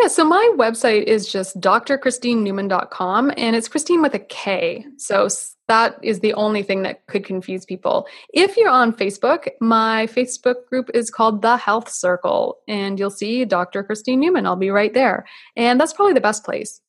Yeah, 0.00 0.06
so 0.06 0.24
my 0.24 0.54
website 0.56 1.04
is 1.04 1.30
just 1.30 1.60
drkristinenewman.com 1.60 3.32
and 3.36 3.56
it's 3.56 3.68
Kristine 3.68 4.00
with 4.00 4.14
a 4.14 4.20
K. 4.20 4.86
So 4.98 5.28
that 5.66 5.98
is 6.02 6.20
the 6.20 6.34
only 6.34 6.62
thing 6.62 6.82
that 6.82 7.06
could 7.06 7.24
confuse 7.24 7.64
people. 7.64 8.06
If 8.32 8.56
you're 8.56 8.70
on 8.70 8.92
Facebook, 8.92 9.48
my 9.60 10.06
Facebook 10.06 10.66
group 10.66 10.90
is 10.94 11.10
called 11.10 11.42
The 11.42 11.56
Health 11.56 11.88
Circle 11.88 12.58
and 12.68 12.98
you'll 12.98 13.10
see 13.10 13.44
Dr. 13.44 13.82
Kristine 13.82 14.20
Newman. 14.20 14.46
I'll 14.46 14.54
be 14.54 14.70
right 14.70 14.94
there. 14.94 15.26
And 15.56 15.80
that's 15.80 15.92
probably 15.92 16.14
the 16.14 16.20
best 16.20 16.44
place. 16.44 16.80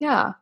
Yeah. 0.00 0.32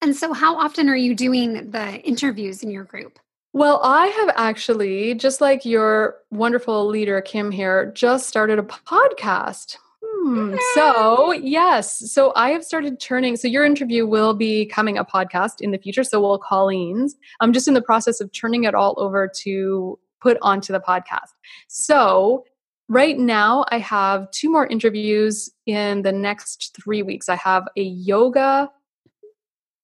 And 0.00 0.14
so, 0.14 0.32
how 0.32 0.56
often 0.56 0.88
are 0.88 0.96
you 0.96 1.14
doing 1.14 1.70
the 1.70 2.00
interviews 2.02 2.62
in 2.62 2.70
your 2.70 2.84
group? 2.84 3.18
Well, 3.58 3.80
I 3.82 4.06
have 4.06 4.30
actually, 4.36 5.14
just 5.14 5.40
like 5.40 5.64
your 5.64 6.14
wonderful 6.30 6.86
leader, 6.86 7.20
Kim, 7.20 7.50
here, 7.50 7.90
just 7.92 8.28
started 8.28 8.60
a 8.60 8.62
podcast. 8.62 9.78
Hmm. 10.00 10.54
So, 10.74 11.32
yes. 11.32 12.12
So, 12.12 12.32
I 12.36 12.50
have 12.50 12.62
started 12.62 13.00
turning. 13.00 13.34
So, 13.34 13.48
your 13.48 13.64
interview 13.64 14.06
will 14.06 14.32
be 14.32 14.66
coming 14.66 14.96
a 14.96 15.04
podcast 15.04 15.60
in 15.60 15.72
the 15.72 15.78
future. 15.78 16.04
So, 16.04 16.20
will 16.20 16.38
Colleen's. 16.38 17.16
I'm 17.40 17.52
just 17.52 17.66
in 17.66 17.74
the 17.74 17.82
process 17.82 18.20
of 18.20 18.30
turning 18.30 18.62
it 18.62 18.76
all 18.76 18.94
over 18.96 19.28
to 19.38 19.98
put 20.20 20.38
onto 20.40 20.72
the 20.72 20.78
podcast. 20.78 21.34
So, 21.66 22.44
right 22.88 23.18
now, 23.18 23.64
I 23.72 23.80
have 23.80 24.30
two 24.30 24.52
more 24.52 24.68
interviews 24.68 25.50
in 25.66 26.02
the 26.02 26.12
next 26.12 26.78
three 26.80 27.02
weeks. 27.02 27.28
I 27.28 27.34
have 27.34 27.66
a 27.76 27.82
yoga 27.82 28.70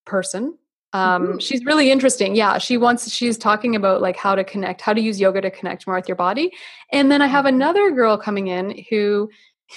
person. 0.04 0.58
Um, 0.94 1.26
mm-hmm. 1.26 1.38
She's 1.38 1.64
really 1.64 1.90
interesting. 1.90 2.34
Yeah, 2.34 2.56
she 2.56 2.78
wants. 2.78 3.12
She's 3.12 3.36
talking 3.36 3.76
about 3.76 4.00
like 4.00 4.16
how 4.16 4.34
to 4.34 4.44
connect, 4.44 4.80
how 4.80 4.94
to 4.94 5.00
use 5.00 5.20
yoga 5.20 5.42
to 5.42 5.50
connect 5.50 5.86
more 5.86 5.96
with 5.96 6.08
your 6.08 6.16
body. 6.16 6.52
And 6.92 7.10
then 7.10 7.20
I 7.20 7.26
have 7.26 7.44
mm-hmm. 7.44 7.56
another 7.56 7.90
girl 7.90 8.16
coming 8.16 8.46
in 8.46 8.82
who. 8.88 9.28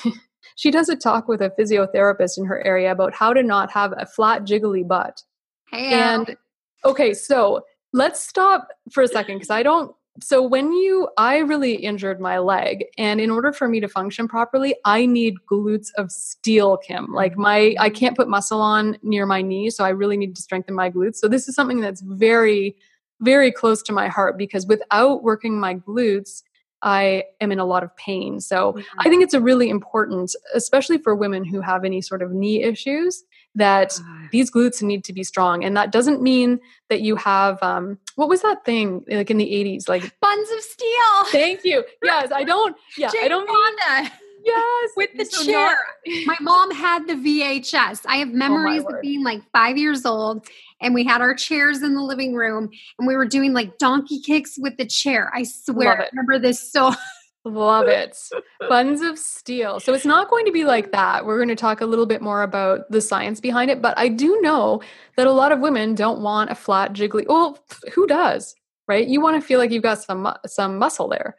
she 0.56 0.72
does 0.72 0.90
a 0.90 0.96
talk 0.96 1.28
with 1.28 1.40
a 1.40 1.52
physiotherapist 1.52 2.38
in 2.38 2.46
her 2.46 2.66
area 2.66 2.92
about 2.92 3.14
how 3.14 3.32
to 3.32 3.44
not 3.44 3.72
have 3.72 3.94
a 3.96 4.06
flat 4.06 4.44
jiggly 4.44 4.86
butt. 4.86 5.22
Hey, 5.72 5.94
and 5.94 6.36
okay, 6.84 7.14
so 7.14 7.64
let's 7.94 8.22
stop 8.22 8.70
for 8.92 9.04
a 9.04 9.08
second 9.08 9.38
because 9.38 9.50
I 9.50 9.64
don't 9.64 9.96
so 10.22 10.42
when 10.42 10.72
you 10.74 11.08
i 11.18 11.38
really 11.38 11.74
injured 11.76 12.20
my 12.20 12.38
leg 12.40 12.86
and 12.98 13.22
in 13.22 13.30
order 13.30 13.52
for 13.52 13.68
me 13.68 13.80
to 13.80 13.88
function 13.88 14.28
properly 14.28 14.76
i 14.86 15.06
need 15.06 15.36
glutes 15.52 15.88
of 15.98 16.12
steel 16.12 16.78
kim 16.78 17.14
like 17.14 17.38
my 17.38 17.76
i 17.80 17.90
can't 17.90 18.16
put 18.16 18.28
muscle 18.28 18.62
on 18.62 18.98
near 19.04 19.26
my 19.26 19.42
knee 19.42 19.70
so 19.70 19.84
i 19.84 19.90
really 19.90 20.18
need 20.18 20.36
to 20.36 20.42
strengthen 20.42 20.76
my 20.76 20.90
glutes 20.90 21.18
so 21.18 21.28
this 21.28 21.48
is 21.48 21.56
something 21.56 21.82
that's 21.82 22.02
very 22.02 22.76
very 23.22 23.52
close 23.52 23.82
to 23.82 23.92
my 23.92 24.08
heart 24.08 24.38
because 24.38 24.68
without 24.68 25.24
working 25.24 25.60
my 25.60 25.76
glutes 25.76 26.44
I 26.84 27.24
am 27.42 27.52
in 27.52 27.60
a 27.60 27.66
lot 27.66 27.84
of 27.84 27.96
pain. 27.98 28.40
So 28.40 28.74
mm-hmm. 28.74 29.00
I 29.00 29.10
think 29.10 29.24
it's 29.24 29.34
a 29.34 29.42
really 29.42 29.70
important, 29.70 30.36
especially 30.54 31.00
for 31.00 31.16
women 31.16 31.44
who 31.44 31.60
have 31.62 31.84
any 31.84 32.02
sort 32.02 32.22
of 32.22 32.32
knee 32.32 32.62
issues, 32.64 33.24
that 33.58 34.00
these 34.32 34.52
glutes 34.52 34.82
need 34.82 35.04
to 35.06 35.14
be 35.14 35.24
strong. 35.24 35.64
And 35.64 35.76
that 35.78 35.92
doesn't 35.92 36.22
mean 36.22 36.60
that 36.90 37.02
you 37.02 37.16
have 37.16 37.62
um, 37.62 37.98
what 38.16 38.30
was 38.30 38.42
that 38.42 38.66
thing 38.66 39.04
like 39.08 39.30
in 39.30 39.38
the 39.38 39.46
80s? 39.46 39.88
Like 39.90 40.20
buns 40.20 40.50
of 40.52 40.62
steel. 40.62 41.26
Thank 41.32 41.64
you. 41.64 41.84
Yes, 42.04 42.32
I 42.32 42.44
don't 42.44 42.76
yeah, 42.98 43.10
Jane 43.10 43.26
I 43.26 43.28
don't 43.28 43.48
Fonda. 43.48 44.12
Yes. 44.44 44.90
With 44.96 45.10
the 45.18 45.26
so 45.26 45.44
chair. 45.44 45.78
Not- 46.06 46.26
My 46.26 46.38
mom 46.40 46.72
had 46.72 47.06
the 47.08 47.14
VHS. 47.14 48.06
I 48.08 48.18
have 48.18 48.30
oh 48.34 48.34
memories 48.34 48.84
oh 48.88 48.96
of 48.96 49.02
being 49.02 49.24
like 49.24 49.42
five 49.52 49.78
years 49.78 50.06
old 50.06 50.48
and 50.80 50.94
we 50.94 51.04
had 51.04 51.22
our 51.22 51.34
chairs 51.34 51.82
in 51.82 51.96
the 51.96 52.02
living 52.02 52.34
room 52.34 52.70
and 52.98 53.08
we 53.08 53.16
were 53.16 53.26
doing 53.26 53.52
like 53.54 53.78
donkey 53.78 54.22
kicks 54.22 54.58
with 54.58 54.78
the 54.78 54.86
chair. 54.86 55.32
I 55.34 55.44
swear. 55.44 56.02
I 56.02 56.08
remember 56.12 56.40
this 56.40 56.72
so 56.72 56.94
Love 57.48 57.88
it. 57.88 58.18
Buns 58.70 59.02
of 59.02 59.18
steel. 59.18 59.80
So 59.80 59.94
it's 59.94 60.06
not 60.06 60.30
going 60.30 60.46
to 60.46 60.52
be 60.52 60.64
like 60.64 60.92
that. 60.92 61.26
We're 61.26 61.38
going 61.38 61.50
to 61.50 61.56
talk 61.56 61.82
a 61.82 61.86
little 61.86 62.06
bit 62.06 62.22
more 62.22 62.44
about 62.44 62.90
the 62.92 63.02
science 63.02 63.40
behind 63.40 63.72
it, 63.72 63.82
but 63.82 63.98
I 63.98 64.08
do 64.10 64.40
know 64.42 64.82
that 65.16 65.28
a 65.28 65.32
lot 65.32 65.52
of 65.52 65.60
women 65.60 65.96
don't 65.96 66.22
want 66.22 66.52
a 66.52 66.56
flat 66.56 66.94
jiggly. 66.94 67.26
Well, 67.28 67.60
who 67.94 68.08
does? 68.08 68.56
Right? 68.88 69.08
You 69.08 69.22
want 69.22 69.42
to 69.42 69.46
feel 69.46 69.60
like 69.60 69.72
you've 69.72 69.84
got 69.84 70.02
some 70.02 70.34
some 70.46 70.78
muscle 70.78 71.10
there. 71.10 71.36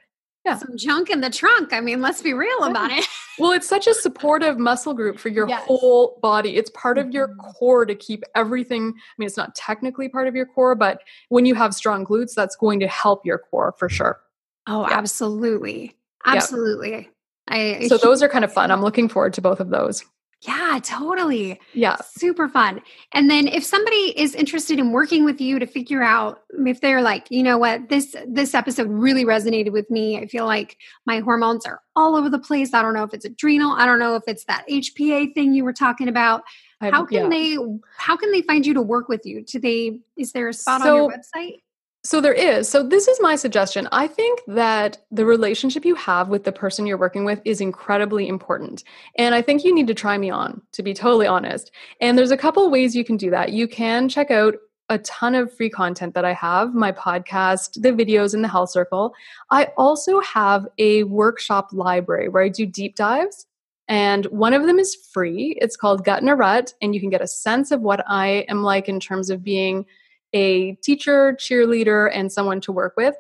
Yeah. 0.49 0.57
Some 0.57 0.79
junk 0.79 1.11
in 1.11 1.21
the 1.21 1.29
trunk. 1.29 1.75
I 1.75 1.81
mean, 1.81 2.01
let's 2.01 2.23
be 2.23 2.33
real 2.33 2.65
about 2.65 2.91
it. 2.91 3.07
well, 3.39 3.53
it's 3.53 3.69
such 3.69 3.87
a 3.87 3.93
supportive 3.93 4.59
muscle 4.59 4.95
group 4.95 5.19
for 5.19 5.29
your 5.29 5.47
yes. 5.47 5.63
whole 5.67 6.19
body. 6.23 6.57
It's 6.57 6.71
part 6.71 6.97
of 6.97 7.11
your 7.11 7.29
mm-hmm. 7.29 7.41
core 7.41 7.85
to 7.85 7.95
keep 7.95 8.25
everything. 8.35 8.95
I 8.97 9.13
mean, 9.19 9.27
it's 9.27 9.37
not 9.37 9.55
technically 9.55 10.09
part 10.09 10.27
of 10.27 10.35
your 10.35 10.47
core, 10.47 10.75
but 10.75 11.03
when 11.29 11.45
you 11.45 11.55
have 11.55 11.75
strong 11.75 12.07
glutes, 12.07 12.33
that's 12.35 12.57
going 12.57 12.81
to 12.81 12.89
help 12.89 13.27
your 13.27 13.37
core 13.37 13.75
for 13.77 13.91
sure. 13.91 14.21
Oh, 14.67 14.89
yeah. 14.89 14.97
absolutely. 14.97 15.98
Absolutely. 16.37 16.91
Yep. 16.91 17.07
I 17.49 17.87
So 17.89 17.97
those 17.97 18.23
are 18.23 18.29
kind 18.29 18.45
of 18.45 18.53
fun. 18.53 18.71
I'm 18.71 18.83
looking 18.83 19.09
forward 19.09 19.33
to 19.35 19.41
both 19.41 19.61
of 19.61 19.71
those. 19.71 20.05
Yeah, 20.43 20.79
totally. 20.85 21.61
Yeah. 21.75 21.97
Super 21.97 22.49
fun. 22.49 22.81
And 23.13 23.29
then 23.29 23.49
if 23.49 23.65
somebody 23.65 24.15
is 24.17 24.37
interested 24.37 24.79
in 24.79 24.93
working 24.93 25.25
with 25.25 25.41
you 25.41 25.59
to 25.59 25.67
figure 25.67 26.03
out 26.03 26.43
if 26.53 26.81
they're 26.81 27.03
like, 27.03 27.27
you 27.29 27.43
know 27.43 27.59
what, 27.59 27.89
this 27.89 28.15
this 28.25 28.55
episode 28.55 28.89
really 28.89 29.25
resonated 29.25 29.73
with 29.73 29.91
me. 29.91 30.17
I 30.17 30.27
feel 30.27 30.47
like 30.47 30.77
my 31.07 31.19
hormones 31.19 31.67
are 31.67 31.81
all 31.97 32.15
over 32.15 32.31
the 32.31 32.39
place. 32.39 32.73
I 32.73 32.83
don't 32.83 32.95
know 32.95 33.03
if 33.03 33.13
it's 33.15 33.25
adrenal, 33.25 33.73
I 33.73 33.85
don't 33.85 33.99
know 33.99 34.15
if 34.15 34.23
it's 34.29 34.45
that 34.45 34.65
HPA 34.69 35.35
thing 35.35 35.55
you 35.55 35.65
were 35.65 35.73
talking 35.73 36.07
about. 36.07 36.43
How 36.81 37.05
can 37.05 37.25
yeah. 37.25 37.29
they 37.29 37.57
how 37.97 38.17
can 38.17 38.31
they 38.31 38.43
find 38.43 38.65
you 38.65 38.75
to 38.75 38.83
work 38.83 39.09
with 39.09 39.27
you? 39.27 39.43
Do 39.43 39.59
they 39.59 39.99
is 40.17 40.31
there 40.31 40.49
a 40.49 40.53
spot 40.53 40.83
so, 40.83 40.89
on 40.89 41.11
your 41.11 41.19
website? 41.19 41.63
So 42.09 42.23
there 42.23 42.33
is. 42.33 42.71
So 42.71 42.83
this 42.83 43.07
is 43.07 43.21
my 43.21 43.37
suggestion. 43.37 43.87
I 43.93 44.07
think 44.07 44.41
that 44.47 44.97
the 45.11 45.27
relationship 45.27 45.85
you 45.85 45.95
have 45.97 46.31
with 46.31 46.45
the 46.45 46.53
person 46.53 46.87
you're 46.87 46.97
working 46.97 47.27
with 47.27 47.39
is 47.45 47.61
incredibly 47.61 48.29
important. 48.29 48.83
And 49.17 49.35
I 49.35 49.43
think 49.43 49.63
you 49.63 49.75
need 49.75 49.89
to 49.89 49.95
try 49.95 50.17
me 50.17 50.31
on, 50.31 50.63
to 50.73 50.83
be 50.83 50.95
totally 50.95 51.27
honest. 51.27 51.71
And 52.01 52.17
there's 52.17 52.31
a 52.31 52.37
couple 52.39 52.71
ways 52.71 52.97
you 52.97 53.05
can 53.05 53.19
do 53.19 53.29
that. 53.33 53.53
You 53.53 53.69
can 53.69 54.09
check 54.09 54.31
out 54.31 54.55
a 54.89 54.97
ton 55.01 55.35
of 55.35 55.55
free 55.55 55.69
content 55.69 56.15
that 56.15 56.25
I 56.25 56.33
have, 56.33 56.73
my 56.73 56.93
podcast, 56.93 57.83
the 57.83 57.93
videos 57.93 58.33
in 58.33 58.41
the 58.41 58.49
health 58.49 58.71
circle. 58.71 59.13
I 59.51 59.65
also 59.77 60.21
have 60.21 60.67
a 60.79 61.03
workshop 61.03 61.69
library 61.73 62.31
where 62.31 62.43
I 62.43 62.49
do 62.49 62.65
deep 62.65 62.97
dives. 62.97 63.45
And 63.87 64.25
one 64.29 64.55
of 64.55 64.65
them 64.65 64.79
is 64.79 64.97
free. 65.13 65.59
It's 65.61 65.77
called 65.77 66.07
Gut 66.07 66.23
in 66.23 66.31
a 66.31 66.37
Rut, 66.37 66.73
and 66.81 66.95
you 66.95 67.03
can 67.03 67.11
get 67.11 67.21
a 67.21 67.27
sense 67.27 67.71
of 67.71 67.83
what 67.83 68.03
I 68.09 68.47
am 68.49 68.63
like 68.63 68.89
in 68.89 68.99
terms 68.99 69.29
of 69.29 69.45
being 69.45 69.85
a 70.33 70.75
teacher, 70.77 71.37
cheerleader, 71.39 72.11
and 72.13 72.31
someone 72.33 72.61
to 72.63 72.73
work 72.73 72.95
with. 72.97 73.15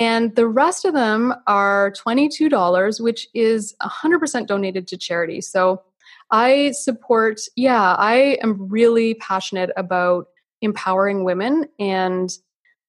And 0.00 0.34
the 0.34 0.46
rest 0.46 0.84
of 0.84 0.94
them 0.94 1.34
are 1.46 1.92
$22, 1.92 3.00
which 3.00 3.28
is 3.34 3.74
100% 3.82 4.46
donated 4.46 4.86
to 4.88 4.96
charity. 4.96 5.40
So 5.40 5.82
I 6.30 6.72
support, 6.72 7.40
yeah, 7.54 7.94
I 7.94 8.38
am 8.42 8.68
really 8.68 9.14
passionate 9.14 9.70
about 9.76 10.26
empowering 10.60 11.24
women 11.24 11.66
and 11.78 12.30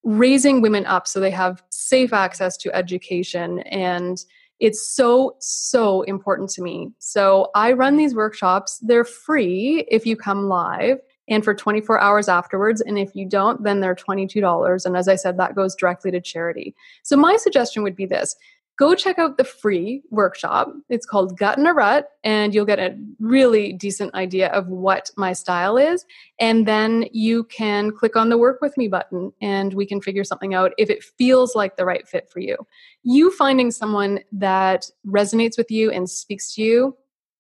raising 0.04 0.62
women 0.62 0.86
up 0.86 1.08
so 1.08 1.20
they 1.20 1.32
have 1.32 1.62
safe 1.70 2.14
access 2.14 2.58
to 2.58 2.74
education. 2.76 3.60
And 3.60 4.18
it's 4.60 4.90
so, 4.90 5.36
so 5.40 6.02
important 6.04 6.50
to 6.52 6.62
me. 6.62 6.90
So 6.98 7.52
I 7.54 7.74
run 7.74 7.98
these 7.98 8.16
workshops. 8.16 8.80
They're 8.82 9.04
free 9.04 9.86
if 9.92 10.06
you 10.06 10.16
come 10.16 10.48
live 10.48 11.00
and 11.28 11.44
for 11.44 11.54
24 11.54 12.00
hours 12.00 12.30
afterwards. 12.30 12.82
And 12.82 12.98
if 12.98 13.16
you 13.16 13.28
don't, 13.28 13.64
then 13.64 13.82
they're 13.82 13.96
$22. 13.96 14.86
And 14.86 14.98
as 14.98 15.08
I 15.08 15.16
said, 15.16 15.38
that 15.38 15.56
goes 15.56 15.76
directly 15.76 16.12
to 16.12 16.22
charity. 16.22 16.76
So 17.04 17.16
my 17.18 17.38
suggestion 17.38 17.84
would 17.84 17.96
be 17.96 18.06
this 18.06 18.36
go 18.78 18.94
check 18.94 19.18
out 19.18 19.38
the 19.38 19.44
free 19.44 20.04
workshop. 20.12 20.72
It's 20.88 21.06
called 21.06 21.38
Gut 21.38 21.58
in 21.58 21.66
a 21.66 21.74
Rut, 21.74 22.10
and 22.24 22.54
you'll 22.54 22.66
get 22.66 22.80
a 22.80 22.96
really 23.20 23.74
decent 23.74 24.14
idea 24.14 24.50
of 24.50 24.68
what 24.68 25.10
my 25.18 25.34
style 25.34 25.78
is. 25.78 26.06
And 26.40 26.68
then 26.68 27.08
you 27.12 27.46
can 27.46 27.92
click 27.92 28.16
on 28.16 28.30
the 28.30 28.38
work 28.38 28.62
with 28.62 28.78
me 28.78 28.88
button 28.88 29.34
and 29.42 29.74
we 29.74 29.86
can 29.86 30.00
figure 30.00 30.24
something 30.24 30.54
out 30.54 30.74
if 30.78 30.90
it 30.90 31.04
feels 31.04 31.56
like 31.56 31.76
the 31.76 31.86
right 31.86 32.08
fit 32.08 32.30
for 32.30 32.40
you. 32.40 32.56
You 33.04 33.32
finding 33.32 33.72
someone 33.72 34.20
that 34.32 34.90
resonates 35.08 35.58
with 35.58 35.72
you 35.72 35.92
and 35.92 36.10
speaks 36.10 36.54
to 36.54 36.62
you 36.62 36.98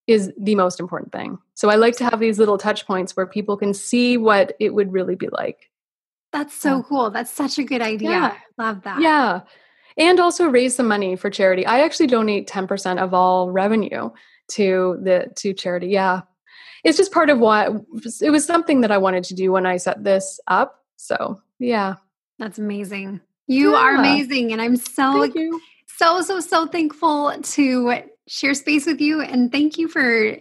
is 0.08 0.32
the 0.40 0.56
most 0.56 0.80
important 0.80 1.12
thing. 1.12 1.38
So 1.54 1.70
I 1.70 1.76
like 1.76 1.96
to 1.98 2.06
have 2.06 2.20
these 2.20 2.40
little 2.40 2.58
touch 2.58 2.88
points 2.88 3.16
where 3.16 3.28
people 3.28 3.58
can 3.58 3.74
see 3.74 4.18
what 4.18 4.56
it 4.60 4.74
would 4.74 4.92
really 4.92 5.16
be 5.16 5.28
like. 5.30 5.70
That's 6.32 6.54
so 6.54 6.84
cool. 6.84 7.10
That's 7.12 7.32
such 7.32 7.58
a 7.58 7.64
good 7.64 7.82
idea. 7.82 8.10
Yeah. 8.10 8.38
Love 8.58 8.84
that. 8.84 9.02
Yeah 9.02 9.42
and 9.98 10.20
also 10.20 10.48
raise 10.48 10.76
some 10.76 10.88
money 10.88 11.16
for 11.16 11.30
charity. 11.30 11.66
I 11.66 11.82
actually 11.82 12.08
donate 12.08 12.48
10% 12.48 13.00
of 13.00 13.14
all 13.14 13.52
revenue 13.52 14.10
to 14.50 15.00
the 15.02 15.32
to 15.36 15.54
charity. 15.54 15.88
Yeah. 15.88 16.22
It's 16.84 16.98
just 16.98 17.12
part 17.12 17.30
of 17.30 17.40
what 17.40 17.72
it 18.22 18.30
was 18.30 18.46
something 18.46 18.82
that 18.82 18.92
I 18.92 18.98
wanted 18.98 19.24
to 19.26 19.34
do 19.34 19.52
when 19.52 19.66
I 19.66 19.78
set 19.78 20.04
this 20.04 20.40
up. 20.48 20.84
So, 20.96 21.42
yeah. 21.60 21.96
That's 22.40 22.60
amazing. 22.60 23.22
You 23.48 23.72
yeah. 23.72 23.78
are 23.78 23.96
amazing 23.96 24.52
and 24.52 24.62
I'm 24.62 24.76
so 24.76 25.28
so 25.88 26.22
so 26.22 26.40
so 26.40 26.68
thankful 26.68 27.34
to 27.42 28.04
share 28.28 28.54
space 28.54 28.86
with 28.86 29.02
you 29.02 29.22
and 29.22 29.52
thank 29.52 29.78
you 29.78 29.88
for 29.88 30.38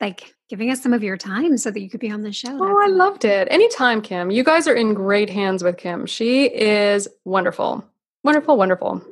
like 0.00 0.34
giving 0.48 0.70
us 0.70 0.82
some 0.82 0.92
of 0.92 1.02
your 1.02 1.16
time 1.16 1.56
so 1.56 1.70
that 1.70 1.80
you 1.80 1.88
could 1.88 2.00
be 2.00 2.10
on 2.10 2.22
the 2.22 2.32
show. 2.32 2.50
Oh, 2.50 2.58
That's 2.58 2.78
I 2.82 2.86
loved 2.88 3.24
it. 3.24 3.48
Anytime, 3.50 4.02
Kim. 4.02 4.30
You 4.30 4.44
guys 4.44 4.66
are 4.66 4.74
in 4.74 4.94
great 4.94 5.30
hands 5.30 5.62
with 5.62 5.76
Kim. 5.76 6.06
She 6.06 6.46
is 6.46 7.08
wonderful. 7.24 7.84
Wonderful, 8.24 8.56
wonderful. 8.56 9.02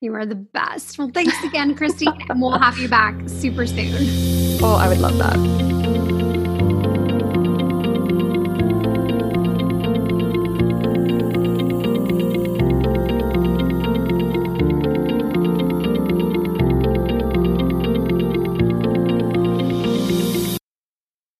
You 0.00 0.14
are 0.14 0.24
the 0.24 0.36
best. 0.36 0.98
Well, 0.98 1.10
thanks 1.12 1.36
again, 1.44 1.74
Kristine, 1.74 2.24
and 2.30 2.40
we'll 2.40 2.58
have 2.58 2.78
you 2.78 2.88
back 2.88 3.16
super 3.28 3.66
soon. 3.66 3.96
Oh, 4.62 4.76
I 4.78 4.88
would 4.88 4.98
love 4.98 5.18
that. 5.18 5.67